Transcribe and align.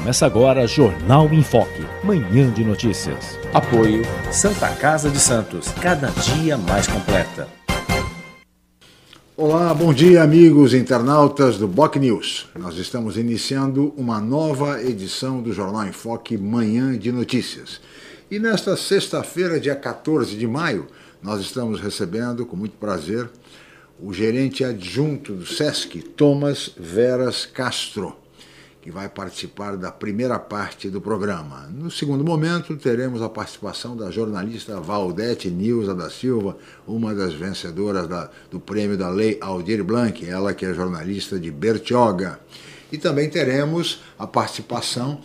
Começa 0.00 0.24
agora 0.24 0.66
Jornal 0.66 1.28
em 1.30 1.42
Foque, 1.42 1.84
manhã 2.02 2.50
de 2.50 2.64
notícias. 2.64 3.38
Apoio 3.52 4.02
Santa 4.32 4.74
Casa 4.76 5.10
de 5.10 5.20
Santos, 5.20 5.68
cada 5.72 6.08
dia 6.08 6.56
mais 6.56 6.86
completa. 6.86 7.46
Olá, 9.36 9.74
bom 9.74 9.92
dia, 9.92 10.22
amigos 10.22 10.72
internautas 10.72 11.58
do 11.58 11.68
Boc 11.68 11.96
News. 11.96 12.48
Nós 12.58 12.78
estamos 12.78 13.18
iniciando 13.18 13.92
uma 13.94 14.18
nova 14.18 14.82
edição 14.82 15.42
do 15.42 15.52
Jornal 15.52 15.86
em 15.86 15.92
Foque, 15.92 16.38
manhã 16.38 16.98
de 16.98 17.12
notícias. 17.12 17.78
E 18.30 18.38
nesta 18.38 18.78
sexta-feira, 18.78 19.60
dia 19.60 19.76
14 19.76 20.34
de 20.34 20.46
maio, 20.46 20.86
nós 21.22 21.42
estamos 21.42 21.78
recebendo, 21.78 22.46
com 22.46 22.56
muito 22.56 22.78
prazer, 22.78 23.28
o 24.02 24.14
gerente 24.14 24.64
adjunto 24.64 25.34
do 25.34 25.44
SESC, 25.44 26.00
Thomas 26.00 26.70
Veras 26.74 27.44
Castro 27.44 28.16
que 28.80 28.90
vai 28.90 29.08
participar 29.08 29.76
da 29.76 29.92
primeira 29.92 30.38
parte 30.38 30.88
do 30.88 31.00
programa. 31.00 31.68
No 31.70 31.90
segundo 31.90 32.24
momento, 32.24 32.76
teremos 32.76 33.20
a 33.20 33.28
participação 33.28 33.94
da 33.94 34.10
jornalista 34.10 34.80
Valdete 34.80 35.50
Nilza 35.50 35.94
da 35.94 36.08
Silva, 36.08 36.56
uma 36.86 37.14
das 37.14 37.34
vencedoras 37.34 38.08
da, 38.08 38.30
do 38.50 38.58
prêmio 38.58 38.96
da 38.96 39.10
Lei 39.10 39.38
Aldir 39.40 39.84
Blanc, 39.84 40.26
ela 40.26 40.54
que 40.54 40.64
é 40.64 40.72
jornalista 40.72 41.38
de 41.38 41.50
Bertioga. 41.50 42.40
E 42.90 42.96
também 42.96 43.28
teremos 43.28 44.00
a 44.18 44.26
participação 44.26 45.20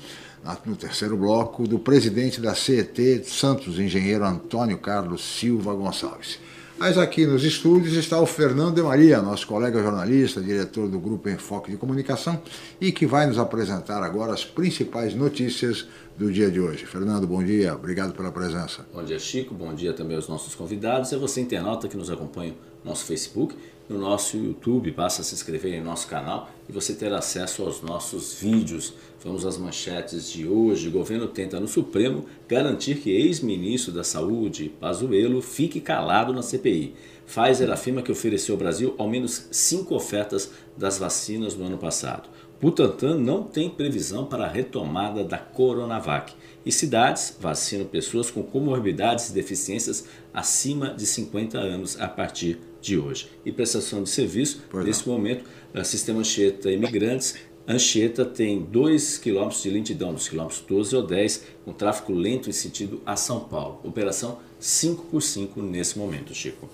no 0.65 0.75
terceiro 0.75 1.17
bloco 1.17 1.67
do 1.67 1.79
presidente 1.79 2.39
da 2.39 2.53
CET 2.53 3.23
Santos, 3.23 3.79
engenheiro 3.79 4.25
Antônio 4.25 4.77
Carlos 4.77 5.23
Silva 5.23 5.73
Gonçalves. 5.73 6.39
Mas 6.77 6.97
aqui 6.97 7.25
nos 7.25 7.45
estúdios 7.45 7.95
está 7.95 8.19
o 8.19 8.25
Fernando 8.25 8.75
de 8.75 8.81
Maria, 8.81 9.21
nosso 9.21 9.47
colega 9.47 9.81
jornalista, 9.81 10.41
diretor 10.41 10.89
do 10.89 10.99
Grupo 10.99 11.29
Enfoque 11.29 11.71
de 11.71 11.77
Comunicação, 11.77 12.41
e 12.81 12.91
que 12.91 13.05
vai 13.05 13.25
nos 13.25 13.39
apresentar 13.39 14.03
agora 14.03 14.33
as 14.33 14.43
principais 14.43 15.15
notícias 15.15 15.87
do 16.17 16.29
dia 16.29 16.51
de 16.51 16.59
hoje. 16.59 16.85
Fernando, 16.85 17.25
bom 17.25 17.41
dia, 17.41 17.73
obrigado 17.73 18.13
pela 18.13 18.29
presença. 18.29 18.85
Bom 18.93 19.01
dia, 19.05 19.17
Chico, 19.17 19.53
bom 19.53 19.73
dia 19.73 19.93
também 19.93 20.17
aos 20.17 20.27
nossos 20.27 20.53
convidados. 20.53 21.13
E 21.13 21.15
você, 21.15 21.39
internauta, 21.39 21.87
que 21.87 21.95
nos 21.95 22.09
acompanha 22.09 22.53
no 22.83 22.89
nosso 22.89 23.05
Facebook, 23.05 23.55
no 23.87 23.97
nosso 23.97 24.35
YouTube, 24.35 24.91
basta 24.91 25.23
se 25.23 25.33
inscrever 25.33 25.75
em 25.75 25.81
nosso 25.81 26.07
canal 26.07 26.49
e 26.67 26.73
você 26.73 26.93
ter 26.93 27.13
acesso 27.13 27.63
aos 27.63 27.81
nossos 27.81 28.33
vídeos 28.33 28.93
Vamos 29.25 29.43
às 29.43 29.57
manchetes 29.57 30.31
de 30.31 30.47
hoje. 30.47 30.87
O 30.87 30.91
governo 30.91 31.27
tenta 31.27 31.59
no 31.59 31.67
Supremo 31.67 32.27
garantir 32.47 32.97
que 32.97 33.09
ex-ministro 33.09 33.91
da 33.91 34.03
Saúde, 34.03 34.71
Pazuello, 34.79 35.41
fique 35.41 35.81
calado 35.81 36.31
na 36.31 36.43
CPI. 36.43 36.93
Pfizer 37.25 37.71
afirma 37.71 38.03
que 38.03 38.11
ofereceu 38.11 38.53
ao 38.53 38.59
Brasil 38.59 38.93
ao 38.99 39.09
menos 39.09 39.47
cinco 39.49 39.95
ofertas 39.95 40.51
das 40.77 40.99
vacinas 40.99 41.55
no 41.55 41.65
ano 41.65 41.79
passado. 41.79 42.29
Butantan 42.61 43.17
não 43.17 43.43
tem 43.43 43.67
previsão 43.67 44.25
para 44.25 44.45
a 44.45 44.47
retomada 44.47 45.23
da 45.23 45.39
Coronavac. 45.39 46.33
E 46.63 46.71
cidades 46.71 47.35
vacinam 47.39 47.85
pessoas 47.85 48.29
com 48.29 48.43
comorbidades 48.43 49.29
e 49.29 49.33
deficiências 49.33 50.05
acima 50.33 50.93
de 50.93 51.05
50 51.05 51.57
anos 51.57 51.99
a 51.99 52.07
partir 52.07 52.59
de 52.79 52.97
hoje. 52.97 53.27
E 53.43 53.51
prestação 53.51 54.03
de 54.03 54.09
serviço, 54.09 54.63
nesse 54.83 55.07
momento, 55.07 55.43
o 55.73 55.83
sistema 55.83 56.19
Anchieta 56.19 56.71
Imigrantes 56.71 57.35
Anchieta 57.67 58.23
tem 58.23 58.61
2 58.61 59.17
km 59.17 59.49
de 59.49 59.69
lentidão, 59.69 60.13
dos 60.13 60.27
quilômetros 60.27 60.63
12 60.67 60.95
ou 60.95 61.05
10, 61.05 61.43
com 61.65 61.73
tráfego 61.73 62.13
lento 62.13 62.49
em 62.49 62.53
sentido 62.53 63.01
a 63.05 63.15
São 63.15 63.39
Paulo. 63.39 63.79
Operação 63.83 64.37
5 64.59 65.05
por 65.05 65.21
5 65.21 65.61
nesse 65.61 65.97
momento, 65.97 66.33
Chico. 66.33 66.69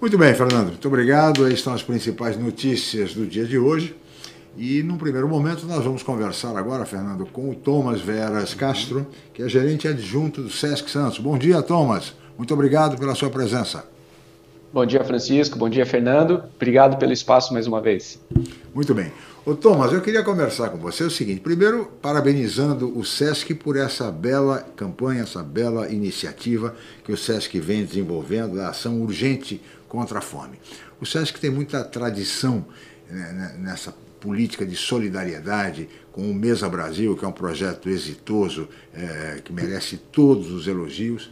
Muito 0.00 0.16
bem, 0.16 0.34
Fernando. 0.34 0.68
Muito 0.68 0.88
obrigado. 0.88 1.44
Aí 1.44 1.52
estão 1.52 1.74
as 1.74 1.82
principais 1.82 2.36
notícias 2.36 3.14
do 3.14 3.26
dia 3.26 3.44
de 3.44 3.58
hoje. 3.58 3.94
E 4.56 4.82
num 4.82 4.98
primeiro 4.98 5.28
momento 5.28 5.66
nós 5.66 5.84
vamos 5.84 6.02
conversar 6.02 6.56
agora, 6.56 6.84
Fernando, 6.84 7.24
com 7.26 7.50
o 7.50 7.54
Thomas 7.54 8.00
Veras 8.00 8.52
Castro, 8.52 9.06
que 9.32 9.42
é 9.42 9.48
gerente 9.48 9.88
adjunto 9.88 10.42
do 10.42 10.50
Sesc 10.50 10.90
Santos. 10.90 11.18
Bom 11.18 11.38
dia, 11.38 11.62
Thomas. 11.62 12.14
Muito 12.36 12.52
obrigado 12.52 12.98
pela 12.98 13.14
sua 13.14 13.30
presença. 13.30 13.84
Bom 14.72 14.86
dia, 14.86 15.04
Francisco. 15.04 15.58
Bom 15.58 15.68
dia, 15.68 15.84
Fernando. 15.84 16.42
Obrigado 16.56 16.96
pelo 16.96 17.12
espaço 17.12 17.52
mais 17.52 17.66
uma 17.66 17.78
vez. 17.78 18.18
Muito 18.74 18.94
bem. 18.94 19.12
Ô 19.44 19.54
Thomas, 19.54 19.92
eu 19.92 20.00
queria 20.00 20.22
conversar 20.22 20.70
com 20.70 20.78
você 20.78 21.04
o 21.04 21.10
seguinte: 21.10 21.40
primeiro, 21.40 21.92
parabenizando 22.00 22.98
o 22.98 23.04
SESC 23.04 23.54
por 23.54 23.76
essa 23.76 24.10
bela 24.10 24.66
campanha, 24.74 25.24
essa 25.24 25.42
bela 25.42 25.90
iniciativa 25.90 26.74
que 27.04 27.12
o 27.12 27.18
SESC 27.18 27.60
vem 27.60 27.84
desenvolvendo, 27.84 28.58
a 28.62 28.70
ação 28.70 29.02
urgente 29.02 29.60
contra 29.90 30.20
a 30.20 30.22
fome. 30.22 30.58
O 30.98 31.04
SESC 31.04 31.38
tem 31.38 31.50
muita 31.50 31.84
tradição 31.84 32.64
né, 33.10 33.32
né 33.32 33.56
nessa 33.58 33.92
política 34.18 34.64
de 34.64 34.76
solidariedade 34.76 35.86
com 36.12 36.30
o 36.30 36.34
Mesa 36.34 36.66
Brasil, 36.66 37.14
que 37.14 37.26
é 37.26 37.28
um 37.28 37.32
projeto 37.32 37.90
exitoso, 37.90 38.68
é, 38.94 39.40
que 39.44 39.52
merece 39.52 39.98
todos 39.98 40.50
os 40.50 40.66
elogios 40.66 41.28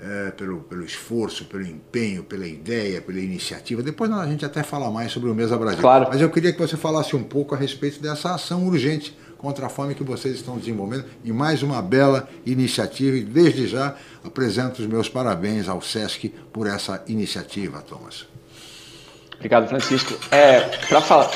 é, 0.00 0.30
pelo, 0.30 0.60
pelo 0.60 0.84
esforço, 0.84 1.44
pelo 1.46 1.66
empenho, 1.66 2.22
pela 2.22 2.46
ideia, 2.46 3.00
pela 3.00 3.18
iniciativa. 3.18 3.82
Depois 3.82 4.10
a 4.10 4.26
gente 4.26 4.44
até 4.44 4.62
fala 4.62 4.90
mais 4.90 5.10
sobre 5.10 5.28
o 5.28 5.34
Mesa 5.34 5.56
Brasil. 5.56 5.80
Claro. 5.80 6.06
Mas 6.08 6.20
eu 6.20 6.30
queria 6.30 6.52
que 6.52 6.58
você 6.58 6.76
falasse 6.76 7.16
um 7.16 7.22
pouco 7.22 7.54
a 7.54 7.58
respeito 7.58 8.00
dessa 8.00 8.34
ação 8.34 8.66
urgente 8.66 9.16
contra 9.36 9.66
a 9.66 9.68
fome 9.68 9.94
que 9.94 10.04
vocês 10.04 10.36
estão 10.36 10.56
desenvolvendo 10.56 11.04
e 11.24 11.32
mais 11.32 11.62
uma 11.62 11.82
bela 11.82 12.28
iniciativa. 12.46 13.16
E 13.16 13.22
desde 13.22 13.66
já 13.66 13.96
apresento 14.24 14.82
os 14.82 14.86
meus 14.86 15.08
parabéns 15.08 15.68
ao 15.68 15.80
SESC 15.80 16.28
por 16.52 16.66
essa 16.66 17.02
iniciativa, 17.08 17.82
Thomas. 17.82 18.26
Obrigado, 19.36 19.68
Francisco. 19.68 20.14
É, 20.32 20.60
para 20.88 21.00
falar. 21.00 21.30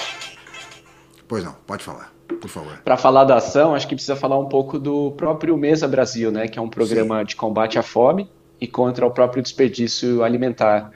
Pois 1.26 1.44
não, 1.44 1.54
pode 1.66 1.82
falar. 1.82 2.12
Por 2.40 2.48
favor. 2.48 2.78
Para 2.84 2.96
falar 2.96 3.24
da 3.24 3.36
ação, 3.36 3.74
acho 3.74 3.86
que 3.86 3.94
precisa 3.94 4.16
falar 4.16 4.38
um 4.38 4.48
pouco 4.48 4.78
do 4.78 5.12
próprio 5.12 5.56
Mesa 5.56 5.86
Brasil, 5.86 6.32
né, 6.32 6.48
que 6.48 6.58
é 6.58 6.62
um 6.62 6.68
programa 6.68 7.20
Sim. 7.20 7.26
de 7.26 7.36
combate 7.36 7.78
à 7.78 7.82
fome 7.82 8.28
e 8.62 8.66
contra 8.68 9.04
o 9.04 9.10
próprio 9.10 9.42
desperdício 9.42 10.22
alimentar. 10.22 10.92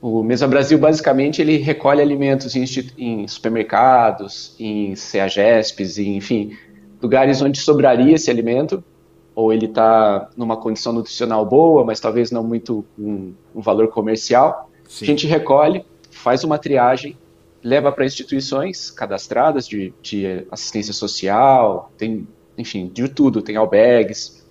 O 0.00 0.22
Mesa 0.22 0.48
Brasil, 0.48 0.78
basicamente, 0.78 1.42
ele 1.42 1.58
recolhe 1.58 2.00
alimentos 2.00 2.56
em, 2.56 2.64
em 2.96 3.28
supermercados, 3.28 4.56
em 4.58 4.96
CEAGESPs, 4.96 5.98
enfim, 5.98 6.56
lugares 7.02 7.42
onde 7.42 7.58
sobraria 7.58 8.14
esse 8.14 8.30
alimento, 8.30 8.82
ou 9.34 9.52
ele 9.52 9.66
está 9.66 10.30
numa 10.34 10.56
condição 10.56 10.94
nutricional 10.94 11.44
boa, 11.44 11.84
mas 11.84 12.00
talvez 12.00 12.30
não 12.30 12.42
muito 12.42 12.82
um, 12.98 13.34
um 13.54 13.60
valor 13.60 13.88
comercial. 13.88 14.70
Sim. 14.88 15.04
A 15.04 15.06
gente 15.06 15.26
recolhe, 15.26 15.84
faz 16.10 16.42
uma 16.44 16.58
triagem, 16.58 17.14
leva 17.62 17.92
para 17.92 18.06
instituições 18.06 18.90
cadastradas 18.90 19.68
de, 19.68 19.92
de 20.00 20.46
assistência 20.50 20.94
social, 20.94 21.92
tem, 21.98 22.26
enfim, 22.56 22.90
de 22.92 23.06
tudo, 23.06 23.42
tem 23.42 23.56
albergues, 23.56 24.41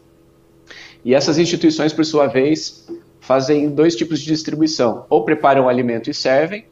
e 1.03 1.13
essas 1.13 1.38
instituições, 1.38 1.94
por 1.94 2.06
sua 2.06 2.28
vez, 2.28 2.88
fazem 3.19 3.69
dois 3.69 3.95
tipos 3.95 4.19
de 4.19 4.25
distribuição: 4.25 5.06
ou 5.09 5.23
preparam 5.23 5.66
o 5.66 5.69
alimento 5.69 6.09
e 6.09 6.13
servem, 6.13 6.66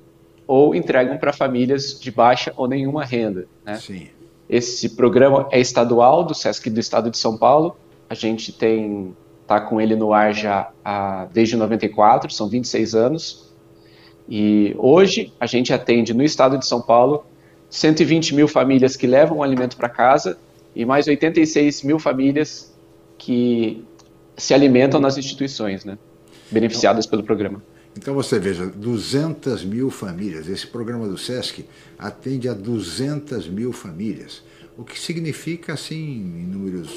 ou 0.48 0.76
entregam 0.76 1.18
para 1.18 1.34
famílias 1.34 2.00
de 2.00 2.12
baixa 2.12 2.54
ou 2.56 2.68
nenhuma 2.68 3.04
renda. 3.04 3.48
Né? 3.66 3.76
Sim. 3.76 4.08
Esse 4.50 4.90
programa 4.96 5.48
é 5.52 5.60
estadual 5.60 6.24
do 6.24 6.34
SESC 6.34 6.70
do 6.70 6.80
Estado 6.80 7.12
de 7.12 7.18
São 7.18 7.38
Paulo. 7.38 7.76
A 8.10 8.16
gente 8.16 8.52
tem 8.52 9.16
tá 9.46 9.60
com 9.60 9.82
ele 9.82 9.96
no 9.96 10.14
ar 10.14 10.32
já 10.32 10.70
há, 10.86 11.28
desde 11.34 11.58
94, 11.58 12.32
são 12.32 12.48
26 12.48 12.94
anos. 12.94 13.52
E 14.28 14.76
hoje 14.78 15.34
a 15.40 15.48
gente 15.48 15.74
atende 15.74 16.14
no 16.14 16.22
Estado 16.22 16.56
de 16.56 16.68
São 16.68 16.80
Paulo 16.80 17.26
120 17.68 18.36
mil 18.36 18.48
famílias 18.48 18.96
que 18.96 19.08
levam 19.08 19.40
o 19.40 19.44
alimento 19.44 19.76
para 19.76 19.90
casa 19.90 20.38
e 20.76 20.86
mais 20.86 21.08
86 21.08 21.82
mil 21.82 21.98
famílias 21.98 22.72
que 23.18 23.84
se 24.40 24.54
alimentam 24.54 25.00
nas 25.00 25.18
instituições, 25.18 25.86
né? 25.86 25.98
beneficiadas 26.52 27.06
então, 27.06 27.18
pelo 27.18 27.24
programa. 27.24 27.62
Então 27.98 28.14
você 28.14 28.40
veja, 28.40 28.66
200 28.66 29.64
mil 29.66 29.90
famílias. 29.90 30.48
Esse 30.48 30.68
programa 30.68 31.08
do 31.08 31.18
SESC 31.18 31.66
atende 31.98 32.48
a 32.48 32.54
200 32.54 33.48
mil 33.48 33.74
famílias, 33.74 34.44
o 34.78 34.84
que 34.84 35.00
significa, 35.00 35.74
assim, 35.74 35.98
em 35.98 36.46
números 36.46 36.90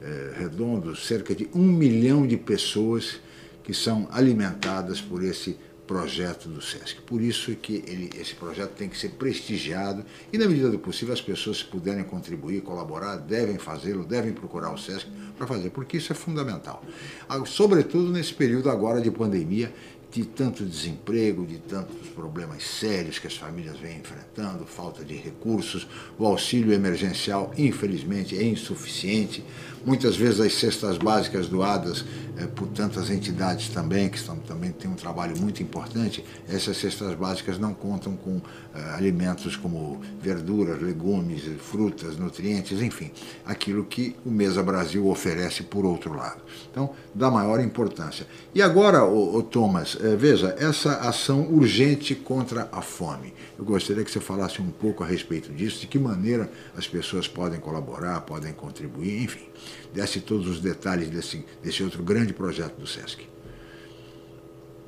eh, 0.00 0.32
redondos, 0.38 1.06
cerca 1.06 1.34
de 1.34 1.48
um 1.54 1.64
milhão 1.64 2.26
de 2.26 2.36
pessoas 2.36 3.20
que 3.62 3.74
são 3.74 4.08
alimentadas 4.10 5.00
por 5.00 5.22
esse 5.22 5.56
projeto 5.88 6.48
do 6.48 6.60
SESC. 6.60 7.00
Por 7.00 7.22
isso 7.22 7.52
que 7.56 7.82
ele, 7.86 8.10
esse 8.20 8.34
projeto 8.34 8.72
tem 8.72 8.88
que 8.88 8.96
ser 8.96 9.08
prestigiado 9.12 10.04
e, 10.30 10.36
na 10.36 10.46
medida 10.46 10.70
do 10.70 10.78
possível, 10.78 11.14
as 11.14 11.20
pessoas, 11.22 11.58
se 11.58 11.64
puderem 11.64 12.04
contribuir, 12.04 12.60
colaborar, 12.60 13.16
devem 13.16 13.58
fazê-lo, 13.58 14.04
devem 14.04 14.32
procurar 14.32 14.72
o 14.72 14.78
SESC 14.78 15.08
para 15.36 15.46
fazer, 15.46 15.70
porque 15.70 15.96
isso 15.96 16.12
é 16.12 16.14
fundamental. 16.14 16.84
Sobretudo 17.46 18.12
nesse 18.12 18.34
período 18.34 18.70
agora 18.70 19.00
de 19.00 19.10
pandemia, 19.10 19.72
de 20.10 20.24
tanto 20.24 20.64
desemprego, 20.64 21.44
de 21.46 21.58
tantos 21.58 22.08
problemas 22.08 22.62
sérios 22.64 23.18
que 23.18 23.26
as 23.26 23.36
famílias 23.36 23.78
vêm 23.78 23.98
enfrentando, 23.98 24.64
falta 24.64 25.04
de 25.04 25.14
recursos, 25.14 25.86
o 26.18 26.26
auxílio 26.26 26.72
emergencial, 26.72 27.52
infelizmente, 27.58 28.36
é 28.36 28.42
insuficiente. 28.42 29.44
Muitas 29.88 30.18
vezes 30.18 30.38
as 30.38 30.52
cestas 30.52 30.98
básicas 30.98 31.48
doadas 31.48 32.04
é, 32.36 32.46
por 32.46 32.68
tantas 32.68 33.08
entidades 33.08 33.70
também, 33.70 34.10
que 34.10 34.18
estão, 34.18 34.36
também 34.36 34.70
têm 34.70 34.90
um 34.90 34.94
trabalho 34.94 35.34
muito 35.40 35.62
importante, 35.62 36.22
essas 36.46 36.76
cestas 36.76 37.14
básicas 37.14 37.58
não 37.58 37.72
contam 37.72 38.14
com 38.14 38.38
é, 38.74 38.80
alimentos 38.90 39.56
como 39.56 39.98
verduras, 40.20 40.82
legumes, 40.82 41.42
frutas, 41.58 42.18
nutrientes, 42.18 42.82
enfim, 42.82 43.10
aquilo 43.46 43.82
que 43.82 44.14
o 44.26 44.30
Mesa 44.30 44.62
Brasil 44.62 45.08
oferece 45.08 45.62
por 45.62 45.86
outro 45.86 46.12
lado. 46.14 46.42
Então, 46.70 46.90
dá 47.14 47.30
maior 47.30 47.58
importância. 47.58 48.26
E 48.54 48.60
agora, 48.60 49.06
o, 49.06 49.36
o 49.36 49.42
Thomas, 49.42 49.96
é, 50.02 50.14
veja, 50.14 50.54
essa 50.58 50.96
ação 50.96 51.48
urgente 51.50 52.14
contra 52.14 52.68
a 52.70 52.82
fome. 52.82 53.32
Eu 53.58 53.64
gostaria 53.64 54.04
que 54.04 54.10
você 54.10 54.20
falasse 54.20 54.60
um 54.60 54.70
pouco 54.70 55.02
a 55.02 55.06
respeito 55.06 55.50
disso, 55.50 55.80
de 55.80 55.86
que 55.86 55.98
maneira 55.98 56.50
as 56.76 56.86
pessoas 56.86 57.26
podem 57.26 57.58
colaborar, 57.58 58.20
podem 58.20 58.52
contribuir, 58.52 59.22
enfim 59.22 59.47
desse 59.92 60.20
todos 60.20 60.48
os 60.48 60.60
detalhes 60.60 61.08
desse, 61.08 61.44
desse 61.62 61.82
outro 61.82 62.02
grande 62.02 62.32
projeto 62.32 62.76
do 62.78 62.86
SESC. 62.86 63.26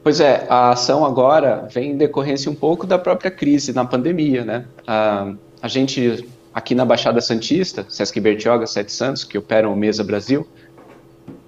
Pois 0.03 0.19
é, 0.19 0.47
a 0.49 0.71
ação 0.71 1.05
agora 1.05 1.69
vem 1.71 1.93
em 1.93 1.97
decorrência 1.97 2.51
um 2.51 2.55
pouco 2.55 2.87
da 2.87 2.99
própria 2.99 3.31
crise 3.31 3.73
na 3.73 3.85
pandemia, 3.85 4.45
né? 4.45 4.65
A, 4.87 5.35
a 5.61 5.69
gente, 5.69 6.27
aqui 6.55 6.75
na 6.75 6.87
Baixada 6.87 7.21
Santista, 7.21 7.85
Sesc 7.89 8.19
Bertioga, 8.19 8.67
Sete 8.67 8.93
Santos, 8.93 9.25
que 9.25 9.37
operam 9.37 9.73
o 9.73 9.77
Mesa 9.77 10.03
Brasil, 10.03 10.49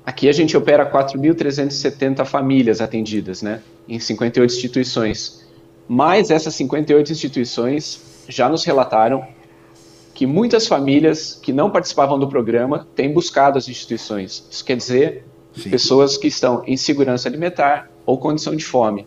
aqui 0.05 0.29
a 0.29 0.33
gente 0.33 0.55
opera 0.55 0.91
4.370 0.91 2.27
famílias 2.27 2.83
atendidas, 2.83 3.41
né? 3.41 3.63
Em 3.89 3.99
58 3.99 4.53
instituições. 4.53 5.47
Mas 5.89 6.31
essas 6.31 6.55
58 6.55 7.11
instituições 7.11 8.25
já 8.29 8.51
nos 8.51 8.65
relataram 8.65 9.27
que 10.23 10.27
muitas 10.29 10.69
famílias 10.69 11.37
que 11.43 11.53
não 11.53 11.69
participavam 11.69 12.17
do 12.17 12.29
programa 12.29 12.87
têm 12.95 13.13
buscado 13.13 13.59
as 13.59 13.69
instituições. 13.69 14.47
Isso 14.49 14.65
quer 14.65 14.77
dizer 14.77 15.25
Sim. 15.53 15.69
pessoas 15.69 16.17
que 16.17 16.29
estão 16.29 16.63
em 16.65 16.77
segurança 16.77 17.29
alimentar 17.29 17.91
ou 18.07 18.17
condição 18.17 18.55
de 18.55 18.65
fome. 18.65 19.05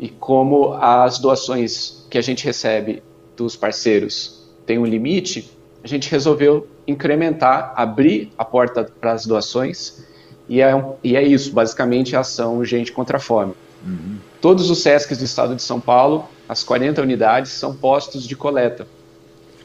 E 0.00 0.08
como 0.08 0.72
as 0.80 1.20
doações 1.20 2.04
que 2.10 2.18
a 2.18 2.20
gente 2.20 2.44
recebe 2.44 3.04
dos 3.36 3.54
parceiros 3.54 4.42
têm 4.66 4.80
um 4.80 4.84
limite, 4.84 5.48
a 5.84 5.86
gente 5.86 6.10
resolveu 6.10 6.66
incrementar, 6.88 7.72
abrir 7.76 8.32
a 8.36 8.44
porta 8.44 8.82
para 9.00 9.12
as 9.12 9.26
doações 9.26 10.04
e 10.48 10.60
é, 10.60 10.72
e 11.04 11.14
é 11.14 11.22
isso, 11.22 11.52
basicamente, 11.52 12.16
a 12.16 12.20
ação 12.20 12.64
Gente 12.64 12.90
contra 12.90 13.18
a 13.18 13.20
Fome. 13.20 13.54
Uhum. 13.86 14.16
Todos 14.40 14.70
os 14.70 14.82
SESCs 14.82 15.18
do 15.18 15.24
estado 15.24 15.54
de 15.54 15.62
São 15.62 15.78
Paulo, 15.78 16.28
as 16.48 16.64
40 16.64 17.00
unidades, 17.00 17.52
são 17.52 17.76
postos 17.76 18.26
de 18.26 18.34
coleta 18.34 18.88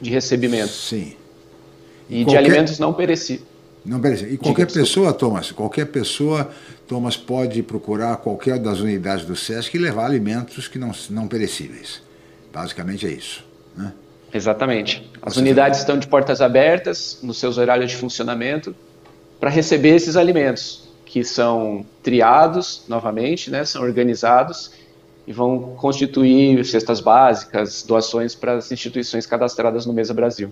de 0.01 0.09
recebimento. 0.09 0.71
Sim. 0.71 1.13
E, 2.09 2.21
e 2.21 2.25
qualquer... 2.25 2.42
de 2.42 2.50
alimentos 2.50 2.80
não 2.80 2.94
perecíveis. 2.94 3.48
Não 3.86 4.00
perecíveis. 4.00 4.33
E 4.33 4.38
qualquer 4.38 4.65
Diga, 4.65 4.80
pessoa, 4.80 5.13
Thomas, 5.13 5.51
qualquer 5.51 5.86
pessoa, 5.86 6.50
Thomas, 6.88 7.15
pode 7.15 7.63
procurar 7.63 8.18
qualquer 8.18 8.59
das 8.59 8.80
unidades 8.80 9.25
do 9.25 9.36
SESC 9.36 9.75
e 9.75 9.80
levar 9.80 10.06
alimentos 10.06 10.68
que 10.68 10.77
não, 10.77 10.92
não 11.09 11.27
perecíveis. 11.27 12.01
Basicamente 12.53 13.07
é 13.07 13.12
isso. 13.12 13.45
Né? 13.75 13.94
Exatamente. 14.33 15.09
As 15.21 15.33
Você 15.33 15.39
unidades 15.39 15.80
estão 15.80 15.98
de 15.98 16.07
portas 16.07 16.42
abertas 16.42 17.19
nos 17.21 17.38
seus 17.38 17.57
horários 17.57 17.92
de 17.92 17.98
funcionamento 17.98 18.75
para 19.39 19.50
receber 19.50 19.95
esses 19.95 20.15
alimentos, 20.15 20.89
que 21.06 21.24
são 21.24 21.86
triados 22.03 22.83
novamente, 22.88 23.50
né, 23.50 23.65
são 23.65 23.81
organizados 23.81 24.71
e 25.31 25.33
vão 25.33 25.75
constituir 25.77 26.65
cestas 26.65 26.99
básicas, 26.99 27.83
doações 27.83 28.35
para 28.35 28.55
as 28.55 28.69
instituições 28.69 29.25
cadastradas 29.25 29.85
no 29.85 29.93
Mesa 29.93 30.13
Brasil. 30.13 30.51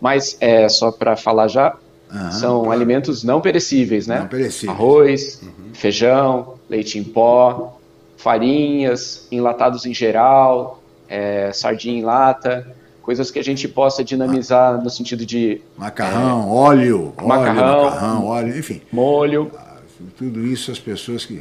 Mas, 0.00 0.36
é, 0.40 0.68
só 0.68 0.90
para 0.90 1.16
falar 1.16 1.46
já, 1.46 1.76
Aham, 2.10 2.32
são 2.32 2.70
alimentos 2.72 3.22
não 3.22 3.40
perecíveis, 3.40 4.08
né? 4.08 4.18
Não 4.18 4.26
perecíveis. 4.26 4.76
Arroz, 4.76 5.40
uhum. 5.42 5.72
feijão, 5.72 6.54
leite 6.68 6.98
em 6.98 7.04
pó, 7.04 7.78
farinhas, 8.16 9.28
enlatados 9.30 9.86
em 9.86 9.94
geral, 9.94 10.82
é, 11.08 11.52
sardinha 11.52 12.00
em 12.00 12.02
lata, 12.02 12.66
coisas 13.02 13.30
que 13.30 13.38
a 13.38 13.44
gente 13.44 13.68
possa 13.68 14.02
dinamizar 14.02 14.82
no 14.82 14.90
sentido 14.90 15.24
de... 15.24 15.60
Macarrão, 15.78 16.42
é, 16.42 16.52
óleo, 16.52 17.14
macarrão, 17.22 17.78
óleo, 17.78 17.84
macarrão, 17.84 18.26
óleo, 18.26 18.58
enfim. 18.58 18.82
Molho. 18.90 19.52
Ah, 19.56 19.76
tudo 20.18 20.44
isso 20.44 20.72
as 20.72 20.80
pessoas 20.80 21.24
que 21.24 21.40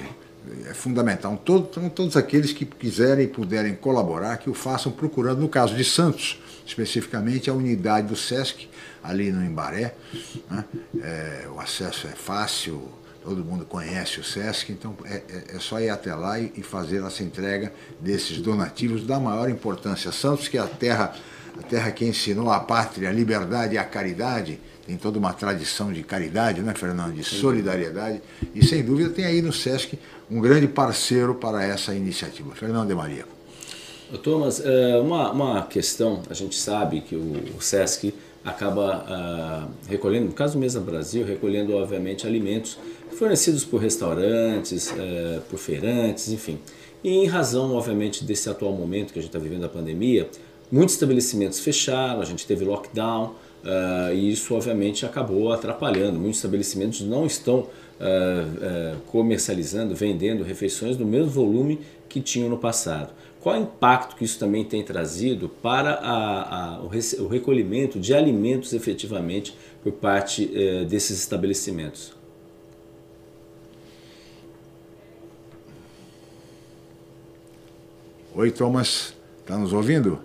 é 0.70 0.74
fundamental. 0.74 1.40
Todo, 1.44 1.68
então, 1.70 1.90
todos 1.90 2.18
aqueles 2.18 2.54
que 2.54 2.66
quiserem 2.66 3.26
e 3.26 3.28
puderem 3.28 3.76
colaborar, 3.76 4.38
que 4.38 4.50
o 4.50 4.54
façam 4.54 4.92
procurando, 4.92 5.40
no 5.40 5.50
caso 5.50 5.76
de 5.76 5.84
Santos, 5.84 6.40
especificamente 6.66 7.50
a 7.50 7.54
unidade 7.54 8.08
do 8.08 8.16
SESC, 8.16 8.68
ali 9.04 9.32
no 9.32 9.44
Embaré. 9.44 9.96
Né? 10.50 10.66
É, 11.02 11.48
o 11.54 11.60
acesso 11.60 12.08
é 12.08 12.12
fácil, 12.12 12.90
todo 13.24 13.44
mundo 13.44 13.66
conhece 13.66 14.20
o 14.20 14.24
SESC, 14.24 14.72
então 14.72 14.96
é, 15.06 15.16
é, 15.16 15.56
é 15.56 15.60
só 15.60 15.80
ir 15.80 15.90
até 15.90 16.14
lá 16.14 16.40
e, 16.40 16.54
e, 16.56 16.64
fazer 16.64 17.04
essa 17.04 17.24
entrega 17.24 17.74
desses 18.00 18.40
donativos 18.40 19.06
da 19.06 19.20
maior 19.20 19.50
importância. 19.50 20.12
Santos, 20.12 20.48
que 20.48 20.58
é 20.58 20.62
a 20.62 20.68
terra, 20.68 21.16
a 21.58 21.64
terra 21.64 21.92
que 21.92 22.06
ensinou 22.06 22.52
a 22.52 22.60
pátria, 22.60 23.10
a 23.10 23.12
liberdade 23.12 23.76
e 23.76 23.78
a 23.78 23.84
caridade, 23.84 24.60
tem 24.86 24.98
toda 24.98 25.18
uma 25.18 25.34
tradição 25.34 25.92
de 25.92 26.04
caridade, 26.04 26.62
né, 26.62 26.74
Fernando? 26.76 27.14
De 27.14 27.24
solidariedade. 27.24 28.22
E 28.54 28.64
sem 28.64 28.84
dúvida 28.84 29.10
tem 29.10 29.26
aí 29.26 29.42
no 29.42 29.52
SESC 29.52 29.98
um 30.30 30.40
grande 30.40 30.68
parceiro 30.68 31.36
para 31.36 31.64
essa 31.64 31.94
iniciativa. 31.94 32.54
Fernando 32.54 32.88
de 32.88 32.96
Maria. 32.96 33.26
Thomas, 34.22 34.62
é, 34.64 34.98
uma, 34.98 35.32
uma 35.32 35.64
questão, 35.64 36.22
a 36.30 36.34
gente 36.34 36.56
sabe 36.56 37.02
que 37.02 37.16
o 37.16 37.60
SESC 37.60 38.14
acaba 38.46 39.04
uh, 39.68 39.90
recolhendo, 39.90 40.28
no 40.28 40.32
caso 40.32 40.54
do 40.54 40.60
Mesa 40.60 40.80
Brasil, 40.80 41.26
recolhendo 41.26 41.74
obviamente 41.76 42.28
alimentos 42.28 42.78
fornecidos 43.18 43.66
por 43.66 43.82
restaurantes, 43.82 44.92
uh, 44.92 45.42
por 45.50 45.58
feirantes, 45.58 46.30
enfim. 46.30 46.60
E 47.04 47.10
em 47.10 47.26
razão, 47.26 47.74
obviamente, 47.74 48.24
desse 48.24 48.48
atual 48.48 48.72
momento 48.74 49.12
que 49.12 49.18
a 49.18 49.22
gente 49.22 49.30
está 49.30 49.40
vivendo 49.40 49.66
a 49.66 49.70
pandemia, 49.70 50.30
muitos 50.72 50.94
estabelecimentos 50.94 51.60
fecharam, 51.60 52.22
a 52.22 52.26
gente 52.26 52.46
teve 52.46 52.64
lockdown, 52.64 53.34
uh, 53.66 54.14
e 54.14 54.32
isso 54.32 54.54
obviamente 54.54 55.06
acabou 55.06 55.52
atrapalhando. 55.52 56.20
Muitos 56.20 56.38
estabelecimentos 56.38 57.02
não 57.02 57.26
estão 57.26 57.60
uh, 57.60 57.66
uh, 57.66 59.02
comercializando, 59.08 59.96
vendendo 59.96 60.44
refeições 60.44 60.96
do 60.96 61.06
mesmo 61.06 61.30
volume 61.30 61.80
que 62.08 62.22
tinham 62.22 62.50
no 62.50 62.58
passado. 62.58 63.14
Qual 63.42 63.56
é 63.56 63.60
o 63.60 63.64
impacto 63.64 64.16
que 64.16 64.24
isso 64.24 64.40
também 64.40 64.64
tem 64.64 64.84
trazido 64.84 65.50
para 65.50 65.94
a, 65.96 66.78
a, 66.78 66.82
o, 66.82 67.28
recolhimento 67.28 68.00
de 68.00 68.14
alimentos 68.14 68.74
efetivamente 68.74 69.56
por 69.84 69.94
parte 69.94 70.46
uh, 70.46 70.86
desses 70.86 71.20
estabelecimentos? 71.20 72.14
Oi, 78.34 78.52
Thomas, 78.52 79.14
está 79.42 79.58
nos 79.58 79.72
ouvindo? 79.72 80.20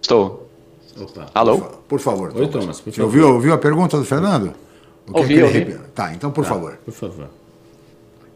Estou. 0.00 0.47
Opa. 1.00 1.26
Alô? 1.34 1.58
Por, 1.88 2.00
favor. 2.00 2.32
Oi, 2.34 2.48
Thomas. 2.48 2.80
Por 2.80 2.92
favor. 2.92 3.06
Ouviu, 3.06 3.34
ouviu 3.34 3.52
a 3.52 3.58
pergunta 3.58 3.96
do 3.96 4.04
Fernando? 4.04 4.52
O 5.06 5.18
ouvi, 5.18 5.42
ouvi. 5.42 5.78
Tá, 5.94 6.12
então 6.12 6.30
por 6.30 6.44
tá, 6.44 6.50
favor. 6.50 6.78
Por 6.84 6.92
favor. 6.92 7.28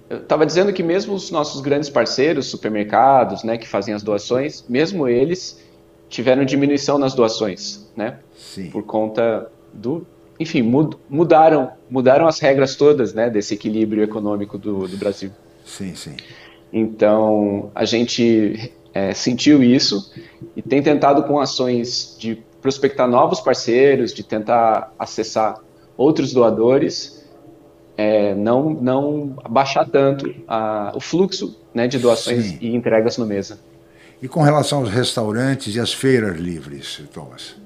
Eu 0.08 0.18
estava 0.18 0.44
dizendo 0.44 0.72
que 0.72 0.82
mesmo 0.82 1.14
os 1.14 1.30
nossos 1.30 1.60
grandes 1.60 1.88
parceiros, 1.88 2.46
supermercados, 2.46 3.44
né, 3.44 3.56
que 3.56 3.66
fazem 3.66 3.94
as 3.94 4.02
doações, 4.02 4.64
mesmo 4.68 5.08
eles 5.08 5.58
tiveram 6.08 6.44
diminuição 6.44 6.98
nas 6.98 7.14
doações, 7.14 7.86
né? 7.96 8.18
Sim. 8.36 8.68
Por 8.70 8.82
conta 8.82 9.50
do, 9.72 10.06
enfim, 10.38 10.60
mud, 10.60 10.96
mudaram, 11.08 11.72
mudaram 11.88 12.26
as 12.26 12.38
regras 12.38 12.76
todas, 12.76 13.14
né, 13.14 13.30
desse 13.30 13.54
equilíbrio 13.54 14.02
econômico 14.02 14.58
do, 14.58 14.86
do 14.86 14.96
Brasil. 14.98 15.30
Sim, 15.64 15.94
sim. 15.94 16.14
Então 16.70 17.70
a 17.74 17.86
gente 17.86 18.72
é, 18.92 19.14
sentiu 19.14 19.62
isso 19.62 20.12
e 20.54 20.60
tem 20.60 20.82
tentado 20.82 21.22
com 21.22 21.40
ações 21.40 22.16
de 22.18 22.42
prospectar 22.62 23.08
novos 23.08 23.40
parceiros, 23.40 24.14
de 24.14 24.22
tentar 24.22 24.92
acessar 24.98 25.58
outros 25.96 26.32
doadores, 26.32 27.22
é, 27.96 28.34
não, 28.34 28.70
não 28.70 29.36
baixar 29.50 29.86
tanto 29.86 30.32
a, 30.48 30.92
o 30.94 31.00
fluxo 31.00 31.58
né, 31.74 31.86
de 31.86 31.98
doações 31.98 32.44
Sim. 32.44 32.58
e 32.60 32.74
entregas 32.74 33.18
no 33.18 33.26
mesa. 33.26 33.58
E 34.22 34.28
com 34.28 34.40
relação 34.40 34.78
aos 34.78 34.88
restaurantes 34.88 35.74
e 35.74 35.80
às 35.80 35.92
feiras 35.92 36.38
livres, 36.38 37.02
Thomas? 37.12 37.56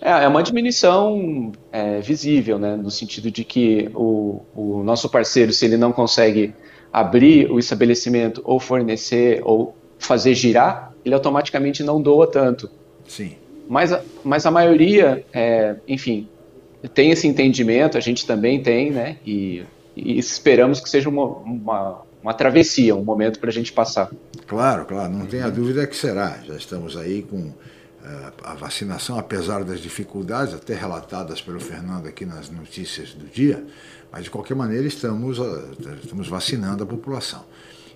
É, 0.00 0.24
é 0.24 0.28
uma 0.28 0.42
diminuição 0.42 1.52
é, 1.72 2.00
visível, 2.00 2.58
né, 2.58 2.76
no 2.76 2.90
sentido 2.90 3.30
de 3.30 3.42
que 3.42 3.90
o, 3.94 4.42
o 4.54 4.82
nosso 4.84 5.08
parceiro, 5.08 5.52
se 5.52 5.64
ele 5.64 5.78
não 5.78 5.90
consegue 5.90 6.54
abrir 6.92 7.50
o 7.50 7.58
estabelecimento 7.58 8.42
ou 8.44 8.60
fornecer 8.60 9.40
ou 9.42 9.74
fazer 9.98 10.34
girar, 10.34 10.92
ele 11.04 11.14
automaticamente 11.14 11.82
não 11.82 12.00
doa 12.00 12.26
tanto. 12.26 12.70
Sim. 13.08 13.36
Mas 13.68 13.92
a, 13.92 14.02
mas 14.22 14.46
a 14.46 14.50
maioria, 14.50 15.24
é, 15.32 15.76
enfim, 15.88 16.28
tem 16.92 17.10
esse 17.10 17.26
entendimento, 17.26 17.96
a 17.96 18.00
gente 18.00 18.26
também 18.26 18.62
tem, 18.62 18.90
né? 18.90 19.16
E, 19.26 19.64
e 19.96 20.18
esperamos 20.18 20.80
que 20.80 20.88
seja 20.88 21.08
uma, 21.08 21.24
uma, 21.24 22.02
uma 22.22 22.34
travessia, 22.34 22.94
um 22.94 23.04
momento 23.04 23.38
para 23.38 23.50
a 23.50 23.52
gente 23.52 23.72
passar. 23.72 24.10
Claro, 24.46 24.84
claro, 24.84 25.12
não 25.12 25.26
tenha 25.26 25.50
dúvida 25.50 25.86
que 25.86 25.96
será. 25.96 26.38
Já 26.46 26.56
estamos 26.56 26.96
aí 26.96 27.22
com 27.22 27.38
uh, 27.38 27.54
a 28.42 28.54
vacinação, 28.54 29.18
apesar 29.18 29.64
das 29.64 29.80
dificuldades, 29.80 30.54
até 30.54 30.74
relatadas 30.74 31.40
pelo 31.40 31.60
Fernando 31.60 32.06
aqui 32.06 32.26
nas 32.26 32.50
notícias 32.50 33.14
do 33.14 33.26
dia, 33.26 33.64
mas 34.12 34.24
de 34.24 34.30
qualquer 34.30 34.54
maneira 34.54 34.86
estamos, 34.86 35.38
uh, 35.38 35.76
estamos 36.02 36.28
vacinando 36.28 36.82
a 36.84 36.86
população. 36.86 37.44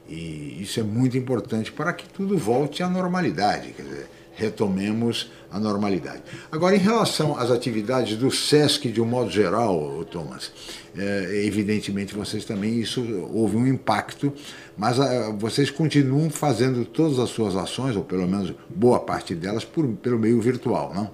E 0.09 0.63
isso 0.63 0.81
é 0.81 0.83
muito 0.83 1.19
importante 1.19 1.71
para 1.71 1.93
que 1.93 2.09
tudo 2.09 2.39
volte 2.39 2.83
à 2.83 2.89
normalidade. 2.89 3.73
Quer 3.73 3.83
dizer, 3.83 4.07
retomemos 4.38 5.30
a 5.50 5.59
normalidade. 5.59 6.23
Agora, 6.50 6.76
em 6.76 6.78
relação 6.78 7.37
às 7.37 7.50
atividades 7.50 8.16
do 8.16 8.30
SESC 8.30 8.88
de 8.88 9.00
um 9.00 9.04
modo 9.04 9.30
geral, 9.30 10.04
Thomas, 10.11 10.52
é, 10.97 11.42
evidentemente 11.45 12.14
vocês 12.14 12.45
também, 12.45 12.78
isso 12.78 13.02
houve 13.33 13.57
um 13.57 13.66
impacto, 13.66 14.33
mas 14.76 15.00
a, 15.00 15.30
vocês 15.33 15.71
continuam 15.71 16.30
fazendo 16.30 16.85
todas 16.85 17.18
as 17.18 17.30
suas 17.30 17.57
ações, 17.57 17.97
ou 17.97 18.04
pelo 18.04 18.28
menos 18.28 18.54
boa 18.68 19.00
parte 19.00 19.35
delas, 19.35 19.64
por, 19.64 19.87
pelo 19.88 20.18
meio 20.18 20.40
virtual, 20.40 20.92
não? 20.95 21.11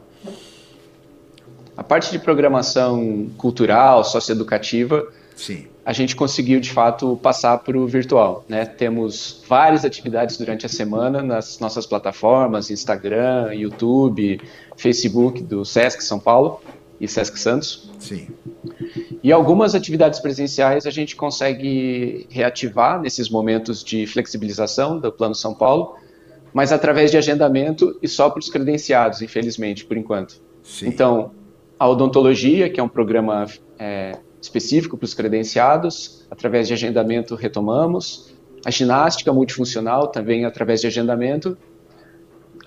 A 1.77 1.83
parte 1.83 2.13
de 2.13 2.21
programação 2.21 3.31
cultural, 3.37 4.05
socioeducativa, 4.05 5.09
Sim 5.35 5.67
a 5.85 5.93
gente 5.93 6.17
conseguiu 6.17 6.61
de 6.61 6.71
fato 6.71 7.19
passar 7.23 7.59
para 7.59 7.77
o 7.77 7.87
virtual. 7.87 8.45
Né? 8.49 8.65
Temos 8.65 9.43
várias 9.47 9.85
atividades 9.85 10.39
durante 10.39 10.65
a 10.65 10.69
semana 10.69 11.23
nas 11.23 11.59
nossas 11.59 11.87
plataformas, 11.87 12.71
Instagram, 12.71 13.53
YouTube, 13.53 14.41
Facebook 14.77 15.43
do 15.43 15.65
Sesc 15.65 16.03
São 16.03 16.19
Paulo 16.19 16.61
e 16.99 17.07
Sesc 17.07 17.39
Santos. 17.39 17.91
Sim. 17.99 18.29
E 19.23 19.31
algumas 19.31 19.75
atividades 19.75 20.21
presenciais 20.21 20.87
a 20.87 20.91
gente 20.91 21.15
consegue 21.15 22.27
reativar 22.31 23.01
nesses 23.01 23.29
momentos 23.29 23.85
de 23.85 24.07
flexibilização 24.07 24.99
do 24.99 25.13
Plano 25.13 25.35
São 25.35 25.53
Paulo, 25.53 25.97
mas 26.53 26.73
através 26.73 27.11
de 27.11 27.19
agendamento 27.19 27.99
e 28.03 28.09
só 28.09 28.31
para 28.31 28.39
os 28.39 28.49
credenciados, 28.49 29.21
infelizmente, 29.21 29.85
por 29.85 29.99
enquanto. 29.99 30.41
Sim. 30.63 30.89
Então, 30.89 31.33
a 31.79 31.87
odontologia, 31.87 32.71
que 32.71 32.81
é 32.81 32.83
um 32.83 32.89
programa 32.89 33.47
é, 33.79 34.17
específico 34.45 34.97
para 34.97 35.05
os 35.05 35.15
credenciados, 35.15 36.25
através 36.31 36.69
de 36.69 36.75
agendamento 36.75 37.35
retomamos. 37.35 38.33
A 38.65 38.71
ginástica 38.71 39.33
multifuncional 39.33 40.09
também 40.09 40.45
através 40.45 40.81
de 40.81 40.87
agendamento. 40.87 41.57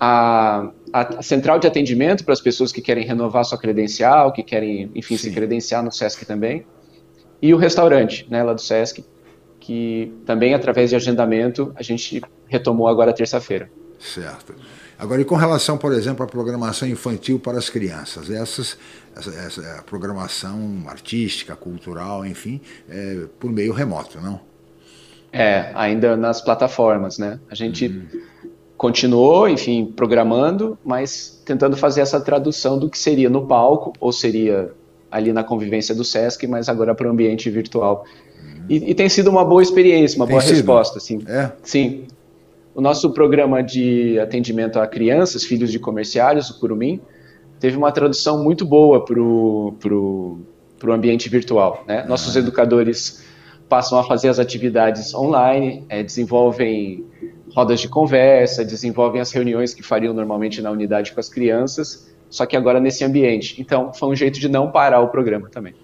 A, 0.00 0.70
a, 0.92 1.22
central 1.22 1.58
de 1.58 1.66
atendimento 1.66 2.24
para 2.24 2.32
as 2.32 2.40
pessoas 2.40 2.70
que 2.70 2.80
querem 2.80 3.04
renovar 3.04 3.44
sua 3.44 3.58
credencial, 3.58 4.32
que 4.32 4.42
querem, 4.42 4.90
enfim, 4.94 5.16
Sim. 5.16 5.28
se 5.28 5.34
credenciar 5.34 5.82
no 5.82 5.90
SESC 5.90 6.24
também. 6.24 6.64
E 7.40 7.54
o 7.54 7.56
restaurante, 7.56 8.26
né, 8.30 8.42
lá 8.42 8.52
do 8.52 8.60
SESC, 8.60 9.04
que 9.60 10.12
também 10.24 10.54
através 10.54 10.90
de 10.90 10.96
agendamento 10.96 11.72
a 11.76 11.82
gente 11.82 12.22
retomou 12.46 12.88
agora 12.88 13.12
terça-feira. 13.12 13.70
Certo. 13.98 14.54
Agora, 14.98 15.22
e 15.22 15.24
com 15.24 15.36
relação, 15.36 15.78
por 15.78 15.92
exemplo, 15.92 16.24
à 16.24 16.26
programação 16.26 16.88
infantil 16.88 17.38
para 17.38 17.56
as 17.56 17.70
crianças, 17.70 18.28
essas, 18.30 18.76
essa, 19.16 19.30
essa 19.30 19.82
programação 19.86 20.82
artística, 20.88 21.54
cultural, 21.54 22.26
enfim, 22.26 22.60
é, 22.90 23.20
por 23.38 23.52
meio 23.52 23.72
remoto, 23.72 24.20
não? 24.20 24.40
É, 25.32 25.70
ainda 25.74 26.16
nas 26.16 26.40
plataformas, 26.40 27.16
né? 27.16 27.38
A 27.48 27.54
gente 27.54 27.86
uhum. 27.86 28.50
continuou, 28.76 29.48
enfim, 29.48 29.86
programando, 29.86 30.76
mas 30.84 31.40
tentando 31.44 31.76
fazer 31.76 32.00
essa 32.00 32.20
tradução 32.20 32.76
do 32.76 32.90
que 32.90 32.98
seria 32.98 33.30
no 33.30 33.46
palco, 33.46 33.92
ou 34.00 34.10
seria 34.10 34.72
ali 35.10 35.32
na 35.32 35.44
convivência 35.44 35.94
do 35.94 36.02
SESC, 36.02 36.46
mas 36.48 36.68
agora 36.68 36.92
para 36.92 37.06
o 37.06 37.10
ambiente 37.10 37.48
virtual. 37.50 38.04
Uhum. 38.42 38.64
E, 38.68 38.90
e, 38.90 38.94
tem 38.96 39.08
sido 39.08 39.30
uma 39.30 39.44
boa 39.44 39.62
experiência, 39.62 40.16
uma 40.16 40.26
tem 40.26 40.34
boa 40.34 40.42
sido? 40.42 40.54
resposta, 40.56 40.98
sim. 40.98 41.22
É? 41.28 41.52
Sim. 41.62 42.08
O 42.78 42.80
nosso 42.80 43.10
programa 43.10 43.60
de 43.60 44.20
atendimento 44.20 44.78
a 44.78 44.86
crianças, 44.86 45.42
filhos 45.42 45.72
de 45.72 45.80
comerciários, 45.80 46.48
o 46.48 46.60
Curumim, 46.60 47.00
teve 47.58 47.76
uma 47.76 47.90
tradução 47.90 48.40
muito 48.44 48.64
boa 48.64 49.04
para 49.04 49.20
o 49.20 49.74
pro, 49.80 50.38
pro 50.78 50.92
ambiente 50.92 51.28
virtual. 51.28 51.82
Né? 51.88 52.04
Nossos 52.06 52.36
ah. 52.36 52.38
educadores 52.38 53.24
passam 53.68 53.98
a 53.98 54.04
fazer 54.04 54.28
as 54.28 54.38
atividades 54.38 55.12
online, 55.12 55.84
é, 55.88 56.04
desenvolvem 56.04 57.04
rodas 57.52 57.80
de 57.80 57.88
conversa, 57.88 58.64
desenvolvem 58.64 59.20
as 59.20 59.32
reuniões 59.32 59.74
que 59.74 59.82
fariam 59.82 60.14
normalmente 60.14 60.62
na 60.62 60.70
unidade 60.70 61.10
com 61.10 61.18
as 61.18 61.28
crianças, 61.28 62.08
só 62.30 62.46
que 62.46 62.56
agora 62.56 62.78
nesse 62.78 63.02
ambiente. 63.02 63.60
Então, 63.60 63.92
foi 63.92 64.08
um 64.08 64.14
jeito 64.14 64.38
de 64.38 64.48
não 64.48 64.70
parar 64.70 65.00
o 65.00 65.08
programa 65.08 65.48
também. 65.48 65.74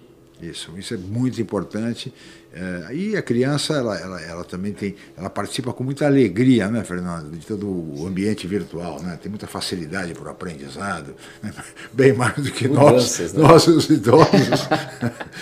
Isso, 0.41 0.71
isso 0.77 0.93
é 0.93 0.97
muito 0.97 1.41
importante. 1.41 2.13
É, 2.55 2.95
e 2.95 3.17
a 3.17 3.21
criança, 3.21 3.73
ela, 3.73 3.99
ela, 3.99 4.21
ela 4.21 4.43
também 4.45 4.71
tem, 4.71 4.95
ela 5.17 5.29
participa 5.29 5.73
com 5.73 5.83
muita 5.83 6.05
alegria, 6.05 6.69
né, 6.69 6.85
Fernando, 6.85 7.29
de 7.29 7.45
todo 7.45 7.67
o 7.67 8.07
ambiente 8.07 8.47
virtual, 8.47 9.01
né? 9.01 9.19
Tem 9.21 9.29
muita 9.29 9.45
facilidade 9.45 10.13
para 10.13 10.29
o 10.29 10.31
aprendizado, 10.31 11.13
né? 11.43 11.51
bem 11.91 12.13
mais 12.13 12.35
do 12.35 12.49
que 12.51 12.69
nós, 12.69 13.19
né? 13.19 13.41
nossos 13.41 13.89
idosos. 13.89 14.69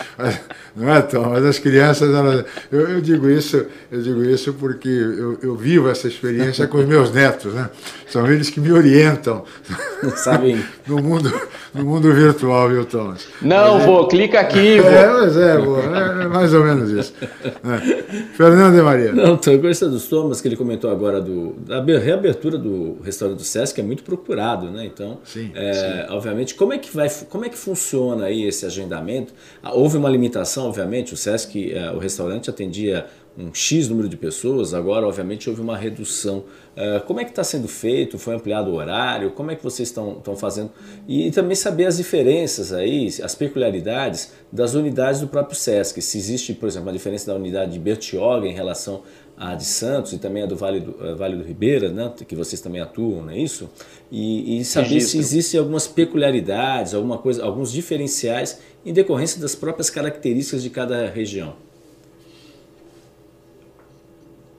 não 0.75 0.91
é, 0.91 1.03
Tom? 1.03 1.29
Mas 1.29 1.45
as 1.45 1.59
crianças, 1.59 2.09
elas, 2.09 2.45
eu, 2.71 2.89
eu, 2.89 3.01
digo 3.01 3.29
isso, 3.29 3.63
eu 3.91 4.01
digo 4.01 4.23
isso 4.23 4.51
porque 4.53 4.89
eu, 4.89 5.37
eu 5.43 5.55
vivo 5.55 5.89
essa 5.89 6.07
experiência 6.07 6.65
com 6.65 6.79
os 6.79 6.85
meus 6.87 7.13
netos, 7.13 7.53
né? 7.53 7.69
São 8.07 8.31
eles 8.31 8.49
que 8.49 8.59
me 8.59 8.71
orientam. 8.71 9.43
Sabem. 10.17 10.63
no 10.87 11.01
mundo, 11.01 11.33
no 11.73 11.83
mundo 11.83 12.13
virtual, 12.13 12.69
viu, 12.69 12.85
Thomas? 12.85 13.27
Não, 13.41 13.77
mas, 13.77 13.85
vô, 13.85 14.03
é, 14.03 14.07
clica 14.07 14.39
aqui. 14.39 14.77
É, 14.79 15.07
mas 15.11 15.35
é, 15.35 15.57
vô, 15.57 15.79
é, 15.79 16.23
é 16.23 16.27
mais 16.27 16.53
ou 16.53 16.63
menos 16.63 16.91
isso. 16.91 17.02
É. 17.63 18.23
Fernando 18.35 18.77
e 18.77 18.81
Maria. 18.81 19.13
Não, 19.13 19.35
estou 19.35 19.57
gostando 19.57 19.93
dos 19.93 20.07
Thomas 20.07 20.41
que 20.41 20.47
ele 20.47 20.55
comentou 20.55 20.91
agora 20.91 21.21
do, 21.21 21.53
da 21.53 21.81
reabertura 21.81 22.57
do 22.57 22.97
restaurante 23.01 23.37
do 23.37 23.43
Sesc, 23.43 23.79
é 23.79 23.83
muito 23.83 24.03
procurado, 24.03 24.69
né? 24.69 24.85
Então, 24.85 25.19
sim, 25.23 25.51
é, 25.55 25.73
sim. 25.73 26.13
obviamente, 26.13 26.55
como 26.55 26.73
é 26.73 26.77
que 26.77 26.93
vai, 26.93 27.09
como 27.29 27.45
é 27.45 27.49
que 27.49 27.57
funciona 27.57 28.25
aí 28.25 28.43
esse 28.43 28.65
agendamento? 28.65 29.33
Ah, 29.61 29.73
houve 29.73 29.97
uma 29.97 30.09
limitação, 30.09 30.67
obviamente, 30.67 31.13
o 31.13 31.17
Sesc, 31.17 31.71
é, 31.73 31.91
o 31.91 31.97
restaurante 31.97 32.49
atendia 32.49 33.05
um 33.37 33.53
X 33.53 33.89
número 33.89 34.07
de 34.07 34.17
pessoas, 34.17 34.73
agora 34.73 35.07
obviamente 35.07 35.49
houve 35.49 35.61
uma 35.61 35.77
redução. 35.77 36.43
Uh, 36.75 37.05
como 37.05 37.19
é 37.19 37.23
que 37.23 37.29
está 37.29 37.43
sendo 37.43 37.67
feito? 37.67 38.17
Foi 38.17 38.33
ampliado 38.33 38.71
o 38.71 38.73
horário? 38.73 39.29
Como 39.31 39.51
é 39.51 39.55
que 39.55 39.63
vocês 39.63 39.89
estão 39.89 40.35
fazendo? 40.35 40.71
E, 41.07 41.29
também 41.29 41.55
saber 41.55 41.85
as 41.85 41.97
diferenças 41.97 42.73
aí, 42.73 43.09
as 43.21 43.35
peculiaridades 43.35 44.31
das 44.51 44.73
unidades 44.73 45.21
do 45.21 45.27
próprio 45.27 45.55
SESC. 45.55 46.01
Se 46.01 46.17
existe, 46.17 46.53
por 46.53 46.67
exemplo, 46.67 46.87
uma 46.87 46.93
diferença 46.93 47.27
da 47.27 47.35
unidade 47.35 47.73
de 47.73 47.79
Bertioga 47.79 48.47
em 48.47 48.53
relação 48.53 49.03
à 49.37 49.53
de 49.53 49.65
Santos 49.65 50.13
e 50.13 50.17
também 50.17 50.43
a 50.43 50.45
do 50.47 50.55
Vale 50.55 50.79
do, 50.79 50.91
uh, 50.91 51.15
vale 51.15 51.35
do 51.35 51.43
Ribeira, 51.43 51.89
né, 51.89 52.11
que 52.27 52.35
vocês 52.35 52.59
também 52.59 52.81
atuam, 52.81 53.23
não 53.23 53.31
é 53.31 53.37
isso? 53.37 53.69
E, 54.11 54.59
e 54.59 54.65
saber 54.65 54.87
Registro. 54.87 55.11
se 55.11 55.17
existem 55.19 55.59
algumas 55.59 55.87
peculiaridades, 55.87 56.95
alguma 56.95 57.19
coisa, 57.19 57.43
alguns 57.43 57.71
diferenciais 57.71 58.59
em 58.83 58.91
decorrência 58.91 59.39
das 59.39 59.53
próprias 59.53 59.91
características 59.91 60.63
de 60.63 60.71
cada 60.71 61.07
região 61.07 61.53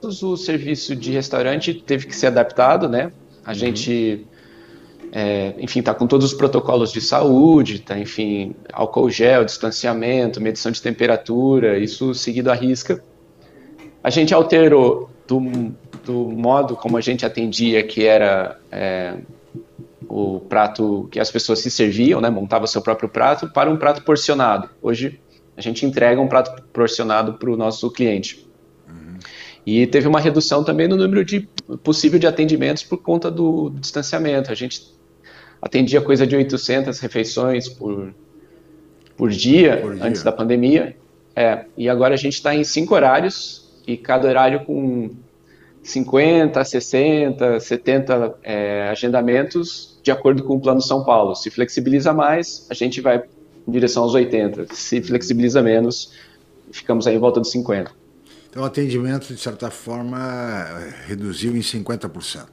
o 0.07 0.37
serviço 0.37 0.95
de 0.95 1.11
restaurante 1.11 1.73
teve 1.73 2.07
que 2.07 2.15
ser 2.15 2.27
adaptado, 2.27 2.87
né? 2.87 3.11
A 3.43 3.49
uhum. 3.49 3.55
gente, 3.55 4.25
é, 5.11 5.53
enfim, 5.59 5.79
está 5.79 5.93
com 5.93 6.07
todos 6.07 6.31
os 6.31 6.33
protocolos 6.33 6.91
de 6.91 7.01
saúde, 7.01 7.79
tá, 7.79 7.97
enfim, 7.97 8.55
álcool 8.73 9.09
gel, 9.09 9.45
distanciamento, 9.45 10.41
medição 10.41 10.71
de 10.71 10.81
temperatura, 10.81 11.77
isso 11.77 12.13
seguido 12.13 12.51
à 12.51 12.55
risca. 12.55 13.03
A 14.03 14.09
gente 14.09 14.33
alterou 14.33 15.09
do, 15.27 15.39
do 16.03 16.13
modo 16.13 16.75
como 16.75 16.97
a 16.97 17.01
gente 17.01 17.25
atendia, 17.25 17.83
que 17.83 18.05
era 18.05 18.59
é, 18.71 19.15
o 20.07 20.39
prato 20.39 21.07
que 21.11 21.19
as 21.19 21.31
pessoas 21.31 21.59
se 21.59 21.71
serviam, 21.71 22.21
né? 22.21 22.29
Montava 22.29 22.67
seu 22.67 22.81
próprio 22.81 23.09
prato, 23.09 23.51
para 23.51 23.69
um 23.69 23.77
prato 23.77 24.03
porcionado. 24.03 24.69
Hoje 24.81 25.19
a 25.57 25.61
gente 25.61 25.85
entrega 25.85 26.19
um 26.19 26.27
prato 26.27 26.61
porcionado 26.73 27.33
para 27.33 27.49
o 27.49 27.57
nosso 27.57 27.89
cliente. 27.89 28.44
E 29.65 29.87
teve 29.87 30.07
uma 30.07 30.19
redução 30.19 30.63
também 30.63 30.87
no 30.87 30.95
número 30.95 31.25
de 31.25 31.47
possível 31.83 32.19
de 32.19 32.27
atendimentos 32.27 32.83
por 32.83 32.97
conta 32.97 33.31
do 33.31 33.71
distanciamento. 33.71 34.51
A 34.51 34.55
gente 34.55 34.93
atendia 35.61 35.99
coisa 36.01 36.27
de 36.27 36.35
800 36.35 36.99
refeições 36.99 37.67
por, 37.67 38.13
por, 39.17 39.29
dia, 39.31 39.77
por 39.77 39.95
dia. 39.95 40.05
antes 40.05 40.21
da 40.21 40.31
pandemia. 40.31 40.95
É, 41.35 41.65
e 41.75 41.89
agora 41.89 42.13
a 42.13 42.17
gente 42.17 42.33
está 42.33 42.53
em 42.53 42.63
cinco 42.63 42.93
horários 42.93 43.65
e 43.87 43.97
cada 43.97 44.27
horário 44.27 44.63
com 44.65 45.09
50, 45.81 46.63
60, 46.63 47.59
70 47.59 48.35
é, 48.43 48.87
agendamentos 48.89 49.99
de 50.01 50.11
acordo 50.11 50.43
com 50.43 50.55
o 50.55 50.59
Plano 50.59 50.81
São 50.81 51.03
Paulo. 51.03 51.35
Se 51.35 51.49
flexibiliza 51.49 52.13
mais, 52.13 52.67
a 52.69 52.75
gente 52.75 53.01
vai 53.01 53.23
em 53.67 53.71
direção 53.71 54.03
aos 54.03 54.13
80. 54.13 54.67
Se 54.73 55.01
flexibiliza 55.01 55.61
menos, 55.61 56.13
ficamos 56.71 57.07
aí 57.07 57.15
em 57.15 57.19
volta 57.19 57.39
dos 57.39 57.51
50. 57.51 58.04
Então, 58.55 58.63
o 58.63 58.67
atendimento, 58.67 59.27
de 59.33 59.37
certa 59.37 59.69
forma, 59.69 60.17
reduziu 61.05 61.57
em 61.57 61.59
50%. 61.59 62.45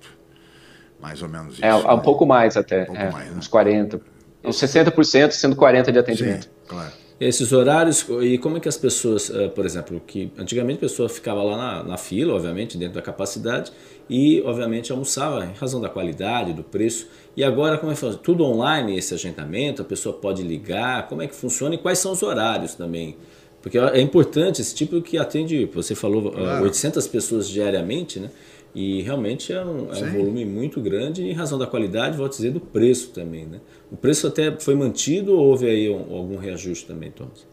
Mais 1.00 1.22
ou 1.22 1.28
menos 1.28 1.54
isso. 1.54 1.64
É, 1.64 1.72
um 1.72 1.96
né? 1.96 2.02
pouco 2.02 2.26
mais 2.26 2.56
até. 2.56 2.82
Um 2.82 2.86
pouco 2.86 3.00
é, 3.00 3.10
mais, 3.12 3.30
né? 3.30 3.36
Uns 3.38 3.48
40%. 3.48 4.00
Uns 4.42 4.56
60%, 4.56 5.30
sendo 5.30 5.54
40% 5.54 5.92
de 5.92 5.98
atendimento. 6.00 6.42
Sim, 6.42 6.50
claro. 6.66 6.92
Esses 7.20 7.52
horários, 7.52 8.04
e 8.20 8.36
como 8.36 8.56
é 8.56 8.60
que 8.60 8.68
as 8.68 8.76
pessoas, 8.76 9.30
eh, 9.30 9.46
por 9.46 9.64
exemplo, 9.64 10.02
que 10.04 10.32
antigamente 10.36 10.78
a 10.78 10.80
pessoa 10.80 11.08
ficava 11.08 11.40
lá 11.40 11.56
na, 11.56 11.82
na 11.84 11.96
fila, 11.96 12.34
obviamente, 12.34 12.76
dentro 12.76 12.94
da 12.94 13.02
capacidade, 13.02 13.70
e 14.10 14.42
obviamente 14.44 14.90
almoçava 14.90 15.44
em 15.46 15.52
razão 15.52 15.80
da 15.80 15.88
qualidade, 15.88 16.52
do 16.52 16.64
preço. 16.64 17.06
E 17.36 17.44
agora, 17.44 17.78
como 17.78 17.92
é 17.92 17.94
que 17.94 18.00
funciona? 18.00 18.20
Tudo 18.20 18.44
online 18.44 18.98
esse 18.98 19.14
agendamento, 19.14 19.82
a 19.82 19.84
pessoa 19.84 20.16
pode 20.16 20.42
ligar, 20.42 21.06
como 21.06 21.22
é 21.22 21.28
que 21.28 21.34
funciona 21.36 21.76
e 21.76 21.78
quais 21.78 22.00
são 22.00 22.10
os 22.10 22.24
horários 22.24 22.74
também? 22.74 23.16
Porque 23.62 23.78
é 23.78 24.00
importante 24.00 24.60
esse 24.60 24.74
tipo 24.74 25.00
que 25.00 25.16
atende, 25.16 25.64
você 25.72 25.94
falou, 25.94 26.28
eh, 26.28 26.30
Claro. 26.32 26.64
800 26.64 27.06
pessoas 27.06 27.48
diariamente, 27.48 28.18
né? 28.18 28.28
E 28.74 29.02
realmente 29.02 29.52
é 29.52 29.62
um, 29.64 29.92
é 29.92 29.98
um 29.98 30.12
volume 30.12 30.44
muito 30.44 30.80
grande 30.80 31.22
em 31.22 31.32
razão 31.32 31.58
da 31.58 31.66
qualidade, 31.66 32.16
vou 32.16 32.28
dizer, 32.28 32.50
do 32.50 32.58
preço 32.60 33.10
também, 33.10 33.44
né? 33.46 33.60
O 33.90 33.96
preço 33.96 34.26
até 34.26 34.50
foi 34.58 34.74
mantido 34.74 35.36
ou 35.36 35.46
houve 35.50 35.66
aí 35.66 35.88
um- 35.90 36.14
algum 36.14 36.36
reajuste 36.38 36.86
também, 36.86 37.10
Thomas? 37.10 37.46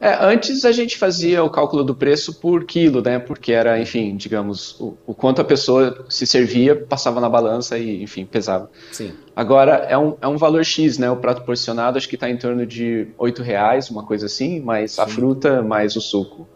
É, 0.00 0.16
antes 0.24 0.64
a 0.64 0.72
gente 0.72 0.96
fazia 0.96 1.44
o 1.44 1.50
cálculo 1.50 1.84
do 1.84 1.94
preço 1.94 2.40
por 2.40 2.64
quilo, 2.64 3.02
né? 3.02 3.18
Porque 3.18 3.52
era, 3.52 3.78
enfim, 3.78 4.16
digamos, 4.16 4.80
o, 4.80 4.96
o 5.06 5.14
quanto 5.14 5.42
a 5.42 5.44
pessoa 5.44 6.06
se 6.08 6.26
servia, 6.26 6.74
passava 6.74 7.20
na 7.20 7.28
balança 7.28 7.76
e, 7.76 8.02
enfim, 8.02 8.24
pesava. 8.24 8.70
Sim. 8.92 9.12
Agora 9.36 9.72
é 9.88 9.98
um, 9.98 10.16
é 10.22 10.26
um 10.26 10.38
valor 10.38 10.64
X, 10.64 10.96
né? 10.96 11.10
O 11.10 11.16
prato 11.16 11.42
porcionado 11.42 11.98
acho 11.98 12.08
que 12.08 12.14
está 12.14 12.30
em 12.30 12.38
torno 12.38 12.64
de 12.64 13.08
R$ 13.20 13.42
reais, 13.42 13.90
uma 13.90 14.02
coisa 14.02 14.24
assim, 14.24 14.58
mais 14.60 14.98
a 14.98 15.06
fruta, 15.06 15.62
mais 15.62 15.94
o 15.96 16.00
suco. 16.00 16.48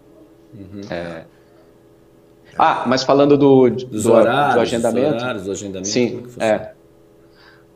É. 0.91 1.25
Ah, 2.57 2.85
mas 2.87 3.03
falando 3.03 3.37
do, 3.37 3.69
do, 3.69 3.85
Dos 3.87 4.05
do 4.05 4.13
horários, 4.13 4.63
agendamento. 4.63 5.17
horários, 5.17 5.45
do 5.45 5.51
agendamento, 5.53 5.89
Sim, 5.89 6.23
funciona? 6.23 6.45
é. 6.47 6.73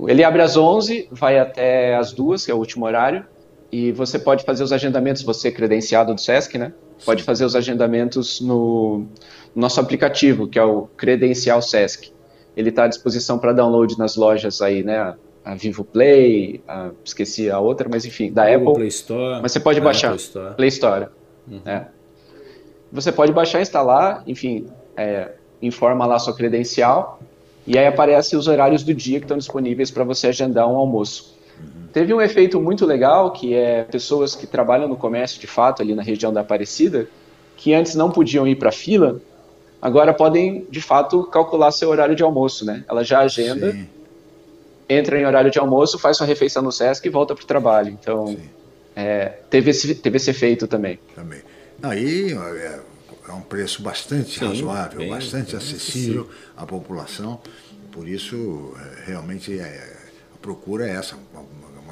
Ele 0.07 0.23
abre 0.23 0.41
às 0.41 0.57
11, 0.57 1.09
vai 1.11 1.39
até 1.39 1.97
às 1.97 2.13
2, 2.13 2.47
que 2.47 2.51
é 2.53 2.55
o 2.55 2.59
último 2.59 2.87
horário, 2.87 3.27
e 3.71 3.93
você 3.93 4.19
pode 4.19 4.45
fazer 4.45 4.63
os 4.65 4.73
agendamentos, 4.73 5.23
você 5.23 5.49
é 5.49 5.51
credenciado 5.51 6.15
do 6.15 6.21
SESC, 6.21 6.57
né? 6.59 6.73
Pode 7.05 7.23
fazer 7.23 7.45
os 7.45 7.55
agendamentos 7.55 8.41
no 8.41 9.07
nosso 9.55 9.79
aplicativo, 9.81 10.49
que 10.49 10.59
é 10.59 10.65
o 10.65 10.89
Credencial 10.97 11.61
SESC. 11.63 12.13
Ele 12.57 12.71
está 12.71 12.85
à 12.85 12.89
disposição 12.89 13.39
para 13.39 13.53
download 13.53 13.97
nas 13.99 14.17
lojas 14.17 14.61
aí, 14.63 14.83
né? 14.83 14.99
A- 15.45 15.55
Vivo 15.55 15.83
Play, 15.85 16.61
a- 16.69 16.91
esqueci 17.05 17.51
a 17.51 17.59
outra, 17.59 17.89
mas 17.91 18.05
enfim, 18.05 18.31
da 18.33 18.45
Google 18.45 18.57
Apple. 18.69 18.75
Play 18.75 18.89
Store, 18.89 19.41
Mas 19.43 19.53
você 19.53 19.61
pode 19.61 19.79
a 19.79 19.83
baixar. 19.83 20.09
Apple 20.09 20.21
Store. 20.21 20.55
Play 20.57 20.69
Store. 20.69 21.07
É. 21.65 21.85
Você 22.93 23.13
pode 23.13 23.33
baixar, 23.33 23.61
instalar, 23.63 24.23
enfim, 24.27 24.67
é, 24.97 25.33
informa 25.63 26.05
lá 26.07 26.19
sua 26.19 26.35
credencial 26.35 27.21
e 27.67 27.79
aí 27.79 27.87
aparece 27.87 28.35
os 28.37 28.49
horários 28.49 28.83
do 28.83 28.93
dia 28.95 29.19
que 29.21 29.25
estão 29.25 29.37
disponíveis 29.39 29.91
para 29.91 30.05
você 30.05 30.27
agendar 30.29 30.67
um 30.69 30.77
almoço. 30.77 31.38
Teve 31.93 32.12
um 32.12 32.21
efeito 32.21 32.61
muito 32.61 32.85
legal 32.85 33.33
que 33.33 33.55
é 33.55 33.83
pessoas 33.85 34.35
que 34.35 34.47
trabalham 34.47 34.87
no 34.88 34.97
comércio 34.97 35.41
de 35.41 35.47
fato 35.47 35.83
ali 35.83 35.95
na 35.95 36.03
região 36.03 36.33
da 36.33 36.43
Aparecida, 36.43 37.09
que 37.57 37.75
antes 37.75 37.95
não 37.95 38.11
podiam 38.11 38.47
ir 38.47 38.57
para 38.57 38.71
fila, 38.71 39.21
agora 39.81 40.12
podem 40.15 40.67
de 40.71 40.81
fato 40.81 41.25
calcular 41.25 41.71
seu 41.73 41.88
horário 41.88 42.15
de 42.15 42.23
almoço, 42.23 42.65
né? 42.65 42.85
Ela 42.88 43.03
já 43.03 43.21
agenda, 43.21 43.73
Sim, 43.73 43.87
entra 44.88 45.19
em 45.21 45.27
horário 45.27 45.50
de 45.50 45.59
almoço, 45.59 45.99
faz 45.99 46.17
sua 46.17 46.27
refeição 46.27 46.62
no 46.62 46.73
Sesc 46.73 47.07
e 47.07 47.11
volta 47.11 47.35
para 47.35 47.43
o 47.43 47.47
trabalho. 47.47 47.97
Então, 48.00 48.37
é, 48.95 49.35
teve, 49.50 49.71
esse, 49.71 49.95
teve 49.95 50.17
esse 50.17 50.31
efeito 50.31 50.67
também. 50.67 50.99
também. 51.15 51.41
Aí 51.83 52.33
é, 52.33 52.81
é 53.29 53.33
um 53.33 53.41
preço 53.41 53.83
bastante 53.83 54.38
Sim, 54.38 54.47
razoável, 54.47 54.99
bem- 54.99 55.11
bastante 55.11 55.57
bem 55.57 55.59
acessível 55.59 56.29
à 56.57 56.67
população. 56.67 57.41
Por 57.93 58.09
isso, 58.09 58.73
é, 58.77 59.11
realmente, 59.11 59.59
é, 59.59 59.97
a 60.35 60.38
procura 60.41 60.88
é 60.88 60.93
essa, 60.93 61.17
uma 61.33 61.43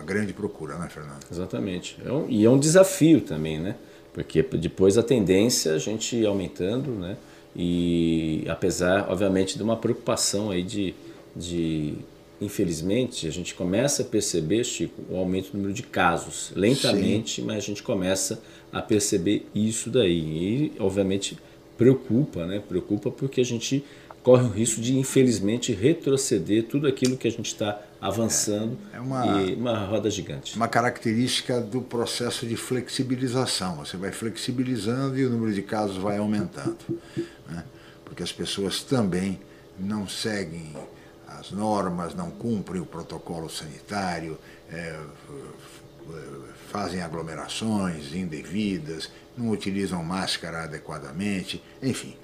grande 0.07 0.33
procura, 0.33 0.79
né, 0.79 0.89
Fernando? 0.89 1.25
Exatamente. 1.31 1.99
É 2.05 2.11
um- 2.13 2.29
e 2.29 2.45
é 2.45 2.51
um 2.51 2.59
desafio 2.59 3.21
também, 3.21 3.59
né? 3.61 3.75
Porque 4.15 4.43
depois 4.43 4.97
a 4.97 5.03
tendência 5.03 5.71
é 5.71 5.75
a 5.75 5.79
gente 5.79 6.17
ir 6.17 6.25
aumentando, 6.27 6.91
né? 6.93 7.17
E 7.55 8.45
apesar, 8.49 9.11
obviamente, 9.11 9.57
de 9.57 9.63
uma 9.63 9.77
preocupação 9.77 10.51
aí 10.51 10.63
de, 10.63 10.95
de 11.35 11.95
infelizmente, 12.41 13.27
a 13.27 13.31
gente 13.31 13.55
começa 13.55 14.03
a 14.03 14.05
perceber, 14.05 14.63
Chico, 14.65 15.03
o 15.11 15.17
aumento 15.17 15.51
do 15.53 15.57
número 15.59 15.73
de 15.75 15.83
casos. 15.83 16.53
Lentamente, 16.55 17.41
mas 17.43 17.57
a 17.57 17.61
gente 17.61 17.83
começa 17.83 18.43
a 18.73 18.83
perceber 18.83 19.47
isso 19.55 19.91
daí. 19.91 20.19
E, 20.19 20.73
obviamente, 20.79 21.39
preocupa, 21.79 22.47
né? 22.47 22.63
Preocupa 22.67 23.11
porque 23.11 23.41
a 23.41 23.45
gente 23.45 23.83
corre 24.27 24.43
o 24.43 24.51
risco 24.51 24.81
de, 24.81 24.99
infelizmente, 24.99 25.73
retroceder 25.73 26.65
tudo 26.65 26.89
aquilo 26.89 27.17
que 27.17 27.29
a 27.29 27.31
gente 27.31 27.47
está 27.47 27.81
avançando 28.01 28.77
É 28.93 28.99
uma- 28.99 29.41
e 29.41 29.55
uma 29.55 29.79
roda 29.87 30.11
gigante. 30.11 30.57
Uma 30.57 30.67
característica 30.67 31.61
do 31.61 31.81
processo 31.81 32.45
de 32.45 32.57
flexibilização. 32.57 33.77
Você 33.77 33.97
vai 33.97 34.11
flexibilizando 34.11 35.17
e 35.17 35.25
o 35.25 35.31
número 35.31 35.55
de 35.55 35.63
casos 35.63 35.97
vai 35.99 36.19
aumentando. 36.19 36.77
né? 37.49 37.63
Porque 38.05 38.21
as 38.21 38.33
pessoas 38.33 38.83
também 38.83 39.39
não 39.79 40.09
seguem 40.09 40.75
as 41.29 41.53
normas, 41.53 42.13
não 42.13 42.29
cumprem 42.33 42.81
o 42.81 42.87
protocolo 42.87 43.49
sanitário, 43.49 44.37
é, 44.73 44.99
fazem 46.73 47.01
aglomerações 47.01 48.13
indevidas, 48.13 49.09
não 49.39 49.51
utilizam 49.51 50.03
máscara 50.03 50.65
adequadamente, 50.65 51.63
enfim, 51.81 52.17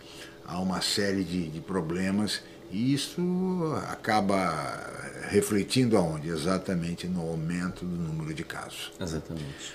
há 0.46 0.58
uma 0.60 0.80
série 0.80 1.24
de, 1.24 1.48
de 1.48 1.60
problemas 1.60 2.40
e 2.70 2.94
isso 2.94 3.20
acaba 3.88 4.90
refletindo 5.28 5.96
aonde? 5.96 6.28
Exatamente 6.28 7.06
no 7.06 7.20
aumento 7.20 7.84
do 7.84 7.96
número 8.02 8.32
de 8.34 8.44
casos. 8.44 8.92
Exatamente. 9.00 9.74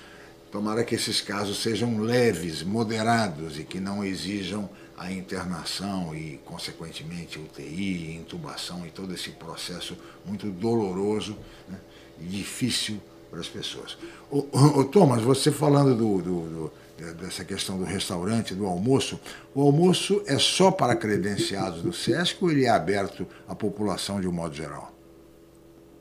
Tomara 0.51 0.83
que 0.83 0.95
esses 0.95 1.21
casos 1.21 1.61
sejam 1.61 1.99
leves, 1.99 2.63
moderados 2.63 3.59
e 3.59 3.63
que 3.63 3.79
não 3.79 4.03
exijam 4.03 4.69
a 4.97 5.11
internação 5.11 6.15
e, 6.15 6.39
consequentemente, 6.45 7.37
UTI, 7.37 8.15
intubação 8.15 8.85
e 8.85 8.89
todo 8.89 9.13
esse 9.13 9.29
processo 9.31 9.95
muito 10.25 10.49
doloroso 10.49 11.37
né, 11.67 11.77
e 12.19 12.23
difícil 12.23 12.99
para 13.29 13.39
as 13.41 13.47
pessoas. 13.47 13.97
Ô, 14.31 14.47
ô, 14.51 14.83
Thomas, 14.85 15.21
você 15.21 15.51
falando 15.51 15.95
do, 15.95 16.21
do- 16.21 16.49
do- 16.49 16.71
dessa 16.97 17.45
questão 17.45 17.77
do 17.77 17.83
restaurante, 17.85 18.55
do 18.55 18.65
almoço, 18.65 19.19
o 19.53 19.61
almoço 19.61 20.21
é 20.25 20.37
só 20.39 20.71
para 20.71 20.95
credenciados 20.95 21.81
do 21.81 21.93
SESC 21.93 22.37
ou 22.43 22.51
ele 22.51 22.65
é 22.65 22.69
aberto 22.69 23.27
à 23.47 23.53
população 23.55 24.19
de 24.19 24.27
um 24.27 24.31
modo 24.31 24.55
geral? 24.55 24.91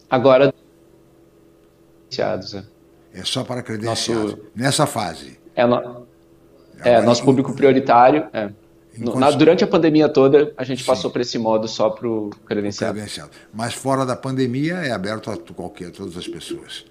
Agora, 0.09 0.53
credenciados, 2.09 2.55
é. 2.55 2.65
É 3.15 3.25
só 3.25 3.43
para 3.45 3.63
credenciados, 3.63 4.33
Nosso- 4.33 4.43
nessa 4.55 4.87
fase. 4.87 5.39
É, 5.55 5.65
no- 5.67 6.07
é, 6.85 7.01
nosso 7.01 7.25
público 7.25 7.53
prioritário. 7.55 8.27
é. 8.33 8.51
Na- 8.99 9.31
durante 9.31 9.63
a 9.63 9.67
pandemia 9.67 10.09
toda, 10.09 10.55
a 10.57 10.65
gente 10.65 10.81
Sim. 10.81 10.87
passou 10.87 11.11
por 11.11 11.21
esse 11.21 11.37
modo 11.37 11.69
só 11.69 11.91
para 11.91 12.09
o 12.09 12.31
credenciado. 12.47 12.95
credenciado. 12.95 13.31
Mas 13.53 13.75
fora 13.75 14.07
da 14.07 14.17
pandemia 14.17 14.77
é 14.77 14.91
aberto 14.91 15.31
a 15.31 15.37
qualquer, 15.37 15.91
todas 15.91 16.17
as 16.17 16.27
pessoas. 16.27 16.87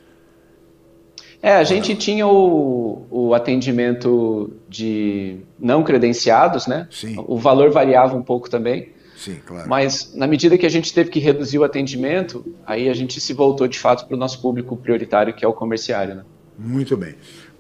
É, 1.46 1.58
a 1.58 1.64
gente 1.64 1.94
tinha 1.96 2.26
o, 2.26 3.06
o 3.12 3.36
atendimento 3.36 4.52
de 4.68 5.42
não 5.60 5.84
credenciados, 5.84 6.66
né? 6.66 6.88
Sim. 6.90 7.24
O 7.28 7.38
valor 7.38 7.70
variava 7.70 8.18
um 8.18 8.24
pouco 8.24 8.50
também, 8.50 8.90
Sim, 9.16 9.38
claro. 9.46 9.70
mas 9.70 10.12
na 10.16 10.26
medida 10.26 10.58
que 10.58 10.66
a 10.66 10.70
gente 10.70 10.92
teve 10.92 11.12
que 11.12 11.20
reduzir 11.20 11.60
o 11.60 11.64
atendimento, 11.64 12.44
aí 12.66 12.90
a 12.90 12.96
gente 12.96 13.22
se 13.22 13.32
voltou 13.32 13.68
de 13.68 13.78
fato 13.78 14.08
para 14.08 14.16
o 14.16 14.18
nosso 14.18 14.42
público 14.42 14.76
prioritário, 14.76 15.36
que 15.36 15.46
é 15.46 15.48
o 15.48 15.54
comerciário, 15.54 16.16
né? 16.16 16.24
Muito 16.58 16.98
bem. 16.98 17.14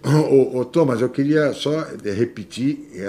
Ô, 0.30 0.60
ô, 0.60 0.65
Thomas, 0.65 1.02
eu 1.02 1.10
queria 1.10 1.52
só 1.52 1.82
eh, 1.82 2.12
repetir 2.12 2.88
eh, 2.94 3.08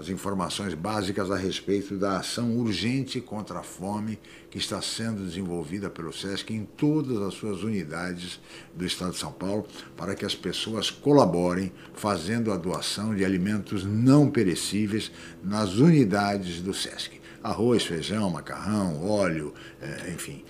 as 0.00 0.08
informações 0.08 0.74
básicas 0.74 1.30
a 1.30 1.36
respeito 1.36 1.96
da 1.96 2.18
ação 2.18 2.58
urgente 2.58 3.20
contra 3.20 3.60
a 3.60 3.62
fome 3.62 4.18
que 4.50 4.58
está 4.58 4.82
sendo 4.82 5.24
desenvolvida 5.24 5.88
pelo 5.88 6.12
SESC 6.12 6.52
em 6.52 6.64
todas 6.64 7.22
as 7.22 7.34
suas 7.34 7.62
unidades 7.62 8.40
do 8.74 8.84
Estado 8.84 9.12
de 9.12 9.18
São 9.18 9.30
Paulo, 9.30 9.64
para 9.96 10.16
que 10.16 10.24
as 10.24 10.34
pessoas 10.34 10.90
colaborem 10.90 11.70
fazendo 11.94 12.50
a 12.50 12.56
doação 12.56 13.14
de 13.14 13.24
alimentos 13.24 13.84
não 13.84 14.28
perecíveis 14.28 15.12
nas 15.40 15.76
unidades 15.76 16.60
do 16.60 16.74
SESC. 16.74 17.20
Arroz, 17.44 17.84
feijão, 17.84 18.28
macarrão, 18.28 19.08
óleo, 19.08 19.54
eh, 19.80 20.12
enfim, 20.12 20.44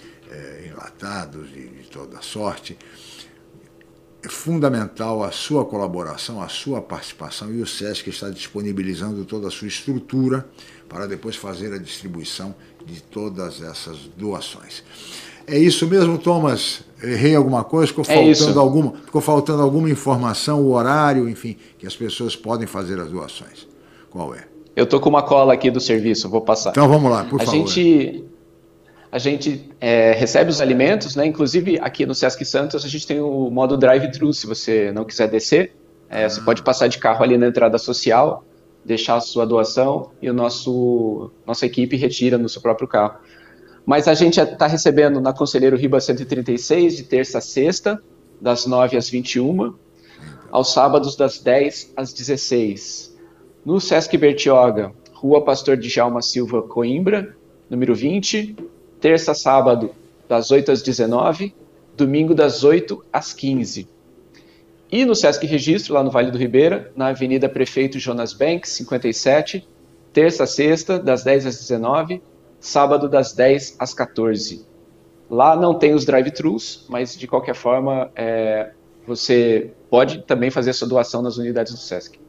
enlatados 0.66 1.52
de 1.52 1.68
toda 1.90 2.22
sorte 2.22 2.78
é 4.24 4.28
fundamental 4.28 5.24
a 5.24 5.32
sua 5.32 5.64
colaboração, 5.64 6.40
a 6.40 6.48
sua 6.48 6.80
participação 6.80 7.52
e 7.52 7.60
o 7.60 7.66
SESC 7.66 8.08
está 8.08 8.30
disponibilizando 8.30 9.24
toda 9.24 9.48
a 9.48 9.50
sua 9.50 9.66
estrutura 9.66 10.46
para 10.88 11.06
depois 11.06 11.34
fazer 11.34 11.72
a 11.72 11.78
distribuição 11.78 12.54
de 12.86 13.02
todas 13.02 13.60
essas 13.60 13.98
doações. 14.16 14.84
É 15.44 15.58
isso 15.58 15.88
mesmo, 15.88 16.18
Thomas? 16.18 16.82
Errei 17.02 17.34
alguma 17.34 17.64
coisa? 17.64 17.88
Ficou 17.88 18.04
É 18.06 18.14
faltando 18.14 18.60
alguma? 18.60 18.92
Ficou 19.04 19.20
faltando 19.20 19.62
alguma 19.62 19.90
informação, 19.90 20.62
o 20.62 20.72
horário, 20.72 21.28
enfim, 21.28 21.56
que 21.76 21.86
as 21.86 21.96
pessoas 21.96 22.36
podem 22.36 22.66
fazer 22.66 23.00
as 23.00 23.10
doações. 23.10 23.66
Qual 24.08 24.32
é? 24.34 24.44
Eu 24.76 24.86
tô 24.86 25.00
com 25.00 25.08
uma 25.08 25.22
cola 25.22 25.52
aqui 25.52 25.70
do 25.70 25.80
serviço, 25.80 26.28
vou 26.28 26.40
passar. 26.40 26.70
Então 26.70 26.88
vamos 26.88 27.10
lá, 27.10 27.24
por 27.24 27.40
a 27.42 27.44
favor. 27.44 27.66
Gente, 27.66 28.24
a 29.12 29.18
gente 29.18 29.70
é, 29.78 30.12
recebe 30.12 30.50
os 30.50 30.62
alimentos, 30.62 31.14
né? 31.14 31.26
Inclusive 31.26 31.78
aqui 31.82 32.06
no 32.06 32.14
Sesc 32.14 32.42
Santos 32.46 32.82
a 32.82 32.88
gente 32.88 33.06
tem 33.06 33.20
o 33.20 33.50
modo 33.50 33.76
drive-thru, 33.76 34.32
se 34.32 34.46
você 34.46 34.90
não 34.90 35.04
quiser 35.04 35.28
descer. 35.28 35.76
É, 36.08 36.26
você 36.26 36.40
pode 36.40 36.62
passar 36.62 36.88
de 36.88 36.96
carro 36.96 37.22
ali 37.22 37.36
na 37.36 37.46
entrada 37.46 37.76
social, 37.76 38.42
deixar 38.82 39.16
a 39.16 39.20
sua 39.20 39.44
doação 39.44 40.10
e 40.22 40.30
o 40.30 40.32
nosso 40.32 41.30
nossa 41.46 41.66
equipe 41.66 41.94
retira 41.94 42.38
no 42.38 42.48
seu 42.48 42.62
próprio 42.62 42.88
carro. 42.88 43.18
Mas 43.84 44.08
a 44.08 44.14
gente 44.14 44.40
está 44.40 44.66
recebendo 44.66 45.20
na 45.20 45.34
Conselheiro 45.34 45.76
Riba 45.76 46.00
136, 46.00 46.96
de 46.96 47.02
terça 47.02 47.36
a 47.36 47.40
sexta, 47.42 48.02
das 48.40 48.64
9 48.64 48.96
às 48.96 49.10
21, 49.10 49.74
aos 50.50 50.72
sábados 50.72 51.16
das 51.16 51.38
10 51.38 51.92
às 51.96 52.14
16. 52.14 53.14
No 53.62 53.78
Sesc 53.78 54.16
Bertioga, 54.16 54.92
Rua 55.12 55.44
Pastor 55.44 55.76
Djalma 55.76 56.22
Silva 56.22 56.62
Coimbra, 56.62 57.36
número 57.68 57.94
20, 57.94 58.56
terça 59.02 59.34
sábado 59.34 59.90
das 60.28 60.52
8 60.52 60.70
às 60.70 60.80
19, 60.80 61.52
domingo 61.96 62.34
das 62.36 62.62
8 62.62 63.04
às 63.12 63.34
15. 63.34 63.88
E 64.90 65.04
no 65.04 65.16
Sesc 65.16 65.44
Registro, 65.44 65.94
lá 65.94 66.04
no 66.04 66.10
Vale 66.10 66.30
do 66.30 66.38
Ribeira, 66.38 66.92
na 66.94 67.08
Avenida 67.08 67.48
Prefeito 67.48 67.98
Jonas 67.98 68.32
Banks, 68.32 68.70
57, 68.70 69.68
terça 70.12 70.44
a 70.44 70.46
sexta, 70.46 71.00
das 71.00 71.24
10 71.24 71.46
às 71.46 71.58
19, 71.58 72.22
sábado 72.60 73.08
das 73.08 73.32
10 73.32 73.74
às 73.76 73.92
14. 73.92 74.64
Lá 75.28 75.56
não 75.56 75.74
tem 75.74 75.94
os 75.94 76.04
drive-thrus, 76.04 76.86
mas 76.88 77.18
de 77.18 77.26
qualquer 77.26 77.56
forma 77.56 78.08
é, 78.14 78.70
você 79.04 79.72
pode 79.90 80.22
também 80.22 80.50
fazer 80.50 80.72
sua 80.74 80.86
doação 80.86 81.22
nas 81.22 81.38
unidades 81.38 81.72
do 81.72 81.78
SESC. 81.78 82.21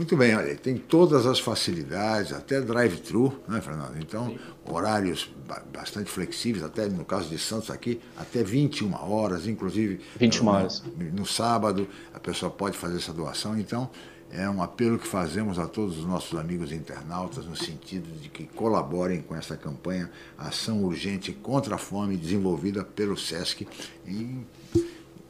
Muito 0.00 0.16
bem, 0.16 0.34
olha, 0.34 0.56
tem 0.56 0.78
todas 0.78 1.26
as 1.26 1.38
facilidades, 1.38 2.32
até 2.32 2.58
drive-thru, 2.58 3.38
né, 3.46 3.60
Fernando? 3.60 3.98
Então, 3.98 4.34
horários 4.64 5.30
bastante 5.70 6.10
flexíveis, 6.10 6.64
até 6.64 6.88
no 6.88 7.04
caso 7.04 7.28
de 7.28 7.38
Santos 7.38 7.70
aqui, 7.70 8.00
até 8.16 8.42
21 8.42 8.94
horas, 8.94 9.46
inclusive 9.46 10.00
21 10.18 10.48
horas. 10.48 10.82
No, 10.96 11.04
no 11.10 11.26
sábado, 11.26 11.86
a 12.14 12.18
pessoa 12.18 12.50
pode 12.50 12.78
fazer 12.78 12.96
essa 12.96 13.12
doação. 13.12 13.58
Então, 13.58 13.90
é 14.32 14.48
um 14.48 14.62
apelo 14.62 14.98
que 14.98 15.06
fazemos 15.06 15.58
a 15.58 15.66
todos 15.66 15.98
os 15.98 16.06
nossos 16.06 16.38
amigos 16.38 16.72
internautas 16.72 17.44
no 17.44 17.54
sentido 17.54 18.08
de 18.18 18.30
que 18.30 18.46
colaborem 18.46 19.20
com 19.20 19.36
essa 19.36 19.54
campanha 19.54 20.10
Ação 20.38 20.82
Urgente 20.82 21.30
contra 21.30 21.74
a 21.74 21.78
Fome 21.78 22.16
desenvolvida 22.16 22.82
pelo 22.82 23.18
SESC 23.18 23.68
em 24.06 24.46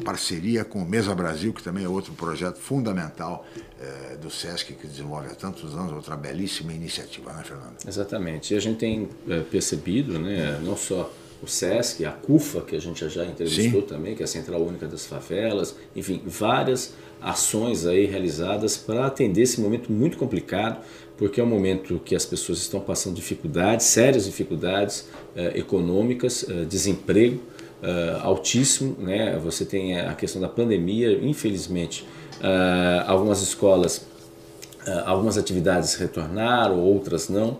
parceria 0.01 0.65
com 0.65 0.81
o 0.81 0.89
Mesa 0.89 1.15
Brasil, 1.15 1.53
que 1.53 1.63
também 1.63 1.85
é 1.85 1.89
outro 1.89 2.13
projeto 2.13 2.57
fundamental 2.57 3.47
é, 3.81 4.17
do 4.17 4.31
SESC 4.31 4.75
que 4.75 4.87
desenvolve 4.87 5.29
há 5.29 5.35
tantos 5.35 5.75
anos 5.75 5.93
outra 5.93 6.17
belíssima 6.17 6.73
iniciativa, 6.73 7.33
né, 7.33 7.43
Fernando? 7.45 7.77
Exatamente. 7.87 8.55
E 8.55 8.57
a 8.57 8.61
gente 8.61 8.79
tem 8.79 9.09
é, 9.29 9.41
percebido, 9.41 10.19
né, 10.19 10.61
não 10.63 10.77
só 10.77 11.13
o 11.43 11.47
SESC, 11.47 12.05
a 12.05 12.13
CUFA, 12.13 12.61
que 12.61 12.77
a 12.77 12.81
gente 12.81 13.09
já 13.09 13.25
entrevistou 13.25 13.81
Sim. 13.81 13.87
também, 13.87 14.15
que 14.15 14.23
é 14.23 14.25
a 14.25 14.29
Central 14.29 14.61
Única 14.63 14.87
das 14.87 15.07
Favelas, 15.07 15.75
enfim, 15.97 16.23
várias 16.27 16.93
ações 17.21 17.87
aí 17.87 18.07
realizadas 18.07 18.77
para 18.77 19.07
atender 19.07 19.43
esse 19.43 19.61
momento 19.61 19.91
muito 19.91 20.19
complicado, 20.19 20.83
porque 21.17 21.41
é 21.41 21.45
um 21.45 21.47
momento 21.47 22.01
que 22.05 22.15
as 22.15 22.25
pessoas 22.25 22.59
estão 22.59 22.81
passando 22.81 23.15
dificuldades, 23.15 23.87
sérias 23.87 24.25
dificuldades 24.25 25.07
eh, 25.37 25.59
econômicas, 25.59 26.47
eh, 26.49 26.65
desemprego 26.65 27.43
eh, 27.83 28.19
altíssimo, 28.23 28.97
né? 28.99 29.39
Você 29.43 29.65
tem 29.65 29.99
a 29.99 30.15
questão 30.15 30.41
da 30.41 30.49
pandemia, 30.49 31.13
infelizmente, 31.23 32.07
algumas 33.07 33.43
escolas, 33.43 34.07
algumas 35.05 35.37
atividades 35.37 35.95
retornaram, 35.95 36.81
outras 36.81 37.29
não. 37.29 37.59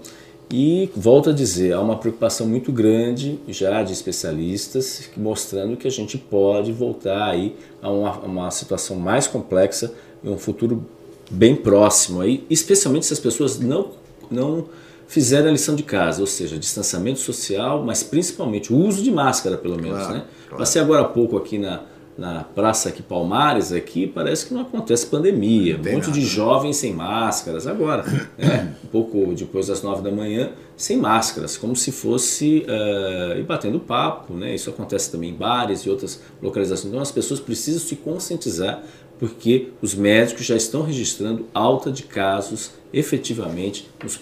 E 0.53 0.91
volto 0.97 1.31
a 1.31 1.33
dizer, 1.33 1.75
há 1.75 1.81
uma 1.81 1.97
preocupação 1.97 2.45
muito 2.45 2.73
grande 2.73 3.39
já 3.47 3.85
de 3.85 3.93
especialistas 3.93 5.09
mostrando 5.17 5.77
que 5.77 5.87
a 5.87 5.91
gente 5.91 6.19
pode 6.19 6.73
voltar 6.73 7.31
aí 7.31 7.55
a 7.81 7.89
uma, 7.89 8.19
uma 8.19 8.51
situação 8.51 8.97
mais 8.97 9.29
complexa 9.29 9.95
em 10.25 10.29
um 10.29 10.37
futuro 10.37 10.85
bem 11.31 11.55
próximo 11.55 12.21
aí, 12.21 12.45
especialmente 12.51 13.07
se 13.07 13.13
as 13.13 13.21
pessoas 13.21 13.61
não 13.61 13.93
não 14.29 14.67
fizerem 15.11 15.49
a 15.49 15.51
lição 15.51 15.75
de 15.75 15.83
casa, 15.83 16.21
ou 16.21 16.27
seja, 16.27 16.57
distanciamento 16.57 17.19
social, 17.19 17.83
mas 17.85 18.01
principalmente 18.01 18.73
o 18.73 18.77
uso 18.77 19.03
de 19.03 19.11
máscara, 19.11 19.57
pelo 19.59 19.75
menos, 19.75 19.99
claro, 19.99 20.15
né? 20.15 20.25
Claro. 20.49 20.57
Passei 20.57 20.81
agora 20.81 21.03
há 21.03 21.05
pouco 21.05 21.37
aqui 21.37 21.59
na 21.59 21.83
na 22.19 22.45
praça 22.45 22.91
aqui 22.91 23.03
Palmares 23.03 23.73
aqui 23.73 24.07
parece 24.07 24.45
que 24.45 24.53
não 24.53 24.61
acontece 24.61 25.07
pandemia, 25.07 25.77
um 25.77 25.79
monte 25.79 26.09
nada. 26.09 26.13
de 26.13 26.21
jovens 26.21 26.77
sem 26.77 26.93
máscaras 26.93 27.67
agora, 27.67 28.05
né? 28.37 28.75
um 28.85 28.89
pouco 28.89 29.33
depois 29.35 29.69
das 29.69 29.83
nove 29.83 30.03
da 30.03 30.11
manhã 30.11 30.51
sem 30.77 30.99
máscaras, 30.99 31.57
como 31.57 31.75
se 31.75 31.91
fosse 31.91 32.67
uh, 32.69 33.39
e 33.39 33.43
batendo 33.43 33.81
papo, 33.81 34.35
né? 34.35 34.55
Isso 34.55 34.69
acontece 34.69 35.11
também 35.11 35.31
em 35.31 35.35
bares 35.35 35.81
e 35.81 35.91
outras 35.91 36.21
localizações. 36.43 36.91
Então 36.91 37.01
as 37.01 37.11
pessoas 37.11 37.41
precisam 37.41 37.81
se 37.81 37.97
conscientizar 37.97 38.83
porque 39.19 39.69
os 39.81 39.95
médicos 39.95 40.45
já 40.45 40.57
estão 40.57 40.83
registrando 40.83 41.47
alta 41.55 41.91
de 41.91 42.03
casos 42.03 42.73
efetivamente 42.93 43.89
nos 44.03 44.21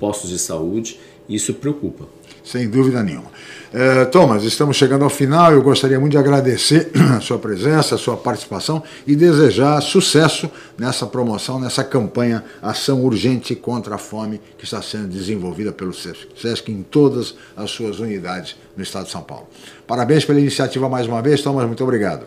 postos 0.00 0.30
de 0.30 0.38
saúde 0.38 0.98
e 1.28 1.36
isso 1.36 1.54
preocupa. 1.54 2.06
Sem 2.42 2.68
dúvida 2.68 3.02
nenhuma. 3.02 3.30
É, 3.72 4.04
Thomas, 4.06 4.42
estamos 4.42 4.76
chegando 4.76 5.04
ao 5.04 5.10
final. 5.10 5.52
Eu 5.52 5.62
gostaria 5.62 6.00
muito 6.00 6.12
de 6.12 6.18
agradecer 6.18 6.90
a 7.16 7.20
sua 7.20 7.38
presença, 7.38 7.94
a 7.94 7.98
sua 7.98 8.16
participação 8.16 8.82
e 9.06 9.14
desejar 9.14 9.80
sucesso 9.80 10.50
nessa 10.76 11.06
promoção, 11.06 11.60
nessa 11.60 11.84
campanha 11.84 12.42
Ação 12.60 13.04
Urgente 13.04 13.54
contra 13.54 13.94
a 13.94 13.98
Fome 13.98 14.40
que 14.58 14.64
está 14.64 14.82
sendo 14.82 15.06
desenvolvida 15.06 15.70
pelo 15.70 15.92
SESC, 15.92 16.28
SESC 16.34 16.72
em 16.72 16.82
todas 16.82 17.36
as 17.56 17.70
suas 17.70 18.00
unidades 18.00 18.56
no 18.76 18.82
estado 18.82 19.04
de 19.04 19.12
São 19.12 19.22
Paulo. 19.22 19.46
Parabéns 19.86 20.24
pela 20.24 20.40
iniciativa 20.40 20.88
mais 20.88 21.06
uma 21.06 21.22
vez, 21.22 21.42
Thomas. 21.42 21.66
Muito 21.66 21.84
obrigado. 21.84 22.26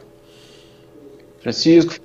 Francisco, 1.41 1.95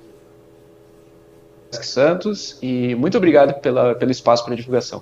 Santos, 1.71 2.57
e 2.61 2.95
muito 2.95 3.17
obrigado 3.17 3.61
pela, 3.61 3.95
pelo 3.95 4.11
espaço 4.11 4.43
para 4.43 4.55
divulgação. 4.55 5.01